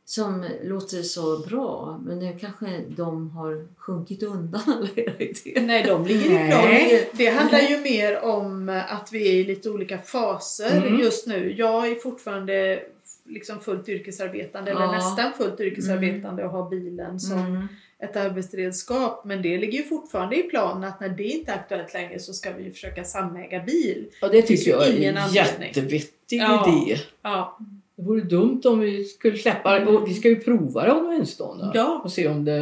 som 0.04 0.44
låter 0.64 1.02
så 1.02 1.38
bra. 1.38 2.00
Men 2.06 2.18
nu 2.18 2.36
kanske 2.40 2.84
de 2.96 3.30
har 3.30 3.66
sjunkit 3.76 4.22
undan 4.22 4.60
alla 4.66 4.88
era 4.96 5.14
idéer. 5.18 5.60
Nej, 5.66 5.84
de 5.86 6.06
ligger 6.06 6.24
i 6.46 6.50
plan. 6.50 7.10
Det 7.12 7.26
handlar 7.26 7.58
ju 7.60 7.80
mer 7.80 8.20
om 8.20 8.82
att 8.88 9.12
vi 9.12 9.28
är 9.28 9.32
i 9.34 9.44
lite 9.44 9.70
olika 9.70 9.98
faser 9.98 10.86
Mm. 10.86 11.00
just 11.00 11.26
nu. 11.26 11.54
Jag 11.58 11.88
är 11.88 11.94
fortfarande 11.94 12.82
liksom 13.24 13.60
fullt 13.60 13.88
yrkesarbetande, 13.88 14.70
eller 14.70 14.80
Ja. 14.80 14.92
nästan 14.92 15.32
fullt 15.32 15.60
yrkesarbetande 15.60 16.44
och 16.44 16.50
har 16.50 16.70
bilen 16.70 17.20
som 17.20 17.38
Mm. 17.38 17.68
Ett 18.02 18.16
arbetsredskap. 18.16 19.24
Men 19.24 19.42
det 19.42 19.58
ligger 19.58 19.78
ju 19.78 19.84
fortfarande 19.84 20.36
i 20.36 20.42
planen 20.42 20.84
att 20.84 21.00
när 21.00 21.08
det 21.08 21.24
inte 21.24 21.52
är 21.52 21.56
aktuellt 21.56 21.94
längre 21.94 22.18
så 22.18 22.32
ska 22.32 22.52
vi 22.52 22.70
försöka 22.70 23.04
samäga 23.04 23.60
bil. 23.62 24.06
Och 24.22 24.30
det 24.30 24.42
tycker 24.42 24.70
jag 24.70 24.88
är 24.88 25.12
en 25.12 25.32
jättevettig 25.32 26.38
Ja. 26.40 26.82
idé. 26.86 26.96
Ja, 27.22 27.58
Det 27.96 28.02
vore 28.02 28.20
dumt 28.20 28.60
om 28.64 28.80
vi 28.80 29.04
skulle 29.04 29.38
släppa 29.38 29.86
och 29.86 30.08
Vi 30.08 30.14
ska 30.14 30.28
ju 30.28 30.40
prova 30.40 30.84
det 30.84 30.92
om 30.92 31.10
en 31.10 31.26
stund 31.26 31.60
då, 31.60 31.70
Ja. 31.74 32.00
och 32.04 32.12
se 32.12 32.28
om 32.28 32.44
det 32.44 32.52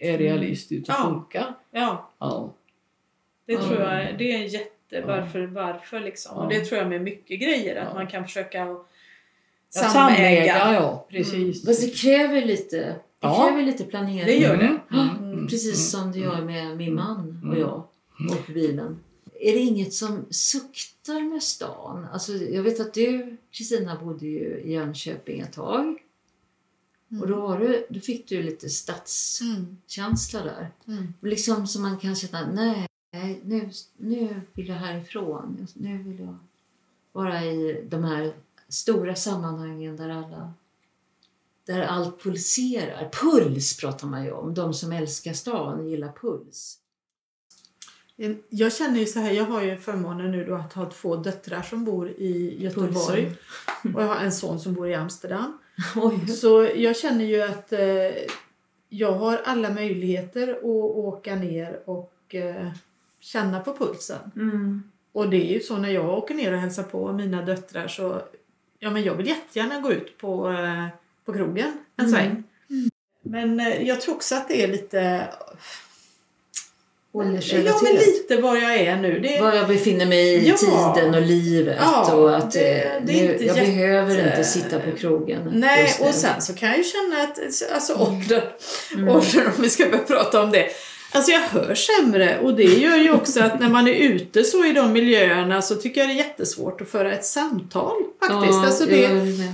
är 0.00 0.18
realistiskt 0.18 0.88
och 0.88 0.94
Ja. 0.98 1.04
funkar. 1.04 1.54
ja 1.70 2.10
Ja. 2.18 2.52
det 3.46 3.52
Ja. 3.52 3.62
tror 3.62 3.80
jag 3.80 4.18
det 4.18 4.32
är 4.32 4.36
en 4.38 4.46
jätte 4.46 5.02
varför, 5.06 5.46
varför 5.46 6.00
liksom. 6.00 6.36
Och 6.38 6.44
Ja. 6.52 6.58
det 6.58 6.64
tror 6.64 6.78
jag 6.80 6.88
med 6.88 7.02
mycket 7.02 7.40
grejer 7.40 7.76
att 7.76 7.88
Ja. 7.88 7.94
man 7.94 8.06
kan 8.06 8.24
försöka 8.24 8.58
Ja, 8.58 8.84
samäga. 9.68 9.92
samäga, 9.92 10.74
ja 10.74 11.06
precis. 11.10 11.64
Fast 11.66 11.82
det 11.82 11.96
kräver 11.98 12.44
lite, 12.44 12.94
det 13.22 13.28
Ja. 13.28 13.46
kräver 13.48 13.62
lite 13.62 13.84
planering. 13.84 14.26
Det 14.26 14.36
gör 14.36 14.56
det. 14.56 14.80
Mm. 14.96 15.08
Mm. 15.32 15.46
Precis 15.48 15.90
som 15.90 16.12
det 16.12 16.18
gör 16.18 16.42
med 16.44 16.76
min 16.76 16.94
man 16.94 17.48
och 17.52 17.58
jag 17.58 17.82
och 18.30 18.52
bilen. 18.54 18.98
Är 19.40 19.52
det 19.52 19.58
inget 19.58 19.92
som 19.94 20.24
suktar 20.30 21.20
med 21.32 21.42
stan? 21.42 22.06
Alltså, 22.12 22.32
jag 22.32 22.62
vet 22.62 22.80
att 22.80 22.94
du, 22.94 23.36
Kristina, 23.50 23.98
bodde 24.04 24.26
ju 24.26 24.60
i 24.60 24.72
Jönköping 24.72 25.40
ett 25.40 25.52
tag. 25.52 25.98
Och 27.20 27.28
då, 27.28 27.40
var 27.40 27.58
du, 27.58 27.86
då 27.90 28.00
fick 28.00 28.28
du 28.28 28.42
lite 28.42 28.68
stadskänsla 28.68 30.40
Mm. 30.40 30.54
där. 30.54 30.70
Mm. 30.94 31.14
Liksom 31.20 31.66
som 31.66 31.82
man 31.82 31.98
kan 31.98 32.16
känna, 32.16 32.52
nej, 32.52 32.86
nu, 33.44 33.70
nu 33.96 34.40
vill 34.52 34.68
jag 34.68 34.76
härifrån. 34.76 35.66
Nu 35.74 35.98
vill 36.02 36.18
jag 36.20 36.36
vara 37.12 37.44
i 37.44 37.84
de 37.88 38.04
här 38.04 38.32
stora 38.68 39.14
sammanhangen 39.14 39.96
där 39.96 40.08
alla 40.08 40.52
där 41.66 41.82
allt 41.82 42.22
pulserar. 42.22 43.10
Puls 43.12 43.76
pratar 43.76 44.06
man 44.06 44.24
ju 44.24 44.32
om. 44.32 44.54
De 44.54 44.74
som 44.74 44.92
älskar 44.92 45.32
stan 45.32 45.88
gillar 45.88 46.12
puls. 46.12 46.78
Jag 48.48 48.72
känner 48.72 49.00
ju 49.00 49.06
så 49.06 49.20
här, 49.20 49.32
jag 49.32 49.44
har 49.44 49.62
ju 49.62 49.76
förmånen 49.76 50.30
nu 50.30 50.44
då 50.44 50.54
att 50.54 50.72
ha 50.72 50.90
två 50.90 51.16
döttrar 51.16 51.62
som 51.62 51.84
bor 51.84 52.08
i 52.08 52.62
Göteborg. 52.62 53.24
Pulsen. 53.24 53.94
Och 53.94 54.02
jag 54.02 54.08
har 54.08 54.16
en 54.16 54.32
son 54.32 54.60
som 54.60 54.74
bor 54.74 54.88
i 54.88 54.94
Amsterdam. 54.94 55.58
Oj. 55.96 56.26
Så 56.26 56.68
jag 56.76 56.96
känner 56.96 57.24
ju 57.24 57.42
att 57.42 57.72
eh, 57.72 57.80
jag 58.88 59.12
har 59.12 59.40
alla 59.44 59.70
möjligheter 59.70 60.52
att 60.52 60.64
åka 60.64 61.34
ner 61.34 61.80
och 61.84 62.34
eh, 62.34 62.68
känna 63.20 63.60
på 63.60 63.76
pulsen. 63.76 64.30
Mm. 64.36 64.82
Och 65.12 65.30
det 65.30 65.50
är 65.50 65.54
ju 65.54 65.60
så 65.60 65.76
när 65.76 65.90
jag 65.90 66.18
åker 66.18 66.34
ner 66.34 66.52
och 66.52 66.58
hälsar 66.58 66.82
på 66.82 67.12
mina 67.12 67.42
döttrar 67.42 67.88
så 67.88 68.22
ja, 68.78 68.90
men 68.90 69.02
jag 69.02 69.14
vill 69.14 69.26
jättegärna 69.26 69.80
gå 69.80 69.92
ut 69.92 70.18
på, 70.18 70.50
eh, 70.50 70.86
på 71.26 71.32
krogen 71.32 71.72
en 71.98 72.04
Mm. 72.06 72.12
sväng. 72.18 72.42
Men 73.24 73.60
eh, 73.60 73.82
jag 73.88 74.00
tror 74.00 74.14
också 74.14 74.34
att 74.34 74.48
det 74.48 74.62
är 74.64 74.68
lite... 74.68 75.28
Ja, 77.14 77.22
men 77.82 77.94
lite 77.94 78.36
var 78.42 78.56
jag 78.56 78.74
är 78.74 78.96
nu. 78.96 79.20
Det, 79.20 79.40
Var 79.40 79.52
jag 79.54 79.68
befinner 79.68 80.06
mig 80.06 80.34
i 80.34 80.48
Ja. 80.48 80.94
tiden 80.94 81.14
och 81.14 81.22
livet. 81.22 81.76
Ja, 81.80 82.14
och 82.14 82.36
att 82.36 82.50
det- 82.52 82.82
eh, 82.82 83.02
det 83.06 83.12
är 83.20 83.26
nu, 83.26 83.32
inte 83.32 83.44
jag 83.44 83.56
jätte- 83.56 83.70
behöver 83.70 84.28
inte 84.30 84.44
sitta 84.44 84.80
på 84.80 84.96
krogen. 84.96 85.50
Nej, 85.54 85.94
och 86.00 86.14
sen 86.14 86.40
så 86.42 86.54
kan 86.54 86.68
jag 86.68 86.78
ju 86.78 86.84
känna 86.84 87.22
att 87.22 87.38
alltså, 87.74 87.94
ålder, 87.94 88.54
Mm. 88.94 89.08
ålder, 89.08 89.46
om 89.56 89.62
vi 89.62 89.70
ska 89.70 89.84
börja 89.88 89.98
prata 90.04 90.42
om 90.42 90.50
det. 90.50 90.68
Alltså 91.14 91.30
jag 91.30 91.40
hör 91.40 91.74
sämre 91.74 92.38
och 92.38 92.54
det 92.54 92.62
gör 92.62 92.96
ju 92.96 93.12
också 93.12 93.42
att 93.42 93.60
när 93.60 93.68
man 93.68 93.88
är 93.88 93.94
ute 93.94 94.44
så 94.44 94.64
i 94.64 94.72
de 94.72 94.92
miljöerna 94.92 95.62
så 95.62 95.74
tycker 95.74 96.00
jag 96.00 96.10
det 96.10 96.14
är 96.14 96.16
jättesvårt 96.16 96.80
att 96.80 96.88
föra 96.88 97.12
ett 97.12 97.24
samtal 97.24 97.96
faktiskt. 98.20 98.52
Ja, 98.52 98.66
alltså 98.66 98.86
det, 98.86 99.08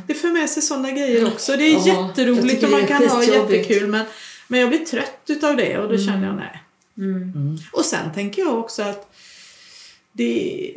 det 0.06 0.14
för 0.14 0.28
med 0.28 0.50
sig 0.50 0.62
sådana 0.62 0.90
grejer 0.90 1.26
också. 1.26 1.56
Det 1.56 1.64
är 1.64 1.88
Ja, 1.88 2.08
jätteroligt 2.08 2.64
och 2.64 2.70
man 2.70 2.86
kan 2.86 3.08
ha 3.08 3.24
jättekul 3.24 3.86
men, 3.86 4.06
men 4.48 4.60
jag 4.60 4.68
blir 4.68 4.78
trött 4.78 5.22
utav 5.26 5.56
det 5.56 5.78
och 5.78 5.88
då 5.92 5.98
känner 5.98 6.26
jag 6.26 6.36
nej. 6.36 6.62
Mm. 6.98 7.58
Och 7.72 7.84
sen 7.84 8.12
tänker 8.14 8.42
jag 8.42 8.58
också 8.58 8.82
att 8.82 9.14
det... 10.12 10.72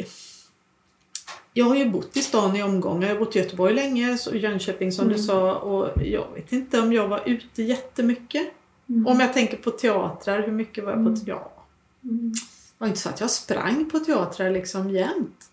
Jag 1.53 1.65
har 1.65 1.75
ju 1.75 1.89
bott 1.89 2.17
i 2.17 2.21
stan 2.21 2.55
i 2.55 2.63
omgångar. 2.63 3.07
Jag 3.07 3.15
har 3.15 3.19
bott 3.19 3.35
i 3.35 3.39
Göteborg 3.39 3.73
länge, 3.73 4.17
så 4.17 4.35
Jönköping 4.35 4.91
som 4.91 5.09
du 5.09 5.17
sa. 5.17 5.55
Och 5.55 6.03
jag 6.05 6.27
vet 6.35 6.51
inte 6.51 6.79
om 6.79 6.93
jag 6.93 7.07
var 7.07 7.21
ute 7.25 7.63
jättemycket. 7.63 8.47
Om 8.87 9.19
jag 9.19 9.33
tänker 9.33 9.57
på 9.57 9.71
teatrar, 9.71 10.41
hur 10.41 10.51
mycket 10.51 10.83
var 10.83 10.91
jag 10.91 11.05
på 11.05 11.15
teatrar? 11.15 11.51
Ja. 11.51 11.63
Det 12.01 12.39
var 12.77 12.87
inte 12.87 12.99
så 12.99 13.09
att 13.09 13.19
jag 13.19 13.29
sprang 13.29 13.89
på 13.89 13.99
teatrar 13.99 14.49
liksom 14.51 14.89
jämt. 14.89 15.49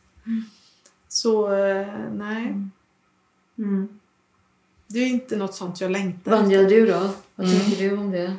Så 1.09 1.53
eh, 1.55 1.87
nej, 2.13 2.55
Mm. 3.59 3.89
det 4.87 4.99
är 4.99 5.07
inte 5.07 5.37
något 5.37 5.55
sånt 5.55 5.81
jag 5.81 5.91
längtar 5.91 6.31
Vanja, 6.31 6.63
du 6.63 6.87
då? 6.87 7.11
Vad 7.35 7.47
Mm. 7.47 7.61
tänker 7.61 7.77
du 7.91 7.97
om 7.99 8.11
det? 8.11 8.37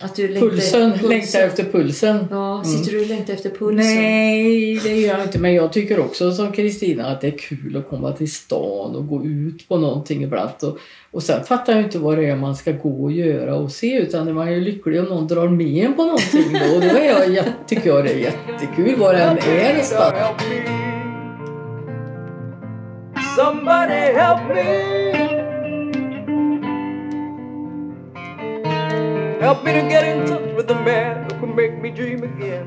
Att 0.00 0.16
du 0.16 0.28
längtar 0.28 0.48
Pulsen, 0.48 0.90
pulsen. 0.92 1.08
längtar 1.08 1.40
efter 1.40 1.64
pulsen. 1.64 2.26
Ja, 2.30 2.62
sitter 2.64 2.92
du 2.92 3.00
och 3.00 3.06
längtar 3.06 3.34
efter 3.34 3.50
pulsen? 3.50 3.76
Nej, 3.76 4.80
det 4.84 4.94
gör 4.96 5.14
jag 5.18 5.22
inte. 5.26 5.38
Men 5.38 5.54
jag 5.54 5.72
tycker 5.72 5.98
också 6.00 6.32
som 6.32 6.52
Kristina 6.52 7.06
att 7.06 7.20
det 7.20 7.26
är 7.26 7.38
kul 7.38 7.76
att 7.76 7.88
komma 7.90 8.12
till 8.12 8.32
stan 8.32 8.96
och 8.96 9.08
gå 9.08 9.24
ut 9.24 9.68
på 9.68 9.76
någonting 9.78 10.22
ibland. 10.22 10.50
Och, 10.62 10.78
och 11.10 11.22
sen 11.22 11.44
fattar 11.44 11.72
jag 11.72 11.82
inte 11.82 11.98
vad 11.98 12.18
det 12.18 12.26
är 12.26 12.36
man 12.36 12.56
ska 12.56 12.72
gå 12.72 13.02
och 13.04 13.12
göra 13.12 13.54
och 13.56 13.72
se 13.72 13.96
utan 13.98 14.34
man 14.34 14.48
är 14.48 14.52
ju 14.52 14.60
lycklig 14.60 15.00
om 15.00 15.06
någon 15.06 15.26
drar 15.26 15.48
med 15.48 15.84
en 15.84 15.94
på 15.94 16.04
någonting 16.04 16.44
då. 16.52 16.74
Och 16.76 16.80
då 16.82 16.98
är 16.98 17.04
jag, 17.20 17.34
jätte- 17.34 17.52
tycker 17.66 17.88
jag 17.90 18.04
det 18.04 18.12
är 18.12 18.18
jättekul 18.18 18.94
vad 18.98 19.14
det 19.14 19.20
än 19.22 19.38
är 19.38 19.74
nästan. 19.74 20.14
Help 20.14 20.36
me. 20.50 20.86
Somebody 23.36 24.12
help 24.18 24.48
me. 24.54 25.15
Help 29.46 29.62
me 29.62 29.72
to 29.74 29.82
get 29.88 30.02
in 30.02 30.26
touch 30.26 30.56
with 30.56 30.66
the 30.66 30.74
man 30.74 31.22
who 31.30 31.38
can 31.38 31.54
make 31.54 31.80
me 31.80 31.92
dream 31.92 32.24
again. 32.24 32.66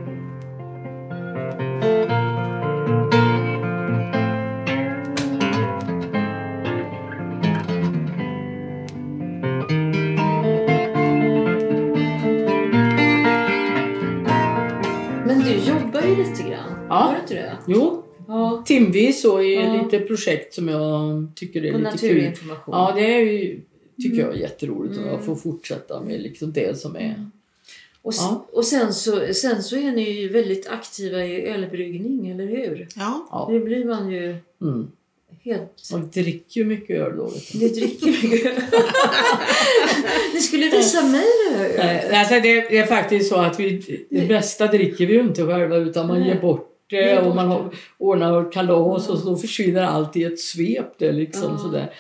Men 15.25 15.39
du 15.39 15.53
jobbar 15.55 16.01
ju 16.01 16.15
lite 16.15 16.43
grann. 16.43 16.85
Ja. 16.89 17.05
Gör 17.07 17.13
du 17.15 17.19
inte 17.21 17.33
det? 17.33 17.57
Jo, 17.67 18.03
Ja. 18.27 18.63
timvis 18.65 19.25
och 19.25 19.43
i 19.43 19.53
Ja. 19.53 19.73
lite 19.83 19.99
projekt 19.99 20.53
som 20.53 20.67
jag 20.67 21.31
tycker 21.35 21.65
är 21.65 21.73
Och 21.73 21.79
lite 21.79 21.97
kul. 21.97 22.07
naturinformation. 22.15 22.75
Ja, 22.75 22.91
det 22.95 23.15
är 23.15 23.19
ju, 23.19 23.61
tycker 24.01 24.19
jag 24.19 24.29
är 24.33 24.37
jätteroligt 24.37 24.99
att 24.99 25.25
få 25.25 25.35
fortsätta 25.35 26.01
med 26.01 26.21
liksom 26.21 26.51
det 26.53 26.79
som 26.79 26.95
är. 26.95 27.29
Och, 28.01 28.13
s- 28.13 28.19
Ja. 28.21 28.45
och 28.53 28.65
sen, 28.65 28.93
så, 28.93 29.33
sen 29.33 29.63
så 29.63 29.75
är 29.75 29.91
ni 29.91 30.09
ju 30.09 30.29
väldigt 30.29 30.67
aktiva 30.67 31.25
i 31.25 31.47
ölbryggning, 31.47 32.29
eller 32.29 32.45
hur? 32.47 32.87
Ja. 32.95 33.27
Ja. 33.31 33.49
Det 33.51 33.59
blir 33.59 33.85
man 33.85 34.11
ju 34.11 34.35
Mm. 34.61 34.87
helt... 35.43 35.89
Man 35.91 36.09
dricker 36.13 36.61
ju 36.61 36.65
mycket 36.65 36.97
öl 37.01 37.17
då. 37.17 37.25
Vet 37.27 37.51
du. 37.53 37.59
Ni 37.59 37.67
dricker 37.69 38.05
mycket. 38.07 38.53
Ni 40.33 40.41
skulle 40.41 40.69
visa 40.69 41.01
mig 41.05 41.25
det 41.49 41.57
här 41.57 41.65
ölet. 41.69 42.05
Nej, 42.11 42.19
alltså 42.19 42.33
det, 42.35 42.69
det 42.69 42.77
är 42.77 42.85
faktiskt 42.85 43.29
så 43.29 43.35
att 43.35 43.59
vi, 43.59 44.05
det 44.09 44.27
bästa 44.27 44.67
dricker 44.67 45.05
vi 45.05 45.13
ju 45.13 45.19
inte 45.19 45.45
själva 45.45 45.75
utan 45.75 46.07
man 46.07 46.19
Nej. 46.19 46.27
ger 46.29 46.41
bort 46.41 46.65
det 46.89 47.19
och 47.19 47.35
man 47.35 47.47
har, 47.47 47.69
ordnar 47.97 48.51
kalas 48.51 49.09
och 49.09 49.19
så 49.19 49.37
försvinner 49.37 49.83
allt 49.83 50.17
i 50.17 50.23
ett 50.23 50.39
svep. 50.39 50.85
Det 50.97 51.11
liksom 51.11 51.43
Ja. 51.51 51.57
sådär. 51.57 51.93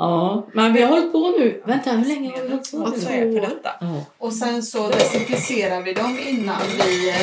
Ja, 0.00 0.46
men 0.52 0.72
vi 0.72 0.82
har 0.82 0.88
hållit 0.88 1.12
på 1.12 1.34
nu. 1.38 1.62
Vänta, 1.64 1.90
hur 1.90 2.04
länge 2.04 2.30
har 2.30 2.42
vi 2.42 2.48
hållit 2.48 2.70
på 2.70 2.76
Och 2.76 2.96
är 2.96 3.32
för 3.32 3.40
detta. 3.40 3.70
Ja. 3.80 4.04
Och 4.18 4.32
sen 4.32 4.62
så 4.62 4.88
desinficerar 4.88 5.82
vi 5.82 5.92
dem 5.92 6.18
innan 6.28 6.60
vi 6.78 7.08
eh, 7.08 7.14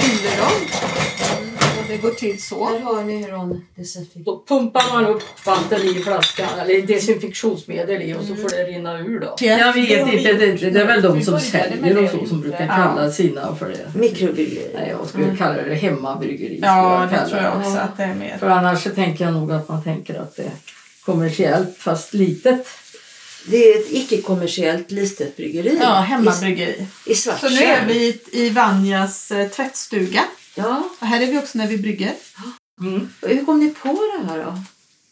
fyller 0.00 0.36
dem. 0.36 0.52
Och 1.78 1.84
det 1.88 1.96
går 1.96 2.10
till 2.10 2.42
så. 2.42 2.64
Här 2.64 2.80
har 2.80 3.02
ni 3.02 3.24
hur 3.24 3.32
hon 3.32 3.66
desinfekterar. 3.74 4.24
Då 4.24 4.44
pumpar 4.48 4.82
man 4.92 5.06
upp 5.06 5.22
vatten 5.46 5.80
i 5.80 5.94
flaskan, 5.94 6.58
eller 6.60 6.82
desinfektionsmedel 6.86 8.02
i 8.02 8.14
och 8.14 8.24
så 8.24 8.34
får 8.34 8.48
det 8.48 8.64
rinna 8.64 8.98
ur 8.98 9.20
då. 9.20 9.34
Jag 9.38 9.72
vet 9.72 10.12
inte, 10.12 10.32
det, 10.32 10.70
det 10.70 10.80
är 10.80 10.86
väl 10.86 11.02
de 11.02 11.22
som 11.22 11.40
säljer 11.40 12.04
och 12.04 12.10
så 12.10 12.26
som 12.26 12.40
brukar 12.40 12.66
kalla 12.66 13.10
sina 13.10 13.56
för 13.56 13.68
det. 13.68 13.98
Mikrobryggeri. 13.98 14.70
Nej, 14.74 14.94
jag 14.98 15.08
skulle 15.08 15.36
kalla 15.36 15.62
det 15.62 15.74
hemmabryggeri. 15.74 16.60
Ja, 16.62 17.08
det 17.10 17.28
tror 17.28 17.42
jag 17.42 17.56
också 17.56 17.78
att 17.78 17.96
det 17.96 18.02
är 18.02 18.14
mer. 18.14 18.36
För 18.38 18.48
annars 18.48 18.82
så 18.82 18.90
tänker 18.90 19.24
jag 19.24 19.34
nog 19.34 19.52
att 19.52 19.68
man 19.68 19.82
tänker 19.84 20.20
att 20.20 20.36
det 20.36 20.42
är 20.42 20.50
kommersiellt 21.12 21.76
fast 21.78 22.14
litet. 22.14 22.66
Det 23.46 23.56
är 23.72 23.78
ett 23.80 23.86
icke-kommersiellt 23.92 24.90
litet 24.90 25.36
bryggeri. 25.36 25.78
Ja, 25.80 25.94
hemmabryggeri. 26.00 26.86
I, 27.06 27.12
i 27.12 27.14
Så 27.14 27.32
nu 27.42 27.56
är 27.62 27.86
vi 27.86 28.20
i- 28.32 28.50
Vanjas 28.50 29.30
eh, 29.30 29.48
tvättstuga. 29.48 30.24
Ja. 30.54 30.82
Och 31.00 31.06
här 31.06 31.20
är 31.20 31.26
vi 31.26 31.38
också 31.38 31.58
när 31.58 31.66
vi 31.66 31.78
brygger. 31.78 32.12
Och 33.22 33.28
Hur 33.28 33.44
kom 33.44 33.60
ni 33.60 33.70
på 33.70 33.88
det 33.88 34.28
här 34.32 34.38
då? 34.44 34.62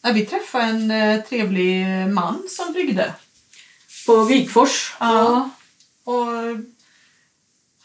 Ja, 0.01 0.11
vi 0.11 0.25
träffade 0.25 0.63
en 0.63 0.91
eh, 0.91 1.21
trevlig 1.23 1.85
man 2.09 2.43
som 2.49 2.73
bryggde. 2.73 3.13
På 4.05 4.23
Vikfors. 4.23 4.93
Ja. 4.99 5.49
Och 6.03 6.25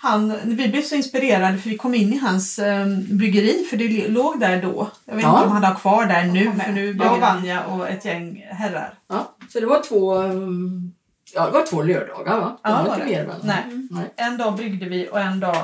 han, 0.05 0.35
vi 0.45 0.69
blev 0.69 0.83
så 0.83 0.95
inspirerade 0.95 1.59
för 1.59 1.71
vi 1.71 1.77
kom 1.77 1.95
in 1.95 2.13
i 2.13 2.17
hans 2.19 2.59
eh, 2.59 2.87
bryggeri 3.11 3.67
för 3.71 3.77
det 3.77 4.09
låg 4.09 4.41
där 4.41 4.63
då. 4.63 4.89
Jag 5.05 5.15
vet 5.15 5.23
Ja. 5.25 5.31
inte 5.31 5.45
om 5.47 5.53
han 5.53 5.65
har 5.65 5.75
kvar 5.75 6.07
där 6.07 6.25
nu 6.25 6.53
för 6.65 6.73
nu 6.73 6.97
Ja. 6.99 7.05
jag, 7.05 7.19
Vanja 7.21 7.65
och 7.65 7.89
ett 7.89 8.05
gäng 8.05 8.47
herrar. 8.51 8.95
Ja, 9.09 9.37
så 9.53 9.61
det 9.61 9.67
var 9.67 9.83
två, 9.83 10.15
um, 10.15 10.93
ja, 11.35 11.47
det 11.47 11.53
var 11.53 11.67
två 11.67 11.83
lördagar 11.83 12.41
va? 12.41 12.59
Det 12.63 12.69
Ja, 12.71 12.77
var 12.77 12.85
var 12.89 12.95
inte 12.95 13.07
det. 13.07 13.13
mer. 13.13 13.27
Men, 13.27 13.37
Nej. 13.45 13.87
Nej. 13.91 14.13
En 14.17 14.37
dag 14.39 14.57
bryggde 14.57 14.89
vi 14.89 15.09
och 15.13 15.21
en 15.21 15.41
dag 15.41 15.57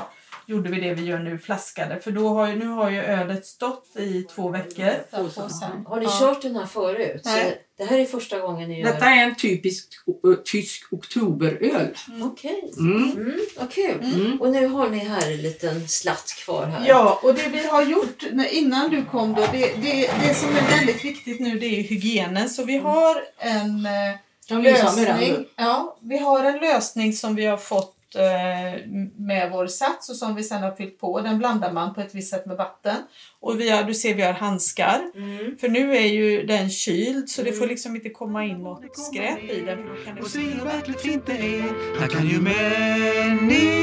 gjorde 0.51 0.69
vi 0.69 0.81
det 0.81 0.93
vi 0.93 1.05
gör 1.05 1.19
nu, 1.19 1.37
flaskade. 1.37 1.99
För 1.99 2.11
då 2.11 2.29
har 2.29 2.47
ju, 2.47 2.55
nu 2.55 2.67
har 2.67 2.89
ju 2.89 3.01
ölet 3.01 3.45
stått 3.45 3.85
i 3.97 4.23
två 4.23 4.49
veckor. 4.49 4.91
Har 5.87 5.99
ni 5.99 6.07
kört 6.19 6.41
den 6.41 6.55
här 6.55 6.65
förut? 6.65 7.21
Nej. 7.25 7.61
det 7.77 7.83
här 7.83 7.99
är 7.99 8.05
första 8.05 8.39
gången 8.39 8.69
ni 8.69 8.79
gör 8.81 8.91
Detta 8.91 9.05
är 9.05 9.23
en 9.23 9.35
typisk 9.35 9.87
tysk 10.45 10.93
oktoberöl. 10.93 11.87
Okej. 12.21 12.71
Mm. 12.77 13.11
Mm, 13.11 13.39
vad 13.59 13.71
kul. 13.71 14.13
Mm. 14.15 14.41
Och 14.41 14.51
nu 14.51 14.67
har 14.67 14.89
ni 14.89 14.97
här 14.97 15.31
en 15.31 15.41
liten 15.41 15.87
slatt 15.87 16.33
kvar 16.45 16.65
här. 16.65 16.87
Ja, 16.87 17.19
och 17.23 17.33
det 17.35 17.47
vi 17.49 17.67
har 17.67 17.83
gjort 17.83 18.23
när- 18.31 18.53
innan 18.53 18.89
du 18.89 19.05
kom 19.05 19.33
då, 19.33 19.41
det, 19.51 19.73
det, 19.81 20.09
det 20.27 20.33
som 20.33 20.49
är 20.49 20.77
väldigt 20.77 21.05
viktigt 21.05 21.39
nu 21.39 21.59
det 21.59 21.65
är 21.65 21.83
hygienen. 21.83 22.49
Så 22.49 22.63
vi 22.63 22.77
har 22.77 23.23
en 23.37 23.85
eh, 23.85 24.61
lösning. 24.61 25.45
Ja, 25.55 25.97
vi 26.01 26.17
har 26.17 26.43
en 26.43 26.57
lösning 26.59 27.13
som 27.13 27.35
vi 27.35 27.45
har 27.45 27.57
fått 27.57 27.95
eh, 28.15 28.87
med 29.17 29.51
vår 29.51 29.67
sats 29.67 30.09
och 30.09 30.15
som 30.15 30.35
vi 30.35 30.43
sen 30.43 30.63
har 30.63 30.71
fyllt 30.71 30.99
på. 30.99 31.21
Den 31.21 31.37
blandar 31.37 31.71
man 31.71 31.93
på 31.93 32.01
ett 32.01 32.15
visst 32.15 32.29
sätt 32.29 32.45
med 32.45 32.57
vatten. 32.57 32.95
Och 33.39 33.59
vi 33.59 33.69
har, 33.69 33.83
du 33.83 33.93
ser 33.93 34.13
vi 34.15 34.21
har 34.21 34.33
handskar. 34.33 35.01
För 35.59 35.69
nu 35.69 35.95
är 35.97 36.07
ju 36.07 36.45
den 36.45 36.69
kyld 36.69 37.29
så 37.29 37.43
det 37.43 37.53
får 37.53 37.67
liksom 37.67 37.95
inte 37.95 38.09
komma 38.09 38.45
in 38.45 38.57
något 38.57 38.97
skräp 38.97 39.43
i 39.43 39.61
den. 39.61 39.79
Och 40.21 40.27
se 40.27 40.39
hur 40.39 40.65
verkligt 40.65 41.01
fint 41.01 41.25
det 41.25 41.33
är 41.33 41.99
Här 41.99 42.07
kan 42.07 42.27
ju 42.27 42.41
människor 42.41 43.81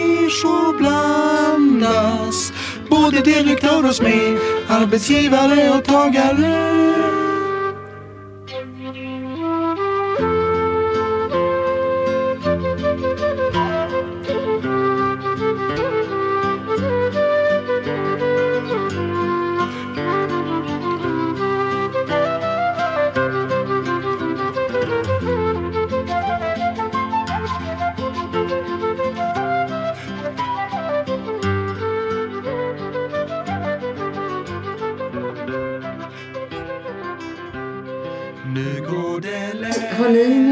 blandas 0.78 2.52
Både 2.90 3.20
direktör 3.20 3.88
och 3.88 3.94
smed 3.94 4.38
Arbetsgivare 4.68 5.78
och 5.78 5.84
tagare 5.84 7.17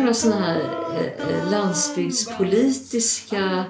några 0.07 0.14
sådana 0.14 0.40
här 0.40 0.61
eh, 0.94 1.07
eh, 1.28 1.50
landsbygdspolitiska 1.50 3.64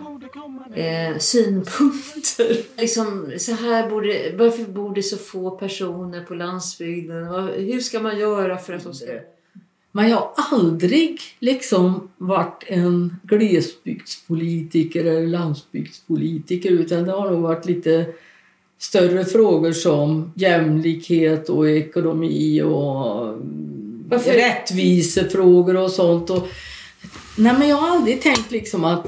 eh, 0.74 1.18
synpunkter? 1.18 2.56
Liksom, 2.80 3.32
så 3.38 3.52
här 3.52 3.90
borde, 3.90 4.34
varför 4.38 4.64
bor 4.64 4.94
det 4.94 5.02
så 5.02 5.16
få 5.16 5.50
personer 5.50 6.24
på 6.24 6.34
landsbygden? 6.34 7.26
Hur 7.56 7.80
ska 7.80 8.00
man 8.00 8.18
göra 8.18 8.58
för 8.58 8.72
att 8.72 8.84
de 8.84 8.94
ska... 8.94 9.06
Men 9.92 10.10
jag 10.10 10.16
har 10.16 10.58
aldrig 10.58 11.20
liksom 11.38 12.10
varit 12.16 12.64
en 12.66 13.16
glesbygdspolitiker 13.22 15.04
eller 15.04 15.26
landsbygdspolitiker 15.26 16.70
utan 16.70 17.04
det 17.04 17.12
har 17.12 17.30
nog 17.30 17.42
varit 17.42 17.66
lite 17.66 18.06
större 18.78 19.24
frågor 19.24 19.72
som 19.72 20.32
jämlikhet 20.34 21.48
och 21.48 21.70
ekonomi 21.70 22.62
och 22.62 23.28
mm, 23.28 23.85
varför- 24.08 24.32
rättvisefrågor 24.32 25.76
och 25.76 25.90
sånt. 25.90 26.30
Och, 26.30 26.48
nej 27.38 27.54
men 27.58 27.68
jag 27.68 27.76
har 27.76 27.88
aldrig 27.96 28.20
tänkt 28.22 28.50
liksom 28.50 28.84
att 28.84 29.06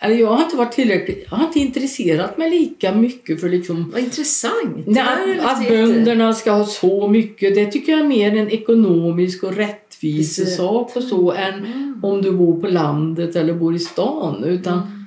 eller 0.00 0.16
jag 0.16 0.26
har 0.28 0.44
inte 0.44 0.56
varit 0.56 0.72
tillräckligt, 0.72 1.26
jag 1.30 1.36
har 1.36 1.46
inte 1.46 1.58
intresserat 1.58 2.38
mig 2.38 2.50
lika 2.50 2.94
mycket 2.94 3.40
för 3.40 3.48
liksom 3.48 3.90
Vad 3.90 4.00
intressant! 4.02 4.86
Nej, 4.86 5.38
att, 5.40 5.56
att 5.62 5.68
bönderna 5.68 6.32
ska 6.34 6.50
ha 6.52 6.64
så 6.66 7.08
mycket, 7.08 7.54
det 7.54 7.66
tycker 7.66 7.92
jag 7.92 8.00
är 8.00 8.04
mer 8.08 8.36
en 8.36 8.50
ekonomisk 8.50 9.42
och 9.42 9.54
rättvisesak 9.56 10.96
och 10.96 11.02
så 11.02 11.32
än 11.32 11.54
Mm. 11.54 12.00
om 12.02 12.22
du 12.22 12.32
bor 12.32 12.60
på 12.60 12.66
landet 12.68 13.36
eller 13.36 13.54
bor 13.54 13.74
i 13.74 13.78
stan. 13.78 14.44
Utan, 14.44 15.06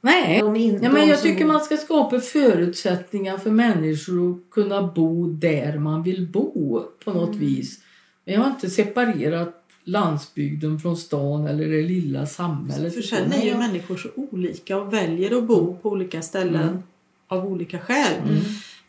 Nej, 0.00 0.38
De 0.40 0.56
in- 0.56 0.80
ja, 0.82 0.90
men 0.92 1.08
jag 1.08 1.22
tycker 1.22 1.44
man 1.44 1.60
ska 1.60 1.76
skapa 1.76 2.20
förutsättningar 2.20 3.38
för 3.38 3.50
människor 3.50 4.30
att 4.30 4.50
kunna 4.50 4.82
bo 4.82 5.26
där 5.26 5.78
man 5.78 6.02
vill 6.02 6.26
bo 6.26 6.80
på 7.04 7.12
något 7.12 7.34
Mm. 7.34 7.40
vis. 7.40 7.78
Men 8.24 8.34
jag 8.34 8.40
har 8.40 8.50
inte 8.50 8.70
separerat 8.70 9.60
landsbygden 9.84 10.78
från 10.80 10.96
stan 10.96 11.46
eller 11.46 11.68
det 11.68 11.82
lilla 11.82 12.26
samhället. 12.26 12.94
För 12.94 13.02
sen 13.02 13.32
är 13.32 13.44
ju 13.44 13.54
människor 13.56 13.96
så 13.96 14.08
olika 14.16 14.76
och 14.78 14.92
väljer 14.92 15.36
att 15.38 15.44
bo 15.44 15.76
på 15.82 15.90
olika 15.90 16.22
ställen 16.22 16.68
Mm. 16.68 16.82
av 17.28 17.46
olika 17.46 17.78
skäl. 17.78 18.20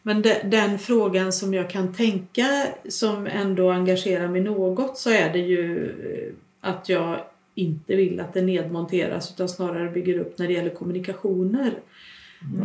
Men 0.01 0.21
de, 0.21 0.35
den 0.43 0.79
frågan 0.79 1.33
som 1.33 1.53
jag 1.53 1.69
kan 1.69 1.93
tänka 1.93 2.67
som 2.89 3.27
ändå 3.27 3.71
engagerar 3.71 4.27
mig 4.27 4.41
något 4.41 4.97
så 4.97 5.09
är 5.09 5.33
det 5.33 5.39
ju 5.39 5.85
eh, 5.89 6.33
att 6.69 6.89
jag 6.89 7.19
inte 7.55 7.95
vill 7.95 8.19
att 8.19 8.33
det 8.33 8.41
nedmonteras 8.41 9.31
utan 9.31 9.49
snarare 9.49 9.89
bygger 9.91 10.19
upp 10.19 10.37
när 10.37 10.47
det 10.47 10.53
gäller 10.53 10.69
kommunikationer. 10.69 11.73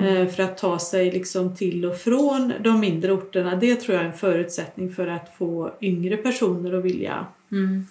Eh, 0.00 0.28
För 0.28 0.42
att 0.42 0.58
ta 0.58 0.78
sig 0.78 1.10
liksom 1.12 1.56
till 1.56 1.84
och 1.86 1.96
från 1.96 2.52
de 2.60 2.80
mindre 2.80 3.12
orterna. 3.12 3.56
Det 3.56 3.76
tror 3.76 3.96
jag 3.96 4.04
är 4.04 4.08
en 4.10 4.16
förutsättning 4.18 4.92
för 4.94 5.06
att 5.06 5.34
få 5.38 5.70
yngre 5.80 6.16
personer 6.16 6.72
att 6.78 6.84
vilja 6.84 7.26
Mm. 7.52 7.86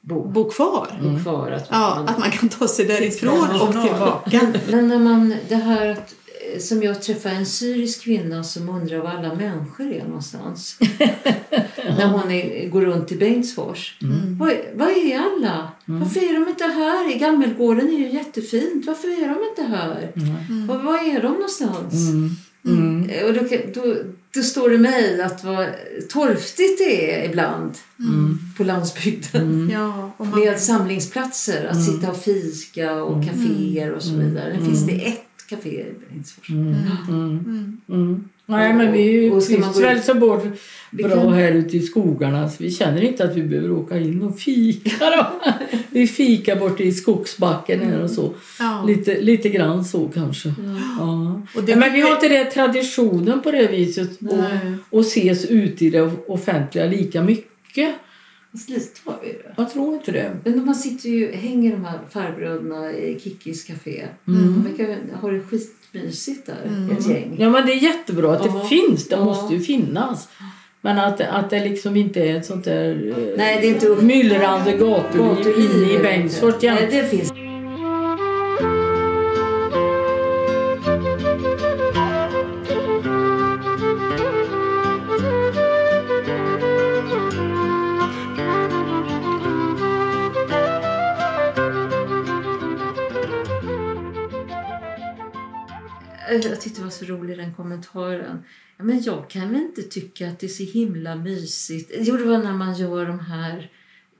Bo, 0.00 0.24
bo 0.28 0.50
kvar. 0.50 0.88
bo 1.02 1.22
kvar. 1.22 1.50
Att 1.50 1.68
Ja, 1.70 1.94
man- 1.96 2.08
att 2.08 2.18
man 2.18 2.30
kan 2.30 2.48
ta 2.48 2.68
sig 2.68 2.84
därifrån 2.84 3.60
och 3.60 3.72
tillbaka. 3.82 4.40
Men, 4.42 4.52
men 4.70 4.88
när 4.88 4.98
man, 4.98 5.34
det 5.48 5.54
här 5.54 5.86
att, 5.90 6.14
som 6.58 6.82
jag 6.82 7.02
träffade 7.02 7.34
en 7.34 7.46
syrisk 7.46 8.02
kvinna 8.04 8.44
som 8.44 8.68
undrar 8.68 8.98
var 8.98 9.10
alla 9.10 9.34
människor 9.34 9.92
är 9.92 10.04
någonstans. 10.04 10.76
när 11.98 12.06
hon 12.06 12.30
är, 12.30 12.68
går 12.68 12.80
runt 12.82 13.12
i 13.12 13.16
Bengtsfors. 13.16 13.98
Mm. 14.02 14.38
Var, 14.38 14.54
var 14.74 14.88
är 14.90 15.18
alla? 15.18 15.68
Varför 15.84 16.20
är 16.20 16.40
de 16.40 16.48
inte 16.48 16.64
här? 16.64 17.16
I 17.16 17.18
Gammelgården 17.18 17.88
är 17.88 17.98
ju 17.98 18.10
jättefint. 18.10 18.86
Varför 18.86 19.08
är 19.08 19.28
de 19.28 19.48
inte 19.50 19.76
här? 19.76 20.12
Var, 20.68 20.78
var 20.78 20.98
är 21.16 21.22
de 21.22 21.32
någonstans? 21.32 21.94
Mm. 22.10 22.36
Mm. 22.66 23.10
Eh, 23.10 23.24
Och 23.24 23.34
då, 23.34 23.40
då, 23.74 23.94
då 24.34 24.42
står 24.42 24.70
det 24.70 24.78
mig 24.78 25.22
att 25.22 25.44
vad 25.44 25.66
torftigt 26.10 26.78
det 26.78 27.14
är 27.22 27.28
ibland 27.28 27.74
Mm. 28.00 28.38
på 28.56 28.64
landsbygden. 28.64 29.70
Ja, 29.72 30.12
och 30.16 30.26
man, 30.26 30.40
Med 30.40 30.60
samlingsplatser, 30.60 31.64
att 31.66 31.84
sitta 31.84 32.10
och 32.10 32.16
fika 32.22 33.02
och 33.02 33.24
kaféer 33.24 33.92
och 33.92 34.02
så 34.02 34.14
vidare. 34.16 34.52
Mm. 34.52 34.66
Finns 34.66 34.86
det 34.86 35.06
ett 35.06 35.22
café 35.48 35.68
i 35.68 35.84
Bengtsfors? 36.10 36.50
Mm. 36.50 36.74
Mm. 37.08 37.20
mm. 37.46 37.80
Mm. 37.88 38.24
Nej, 38.46 38.72
men 38.74 38.92
vi 38.92 39.30
trivs 39.46 39.80
väl 39.80 40.02
så 40.02 40.14
bort 40.14 40.44
Vi 40.90 41.02
bra 41.04 41.14
kan- 41.14 41.32
här 41.32 41.52
ute 41.52 41.76
i 41.76 41.80
skogarna 41.80 42.48
så 42.48 42.62
vi 42.62 42.70
känner 42.70 43.02
inte 43.02 43.24
att 43.24 43.36
vi 43.36 43.42
behöver 43.42 43.70
åka 43.72 43.98
in 43.98 44.22
och 44.22 44.38
fika. 44.38 44.90
Då. 45.00 45.26
Vi 45.90 46.06
fikar 46.06 46.56
bort 46.56 46.80
i 46.80 46.92
skogsbacken 46.92 47.80
här 47.80 48.02
och 48.02 48.10
så. 48.10 48.34
ja. 48.58 48.84
Lite, 48.86 49.20
lite 49.20 49.48
grann 49.48 49.84
så 49.84 50.08
kanske. 50.08 50.48
Ja. 50.98 51.42
Och 51.56 51.62
det- 51.62 51.76
men 51.76 51.92
vi 51.92 52.00
har 52.00 52.10
inte 52.14 52.28
det 52.28 52.44
traditionen 52.44 53.40
på 53.42 53.50
det 53.50 53.66
viset 53.66 54.10
och, 54.20 54.44
och 54.90 55.00
ses 55.00 55.44
ute 55.44 55.84
i 55.86 55.90
det 55.90 56.10
offentliga 56.26 56.86
lika 56.86 57.22
mycket. 57.22 57.94
Har 59.04 59.18
vi 59.22 59.28
det. 59.32 59.54
Jag 59.56 59.70
tror 59.70 59.94
inte 59.94 60.12
det. 60.12 60.36
Men 60.44 60.64
man 60.64 60.74
sitter 60.74 61.08
ju, 61.08 61.32
hänger 61.32 61.72
de 61.72 61.84
här 61.84 61.98
farbröderna 62.10 62.92
i 62.92 63.20
Kikkis 63.20 63.64
café. 63.64 64.04
Mm. 64.28 64.42
De 64.64 64.70
verkar 64.70 64.96
ha 65.20 65.30
det 65.30 65.40
skitmysigt 65.40 66.46
där, 66.46 66.92
ett 66.98 67.08
gäng. 67.08 67.36
Ja 67.38 67.50
men 67.50 67.66
det 67.66 67.72
är 67.72 67.82
jättebra 67.82 68.32
att 68.32 68.42
det 68.42 68.48
Ja. 68.48 68.64
finns. 68.64 69.08
Det 69.08 69.16
Ja. 69.16 69.24
måste 69.24 69.54
ju 69.54 69.60
finnas. 69.60 70.28
Men 70.80 70.98
att, 70.98 71.20
att 71.20 71.50
det 71.50 71.64
liksom 71.64 71.96
inte 71.96 72.20
är 72.20 72.36
ett 72.36 72.46
sånt 72.46 72.64
där 72.64 73.14
Nej, 73.38 73.58
det 73.60 73.68
är 73.68 73.74
inte 73.74 74.04
myllrande 74.04 74.72
gatuliv 74.72 75.54
inne 75.60 75.92
i 75.92 75.96
är 75.96 76.02
Bengtsfors. 76.02 76.54
Nej, 76.62 76.88
det 76.90 77.10
finns. 77.10 77.32
Så 96.98 97.04
rolig 97.04 97.38
den 97.38 97.54
kommentaren. 97.54 98.44
Ja, 98.76 98.84
men 98.84 99.02
jag 99.02 99.30
kan 99.30 99.52
väl 99.52 99.60
inte 99.60 99.82
tycka 99.82 100.28
att 100.28 100.38
det 100.38 100.46
är 100.46 100.48
så 100.48 100.62
himla 100.62 101.14
mysigt. 101.14 101.92
Jo, 101.98 102.16
det 102.16 102.24
var 102.24 102.38
när 102.38 102.52
man 102.52 102.74
gör 102.74 103.06
de 103.06 103.18
här 103.18 103.70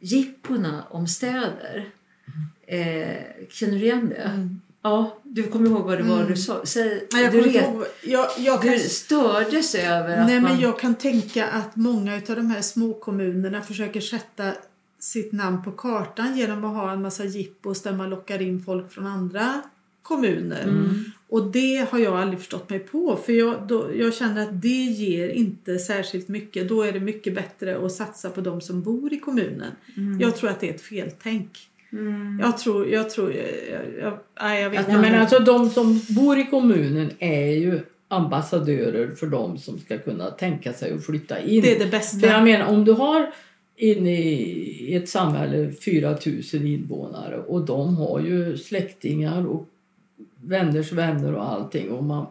jippona 0.00 0.84
om 0.90 1.06
städer. 1.06 1.90
Eh, 2.66 3.22
känner 3.50 3.78
du 3.78 3.84
igen 3.84 4.08
det? 4.08 4.48
Ja, 4.82 5.18
du 5.22 5.42
kommer 5.42 5.70
ihåg 5.70 5.84
vad 5.84 5.98
det 5.98 6.04
var 6.04 6.24
du 6.24 6.36
sa. 6.36 6.66
Säg, 6.66 7.08
Nej, 7.12 7.24
jag 7.24 7.32
du, 7.32 7.40
ret. 7.40 7.94
Jag, 8.04 8.28
jag 8.38 8.62
kan, 8.62 8.72
du 8.72 8.78
stördes 8.78 9.74
över 9.74 10.18
att 10.18 10.26
nej, 10.26 10.40
man... 10.40 10.50
men 10.50 10.60
jag 10.60 10.80
kan 10.80 10.94
tänka 10.94 11.46
att 11.46 11.76
många 11.76 12.14
av 12.14 12.36
de 12.36 12.50
här 12.50 12.60
småkommunerna 12.60 13.62
försöker 13.62 14.00
sätta 14.00 14.52
sitt 14.98 15.32
namn 15.32 15.62
på 15.62 15.72
kartan 15.72 16.36
genom 16.36 16.64
att 16.64 16.76
ha 16.76 16.92
en 16.92 17.02
massa 17.02 17.24
jippos 17.24 17.82
där 17.82 17.92
man 17.92 18.10
lockar 18.10 18.42
in 18.42 18.62
folk 18.64 18.92
från 18.92 19.06
andra 19.06 19.62
kommuner. 20.08 20.62
Mm. 20.62 21.04
Och 21.28 21.50
det 21.52 21.86
har 21.90 21.98
jag 21.98 22.14
aldrig 22.14 22.38
förstått 22.38 22.70
mig 22.70 22.78
på 22.78 23.18
för 23.26 23.32
jag, 23.32 23.54
då, 23.68 23.90
jag 23.94 24.14
känner 24.14 24.42
att 24.42 24.62
det 24.62 24.68
ger 24.68 25.28
inte 25.28 25.78
särskilt 25.78 26.28
mycket. 26.28 26.68
Då 26.68 26.82
är 26.82 26.92
det 26.92 27.00
mycket 27.00 27.34
bättre 27.34 27.86
att 27.86 27.92
satsa 27.92 28.30
på 28.30 28.40
de 28.40 28.60
som 28.60 28.82
bor 28.82 29.12
i 29.12 29.18
kommunen. 29.18 29.72
Jag 30.20 30.36
tror 30.36 30.50
att 30.50 30.60
det 30.60 30.68
är 30.68 30.74
ett 30.74 30.80
feltänk. 30.80 31.50
Mm. 31.92 32.40
Jag 32.42 32.58
tror, 32.58 32.88
jag 32.88 33.10
tror, 33.10 33.32
jag, 33.32 34.02
jag, 34.02 34.18
nej, 34.40 34.62
jag 34.62 34.70
vet 34.70 34.88
inte. 34.88 35.00
men 35.00 35.14
alltså 35.14 35.38
de 35.38 35.70
som 35.70 36.00
bor 36.08 36.38
i 36.38 36.46
kommunen 36.46 37.10
är 37.18 37.50
ju 37.50 37.80
ambassadörer 38.08 39.10
för 39.14 39.26
de 39.26 39.58
som 39.58 39.78
ska 39.78 39.98
kunna 39.98 40.30
tänka 40.30 40.72
sig 40.72 40.92
att 40.92 41.06
flytta 41.06 41.40
in. 41.40 41.62
Det 41.62 41.76
är 41.76 41.78
det 41.84 41.90
bästa. 41.90 42.26
jag 42.26 42.44
menar 42.44 42.66
om 42.66 42.84
du 42.84 42.92
har 42.92 43.32
inne 43.76 44.20
i 44.20 44.94
ett 44.94 45.08
samhälle 45.08 45.72
4000 45.72 46.66
invånare 46.66 47.38
och 47.38 47.60
de 47.64 47.96
har 47.96 48.20
ju 48.20 48.56
släktingar 48.56 49.46
och 49.46 49.68
vänners 50.48 50.92
vänner 50.92 51.34
och 51.34 51.52
allting. 51.52 51.90
Och 51.90 52.04
man, 52.04 52.26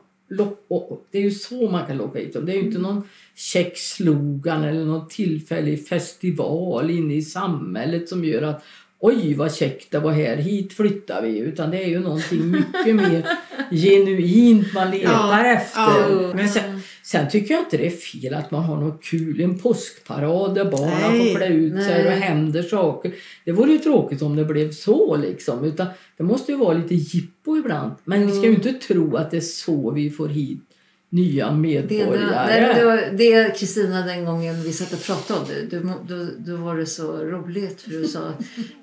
och 0.67 1.05
det 1.11 1.17
är 1.17 1.21
ju 1.21 1.31
så 1.31 1.69
man 1.69 1.87
kan 1.87 1.97
locka 1.97 2.19
hit 2.19 2.33
dem. 2.33 2.45
Det 2.45 2.51
är 2.51 2.55
ju 2.55 2.67
inte 2.67 2.79
någon 2.79 3.03
check 3.35 3.77
slogan 3.77 4.63
eller 4.63 4.85
någon 4.85 5.07
tillfällig 5.07 5.87
festival 5.87 6.89
inne 6.89 7.13
i 7.13 7.21
samhället 7.21 8.09
som 8.09 8.25
gör 8.25 8.41
att 8.41 8.63
oj 8.99 9.33
vad 9.33 9.55
käckt 9.55 9.91
det 9.91 9.99
var 9.99 10.11
här, 10.11 10.35
hit 10.37 10.73
flyttar 10.73 11.21
vi. 11.21 11.37
Utan 11.37 11.71
det 11.71 11.83
är 11.83 11.87
ju 11.87 11.99
någonting 11.99 12.51
mycket 12.51 12.95
mer 12.95 13.25
genuint 13.71 14.73
man 14.73 14.91
letar 14.91 15.11
Ja, 15.13 15.45
efter. 15.45 15.81
ja. 15.81 16.31
Men 16.35 16.49
sen, 16.49 16.81
sen 17.03 17.29
tycker 17.29 17.53
jag 17.53 17.63
inte 17.63 17.77
det 17.77 17.85
är 17.85 17.89
fel 17.89 18.33
att 18.33 18.51
man 18.51 18.63
har 18.63 18.77
något 18.81 19.03
kul, 19.03 19.41
en 19.41 19.59
påskparad 19.59 20.55
där 20.55 20.65
barnen 20.71 21.17
får 21.27 21.35
klä 21.35 21.47
ut 21.47 21.83
sig 21.83 22.05
och 22.07 22.11
händer 22.11 22.63
saker. 22.63 23.13
Det 23.45 23.51
vore 23.51 23.71
ju 23.71 23.77
tråkigt 23.77 24.21
om 24.21 24.35
det 24.35 24.45
blev 24.45 24.71
så 24.71 25.15
liksom. 25.15 25.63
Utan 25.65 25.87
det 26.17 26.23
måste 26.23 26.51
ju 26.51 26.57
vara 26.57 26.73
lite 26.77 26.95
jippo 26.95 27.57
ibland. 27.57 27.91
Men 28.03 28.27
vi 28.27 28.31
ska 28.33 28.41
ju 28.45 28.53
inte 28.55 28.73
tro 28.73 29.15
att 29.15 29.31
det 29.31 29.37
är 29.37 29.41
så 29.41 29.91
vi 29.91 30.09
får 30.09 30.27
hit 30.29 30.66
nya 31.09 31.49
Det, 31.49 31.55
medborgare. 31.57 33.11
det, 33.11 33.57
Kristina 33.59 34.05
den 34.05 34.25
gången 34.25 34.63
vi 34.63 34.73
satt 34.73 34.93
och 34.93 35.03
pratade 35.03 35.39
om 35.39 35.45
det, 35.47 35.77
då, 35.77 35.93
då, 36.07 36.27
då 36.37 36.57
var 36.57 36.75
det 36.75 36.85
så 36.85 37.17
roligt 37.17 37.81
för 37.81 37.89
du 37.89 38.07
sa 38.07 38.33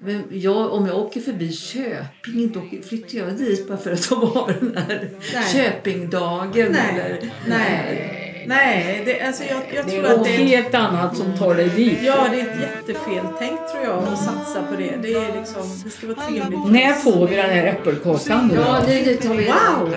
men 0.01 0.23
jag, 0.31 0.73
om 0.73 0.87
jag 0.87 0.99
åker 0.99 1.21
förbi 1.21 1.53
Köping 1.53 2.53
då 2.53 2.63
flyttar 2.89 3.19
jag 3.19 3.37
dit 3.37 3.69
bara 3.69 3.79
för 3.79 3.93
att 3.93 4.09
de 4.09 4.15
har 4.21 4.55
den 4.61 4.77
här 4.89 5.11
Nej. 5.35 5.45
Köpingdagen. 5.53 6.73
Nej. 6.73 7.01
Eller, 7.01 7.31
Nej. 7.49 8.21
Nej, 8.47 9.03
det, 9.07 9.21
alltså 9.21 9.45
jag, 9.45 9.63
jag 9.75 9.87
det 9.87 9.93
tror 9.93 10.05
är 10.05 10.15
att 10.15 10.25
det 10.25 10.35
är, 10.35 10.39
helt 10.39 10.75
annat 10.75 11.17
som 11.17 11.37
tar 11.39 11.55
dig 11.55 11.69
dit. 11.69 11.99
ja, 12.03 12.29
det 12.31 12.41
är 12.41 12.47
ett 12.47 12.61
jättefel 12.61 13.27
tänk 13.39 13.61
tror 13.73 13.85
jag 13.85 14.03
att 14.03 14.19
satsa 14.25 14.63
på 14.71 14.77
det. 14.77 14.97
Det, 15.03 15.15
är 15.15 15.39
liksom, 15.39 15.63
det 15.85 15.91
ska 15.91 16.07
vara 16.07 16.27
trevligt. 16.27 16.71
När 16.71 16.93
får 16.93 17.29
vi 17.29 17.37
den 17.37 17.51
här 17.51 17.67
äppelkakan 17.67 18.49
då? 18.49 18.55
Ja, 18.55 18.81
det, 18.87 19.03
det 19.03 19.17
tar 19.17 19.35
vi 19.35 19.45
Wow! 19.45 19.95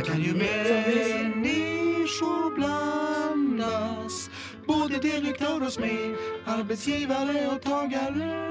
Både 4.67 4.97
direktör 4.97 5.65
och 5.65 5.73
smed 5.73 6.15
Arbetsgivare 6.45 7.55
och 7.55 7.61
tagare 7.61 8.47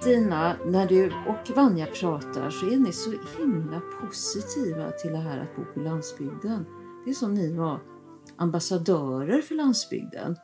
Stina, 0.00 0.56
när 0.66 0.88
du 0.88 1.06
och 1.06 1.56
Vanja 1.56 1.86
pratar 1.86 2.50
så 2.50 2.66
är 2.66 2.76
ni 2.76 2.92
så 2.92 3.10
himla 3.38 3.80
positiva 4.00 4.90
till 4.90 5.10
det 5.10 5.18
här 5.18 5.38
att 5.38 5.56
bo 5.56 5.64
på 5.74 5.80
landsbygden. 5.80 6.64
Det 7.04 7.10
är 7.10 7.14
som 7.14 7.34
ni 7.34 7.52
var 7.52 7.80
ambassadörer 8.36 9.42
för 9.42 9.54
landsbygden. 9.54 10.36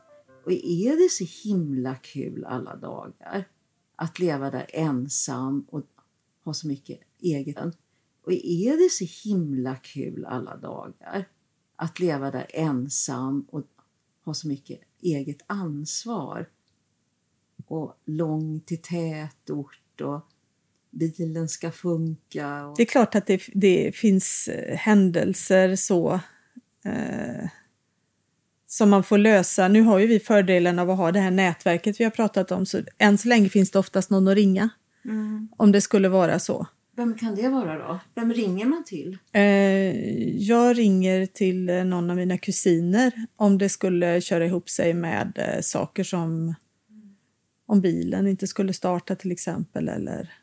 Och 0.45 0.53
är 0.53 1.03
det 1.03 1.11
så 1.11 1.49
himla 1.49 1.95
kul 1.95 2.45
alla 2.45 2.77
dagar 2.77 3.49
att 3.97 4.19
leva 4.19 4.51
där 4.51 4.67
ensam 4.69 5.67
och 5.71 5.83
ha 6.45 6.55
så 6.55 6.69
mycket 6.69 6.99
eget? 7.21 7.57
Och 8.23 8.33
är 8.33 8.85
det 8.85 8.91
så 8.91 9.29
himla 9.29 9.77
kul 9.77 10.25
alla 10.25 10.57
dagar 10.57 11.29
att 11.77 12.01
leva 12.01 12.31
där 12.31 12.47
ensam 12.51 13.47
och 13.51 13.63
ha 14.25 14.35
så 14.35 14.49
mycket 14.49 14.81
eget 15.01 15.41
ansvar? 15.47 16.49
och 17.73 18.01
långt 18.05 18.67
till 18.67 18.83
tätort 18.83 20.01
och 20.01 20.29
bilen 20.91 21.49
ska 21.49 21.71
funka. 21.71 22.67
Och... 22.67 22.77
Det 22.77 22.83
är 22.83 22.87
klart 22.87 23.15
att 23.15 23.27
det, 23.27 23.43
det 23.55 23.97
finns 23.97 24.49
eh, 24.49 24.77
händelser 24.77 25.77
så 25.77 26.21
eh, 26.85 27.49
som 28.67 28.91
man 28.91 29.05
får 29.05 29.19
lösa. 29.19 29.69
Nu 29.69 29.83
har 29.83 29.99
ju 29.99 30.07
vi 30.07 30.21
fördelen 30.21 30.79
av 30.79 30.91
att 30.91 30.97
ha 30.97 31.13
det 31.13 31.21
här 31.21 31.31
nätverket 31.31 32.01
vi 32.01 32.05
har 32.05 32.11
pratat 32.11 32.53
om 32.53 32.67
så 32.67 32.83
än 32.99 33.19
så 33.19 33.29
länge 33.29 33.49
finns 33.49 33.71
det 33.71 33.79
oftast 33.79 34.11
någon 34.11 34.29
att 34.29 34.35
ringa 34.35 34.71
Mm. 35.05 35.49
om 35.57 35.73
det 35.73 35.81
skulle 35.81 36.09
vara 36.09 36.39
så. 36.39 36.67
Vem 37.03 37.15
kan 37.19 37.35
det 37.35 37.49
vara 37.49 37.79
då? 37.89 38.01
Vem 38.15 38.33
ringer 38.33 38.67
man 38.67 38.85
till? 38.85 39.19
Eh, 39.33 39.43
jag 40.39 40.79
ringer 40.79 41.27
till 41.27 41.69
eh, 41.69 41.85
någon 41.85 42.11
av 42.11 42.17
mina 42.17 42.39
kusiner 42.39 43.13
om 43.37 43.59
det 43.59 43.69
skulle 43.69 44.21
köra 44.21 44.47
ihop 44.47 44.71
sig 44.71 44.95
med 44.95 45.33
eh, 45.39 45.61
saker 45.61 46.05
som 46.05 46.55
om 47.67 47.81
bilen 47.81 48.27
inte 48.27 48.47
skulle 48.47 48.73
starta 48.73 49.15
till 49.15 49.33
exempel 49.33 49.89
eller 49.89 50.35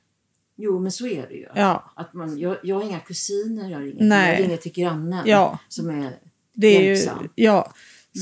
Jo, 0.56 0.80
men 0.80 0.92
så 0.92 1.08
är 1.08 1.28
det 1.28 1.34
ju. 1.34 1.48
ja, 1.56 1.94
Att 1.96 2.14
man, 2.14 2.40
jag, 2.40 2.58
jag 2.64 2.76
har 2.76 2.84
inga 2.84 3.00
kusiner 3.00 3.70
jag 3.70 3.82
ringer 3.82 3.98
till. 3.98 4.08
Nej. 4.08 4.34
Jag 4.40 4.44
ringer 4.46 4.58
till 4.58 4.72
grannen 4.72 5.24
Ja. 5.28 5.60
som 5.68 5.90
är 5.90 6.14
det 6.54 6.68
är 6.68 6.96
ju, 6.96 7.28
ja. 7.36 7.74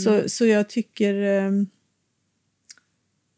Så, 0.04 0.30
så 0.30 0.46
jag 0.46 0.70
tycker 0.70 1.14
ehm, 1.16 1.68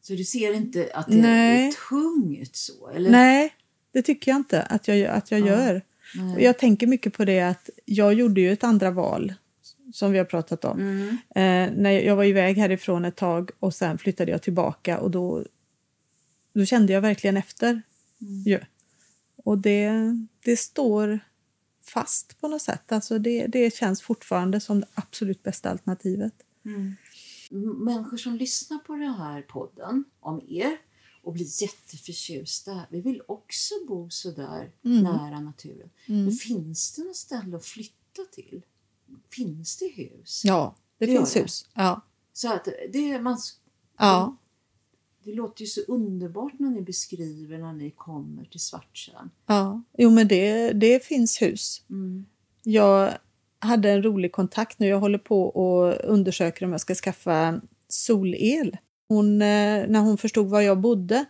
Så 0.01 0.13
du 0.13 0.23
ser 0.23 0.53
inte 0.53 0.89
att 0.93 1.07
det 1.07 1.21
Nej. 1.21 1.67
är 1.67 1.71
tungt 1.89 2.55
så? 2.55 2.89
Eller? 2.89 3.09
Nej, 3.09 3.53
det 3.91 4.01
tycker 4.01 4.31
jag 4.31 4.39
inte 4.39 4.61
att 4.63 4.87
jag, 4.87 5.01
att 5.05 5.31
jag 5.31 5.39
Ja. 5.39 5.45
gör. 5.47 5.81
Nej. 6.15 6.35
Och 6.35 6.41
Jag 6.41 6.57
tänker 6.59 6.87
mycket 6.87 7.13
på 7.13 7.25
det 7.25 7.41
att 7.41 7.69
jag 7.85 8.13
gjorde 8.13 8.41
ju 8.41 8.51
ett 8.51 8.63
andra 8.63 8.91
val 8.91 9.33
som 9.93 10.11
vi 10.11 10.17
har 10.17 10.25
pratat 10.25 10.65
om. 10.65 10.79
Mm. 10.79 11.09
Eh, 11.09 11.77
när 11.81 11.91
jag, 11.91 12.15
var 12.15 12.23
iväg 12.23 12.57
härifrån 12.57 13.05
ett 13.05 13.15
tag 13.15 13.51
och 13.59 13.73
sen 13.73 13.97
flyttade 13.97 14.31
jag 14.31 14.41
tillbaka 14.41 14.99
och 14.99 15.11
då, 15.11 15.45
då 16.53 16.65
kände 16.65 16.93
jag 16.93 17.01
verkligen 17.01 17.37
efter. 17.37 17.81
Ju. 18.45 18.59
Och 19.43 19.57
det, 19.57 19.91
det 20.45 20.57
står 20.57 21.19
fast 21.83 22.41
på 22.41 22.47
något 22.47 22.61
sätt. 22.61 22.91
Alltså 22.91 23.19
det, 23.19 23.47
det 23.47 23.73
känns 23.75 24.01
fortfarande 24.01 24.59
som 24.59 24.79
det 24.79 24.87
absolut 24.93 25.43
bästa 25.43 25.69
alternativet. 25.69 26.33
M- 26.65 26.95
Människor 27.85 28.17
som 28.17 28.35
lyssnar 28.35 28.77
på 28.77 28.93
den 28.95 29.13
här 29.13 29.41
podden 29.41 30.03
om 30.19 30.41
er 30.49 30.77
och 31.23 31.33
blir 31.33 31.61
jätteförtjusta. 31.61 32.81
Vi 32.89 33.01
vill 33.01 33.21
också 33.27 33.73
bo 33.87 34.09
så 34.09 34.31
där 34.31 34.71
Mm. 34.85 35.03
nära 35.03 35.39
naturen. 35.39 35.89
Men 36.05 36.31
finns 36.31 36.95
det 36.95 37.03
något 37.03 37.15
ställe 37.15 37.57
att 37.57 37.65
flytta 37.65 38.21
till? 38.31 38.61
Finns 39.29 39.77
det 39.77 39.87
hus? 39.87 40.41
Ja, 40.45 40.75
det 40.97 41.05
Det 41.05 41.11
finns 41.17 41.33
det. 41.33 41.39
hus. 41.41 41.69
Ja. 41.73 42.01
Så 42.33 42.53
att 42.53 42.67
det, 42.93 43.19
man, 43.21 43.37
Ja. 43.97 44.35
det 45.23 45.33
låter 45.33 45.61
ju 45.61 45.67
så 45.67 45.81
underbart 45.81 46.59
när 46.59 46.69
ni 46.69 46.81
beskriver 46.81 47.57
när 47.57 47.73
ni 47.73 47.91
kommer 47.91 48.45
till 48.45 48.59
Svartsjön. 48.59 49.29
ja. 49.45 49.83
Jo, 49.97 50.09
men 50.09 50.27
det, 50.27 50.71
det 50.73 51.03
finns 51.05 51.41
hus. 51.41 51.81
Mm. 51.89 52.25
Jag 52.63 53.13
hade 53.59 53.91
en 53.91 54.03
rolig 54.03 54.31
kontakt 54.31 54.79
nu. 54.79 54.87
Jag 54.87 54.99
håller 54.99 55.17
på 55.17 55.43
och 55.43 55.95
undersöker 56.11 56.65
om 56.65 56.71
jag 56.71 56.81
ska 56.81 56.95
skaffa 56.95 57.61
solel. 57.87 58.77
Hon, 59.09 59.41
eh, 59.41 59.87
när 59.87 59.99
hon 59.99 60.17
förstod 60.17 60.49
var 60.49 60.61
jag 60.61 60.79
bodde 60.79 61.25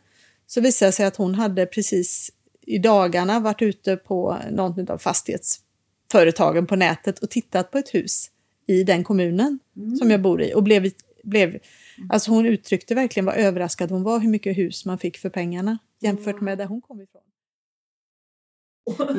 så 0.48 0.62
visade 0.62 0.90
det 0.90 0.94
sig 0.94 1.06
att 1.06 1.16
hon 1.16 1.36
hade 1.36 1.66
precis 1.66 2.32
i 2.62 2.78
dagarna 2.78 3.40
varit 3.40 3.62
ute 3.62 3.96
på 3.96 4.38
något 4.52 4.90
av 4.90 4.98
fastighetsföretagen 4.98 6.68
på 6.68 6.76
nätet 6.76 7.20
och 7.20 7.30
tittat 7.30 7.72
på 7.72 7.78
ett 7.78 7.94
hus 7.94 8.32
i 8.68 8.84
den 8.84 9.04
kommunen 9.04 9.60
som 10.00 10.12
jag 10.12 10.22
bor 10.22 10.42
i 10.42 10.54
och 10.54 10.64
blev, 10.64 10.92
blev 11.24 11.60
alltså 12.10 12.32
hon 12.32 12.46
uttryckte 12.46 12.96
verkligen 12.96 13.26
vad 13.26 13.36
överraskad 13.36 13.92
hon 13.92 14.04
var 14.04 14.20
hur 14.20 14.30
mycket 14.30 14.58
hus 14.58 14.86
man 14.86 14.98
fick 14.98 15.18
för 15.18 15.30
pengarna 15.30 15.78
jämfört 16.00 16.42
med 16.42 16.58
där 16.58 16.66
hon 16.66 16.82
kom 16.82 17.02
ifrån. 17.02 17.22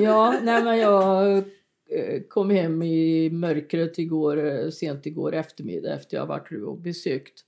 Ja, 0.02 0.40
nej, 0.42 0.64
men 0.64 0.78
jag 0.78 1.36
eh, 1.38 2.22
kom 2.28 2.50
hem 2.50 2.82
i 2.82 3.30
mörkret 3.30 3.98
igår, 3.98 4.46
eh, 4.46 4.70
sent 4.70 5.06
igår 5.06 5.34
eftermiddag 5.34 5.94
efter 5.94 6.16
jag 6.16 6.26
varit 6.26 6.62
och 6.66 6.78
besökt 6.78 7.44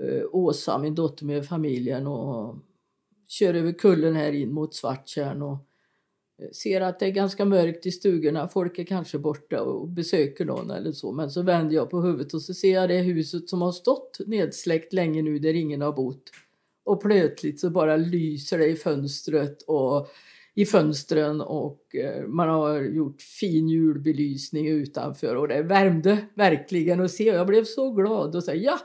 eh, 0.00 0.24
Åsa, 0.32 0.78
min 0.78 0.94
dotter 0.94 1.24
med 1.24 1.46
familjen 1.46 2.06
och 2.06 2.56
kör 3.28 3.54
över 3.54 3.72
kullen 3.72 4.14
här 4.14 4.32
in 4.32 4.52
mot 4.52 4.74
Svarttjärn 4.74 5.42
och 5.42 5.58
eh, 6.42 6.50
ser 6.52 6.80
att 6.80 6.98
det 6.98 7.06
är 7.06 7.10
ganska 7.10 7.44
mörkt 7.44 7.86
i 7.86 7.92
stugorna. 7.92 8.48
Folk 8.48 8.78
är 8.78 8.84
kanske 8.84 9.18
borta 9.18 9.62
och 9.62 9.88
besöker 9.88 10.44
någon 10.44 10.70
eller 10.70 10.92
så. 10.92 11.12
Men 11.12 11.30
så 11.30 11.42
vänder 11.42 11.76
jag 11.76 11.90
på 11.90 12.00
huvudet 12.00 12.34
och 12.34 12.42
så 12.42 12.54
ser 12.54 12.74
jag 12.74 12.88
det 12.88 12.98
huset 12.98 13.48
som 13.48 13.62
har 13.62 13.72
stått 13.72 14.20
nedsläckt 14.26 14.92
länge 14.92 15.22
nu 15.22 15.38
där 15.38 15.54
ingen 15.54 15.80
har 15.80 15.92
bott. 15.92 16.30
Och 16.84 17.02
plötsligt 17.02 17.60
så 17.60 17.70
bara 17.70 17.96
lyser 17.96 18.58
det 18.58 18.66
i 18.66 18.76
fönstret 18.76 19.62
och 19.62 20.08
i 20.54 20.66
fönstren 20.66 21.40
och 21.40 21.94
eh, 21.94 22.26
man 22.26 22.48
har 22.48 22.80
gjort 22.80 23.22
fin 23.22 23.68
julbelysning 23.68 24.68
utanför 24.68 25.36
och 25.36 25.48
det 25.48 25.62
värmde 25.62 26.18
verkligen 26.34 27.00
att 27.00 27.10
se. 27.10 27.24
Jag 27.24 27.46
blev 27.46 27.64
så 27.64 27.92
glad 27.92 28.36
och 28.36 28.44
sa 28.44 28.54
ja! 28.54 28.78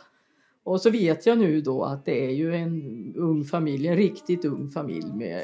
Och 0.67 0.81
så 0.81 0.89
vet 0.89 1.25
jag 1.25 1.37
nu 1.37 1.61
då 1.61 1.83
att 1.83 2.05
det 2.05 2.25
är 2.25 2.31
ju 2.31 2.55
en 2.55 3.13
ung 3.15 3.43
familj, 3.43 3.87
en 3.87 3.95
riktigt 3.95 4.45
ung 4.45 4.69
familj 4.69 5.13
med 5.13 5.43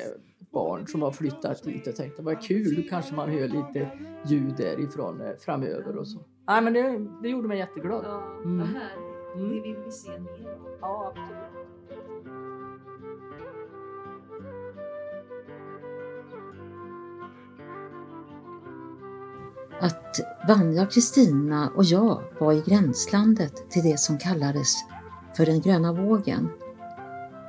barn 0.52 0.88
som 0.88 1.02
har 1.02 1.12
flyttat 1.12 1.64
dit. 1.64 1.86
Jag 1.86 1.96
tänkte 1.96 2.22
vad 2.22 2.42
kul, 2.42 2.88
kanske 2.90 3.16
man 3.16 3.30
hör 3.30 3.48
lite 3.48 3.92
ljud 4.26 4.54
därifrån 4.58 5.22
eh, 5.22 5.28
framöver 5.40 5.98
och 5.98 6.08
så. 6.08 6.20
Nej 6.48 6.62
men 6.62 6.74
det, 6.74 7.08
det 7.22 7.30
gjorde 7.30 7.48
mig 7.48 7.58
jätteglad. 7.58 8.06
Mm. 8.44 8.58
vad 8.58 8.68
härligt. 8.68 9.36
Mm. 9.36 9.50
Det 9.50 9.62
vill 9.62 9.76
vi 9.86 9.92
se 9.92 10.10
mer 10.10 10.50
av. 10.50 10.68
Ja, 10.82 11.14
absolut. 11.16 11.44
att 19.80 20.20
Vanja, 20.48 20.86
Kristina 20.86 21.72
och 21.76 21.84
jag 21.84 22.24
var 22.40 22.54
i 22.54 22.64
gränslandet 22.66 23.70
till 23.70 23.84
det 23.84 24.00
som 24.00 24.18
kallades 24.18 24.93
för 25.38 25.46
den 25.46 25.62
gröna 25.62 25.94
vågen. 25.94 26.50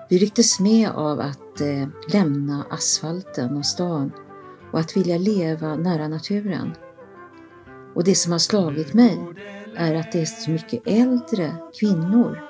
Vi 0.09 0.19
rycktes 0.19 0.61
med 0.61 0.91
av 0.91 1.21
att 1.21 1.61
eh, 1.61 1.89
lämna 2.13 2.67
asfalten 2.71 3.57
och 3.57 3.67
stan 3.67 4.13
och 4.73 4.81
att 4.81 4.97
vilja 4.97 5.19
leva 5.19 5.77
nära 5.77 6.09
naturen. 6.09 6.75
Och 7.95 8.05
det 8.05 8.15
som 8.15 8.33
har 8.33 8.39
slagit 8.39 8.95
mig 8.95 9.19
är 9.77 9.95
att 9.95 10.13
det 10.13 10.21
är 10.21 10.25
så 10.25 10.51
mycket 10.51 10.83
äldre 10.87 11.57
kvinnor, 11.81 12.43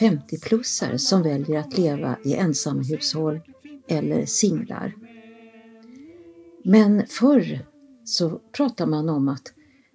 50-plussare, 0.00 0.98
som 0.98 1.22
väljer 1.22 1.60
att 1.60 1.78
leva 1.78 2.16
i 2.24 2.34
ensamhushåll 2.34 3.40
eller 3.88 4.26
singlar. 4.26 4.94
Men 6.64 7.06
förr 7.06 7.66
så 8.04 8.40
pratade 8.52 8.90
man 8.90 9.08
om 9.08 9.28
att 9.28 9.52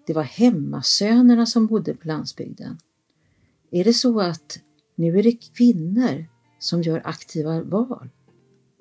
det 0.08 0.14
var 0.14 0.24
hemmasönerna 0.24 1.46
som 1.46 1.68
bodde 1.68 1.94
på 1.94 2.08
landsbygden. 2.08 2.78
Är 3.76 3.84
det 3.84 3.94
så 3.94 4.20
att 4.20 4.60
nu 4.96 5.20
är 5.20 5.24
det 5.24 5.32
kvinnor 5.58 6.26
som 6.60 6.82
gör 6.82 7.02
aktiva 7.06 7.62
val 7.62 8.10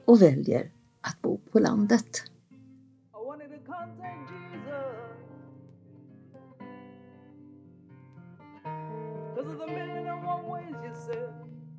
och 0.05 0.23
väljer 0.23 0.73
att 1.01 1.23
bo 1.23 1.41
på 1.53 1.59
landet? 1.59 2.23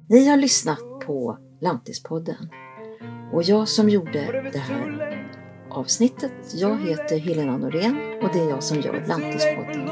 Ni 0.09 0.27
har 0.27 0.37
lyssnat 0.37 0.79
på 1.05 1.37
Lantispodden 1.61 2.49
och 3.33 3.43
jag 3.43 3.67
som 3.67 3.89
gjorde 3.89 4.49
det 4.53 4.59
här 4.59 5.13
avsnittet, 5.69 6.53
jag 6.53 6.79
heter 6.81 7.19
Helena 7.19 7.57
Norén 7.57 7.95
och 8.23 8.29
det 8.33 8.39
är 8.39 8.49
jag 8.49 8.63
som 8.63 8.81
gör 8.81 9.05
Lantispodden. 9.07 9.89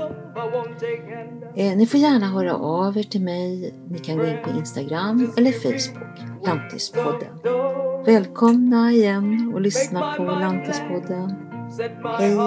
Eh, 1.55 1.77
ni 1.77 1.85
får 1.85 1.99
gärna 1.99 2.25
höra 2.25 2.55
av 2.55 2.97
er 2.97 3.03
till 3.03 3.21
mig. 3.21 3.73
Ni 3.89 3.99
kan 3.99 4.17
gå 4.17 4.25
in 4.25 4.37
på 4.43 4.49
Instagram 4.49 5.31
eller 5.37 5.51
Facebook, 5.51 6.45
Lantispodden. 6.45 7.39
Välkomna 8.05 8.91
igen 8.91 9.51
och 9.53 9.61
lyssna 9.61 10.13
på 10.17 10.23
Lantispodden. 10.23 11.35
Hej. 12.19 12.37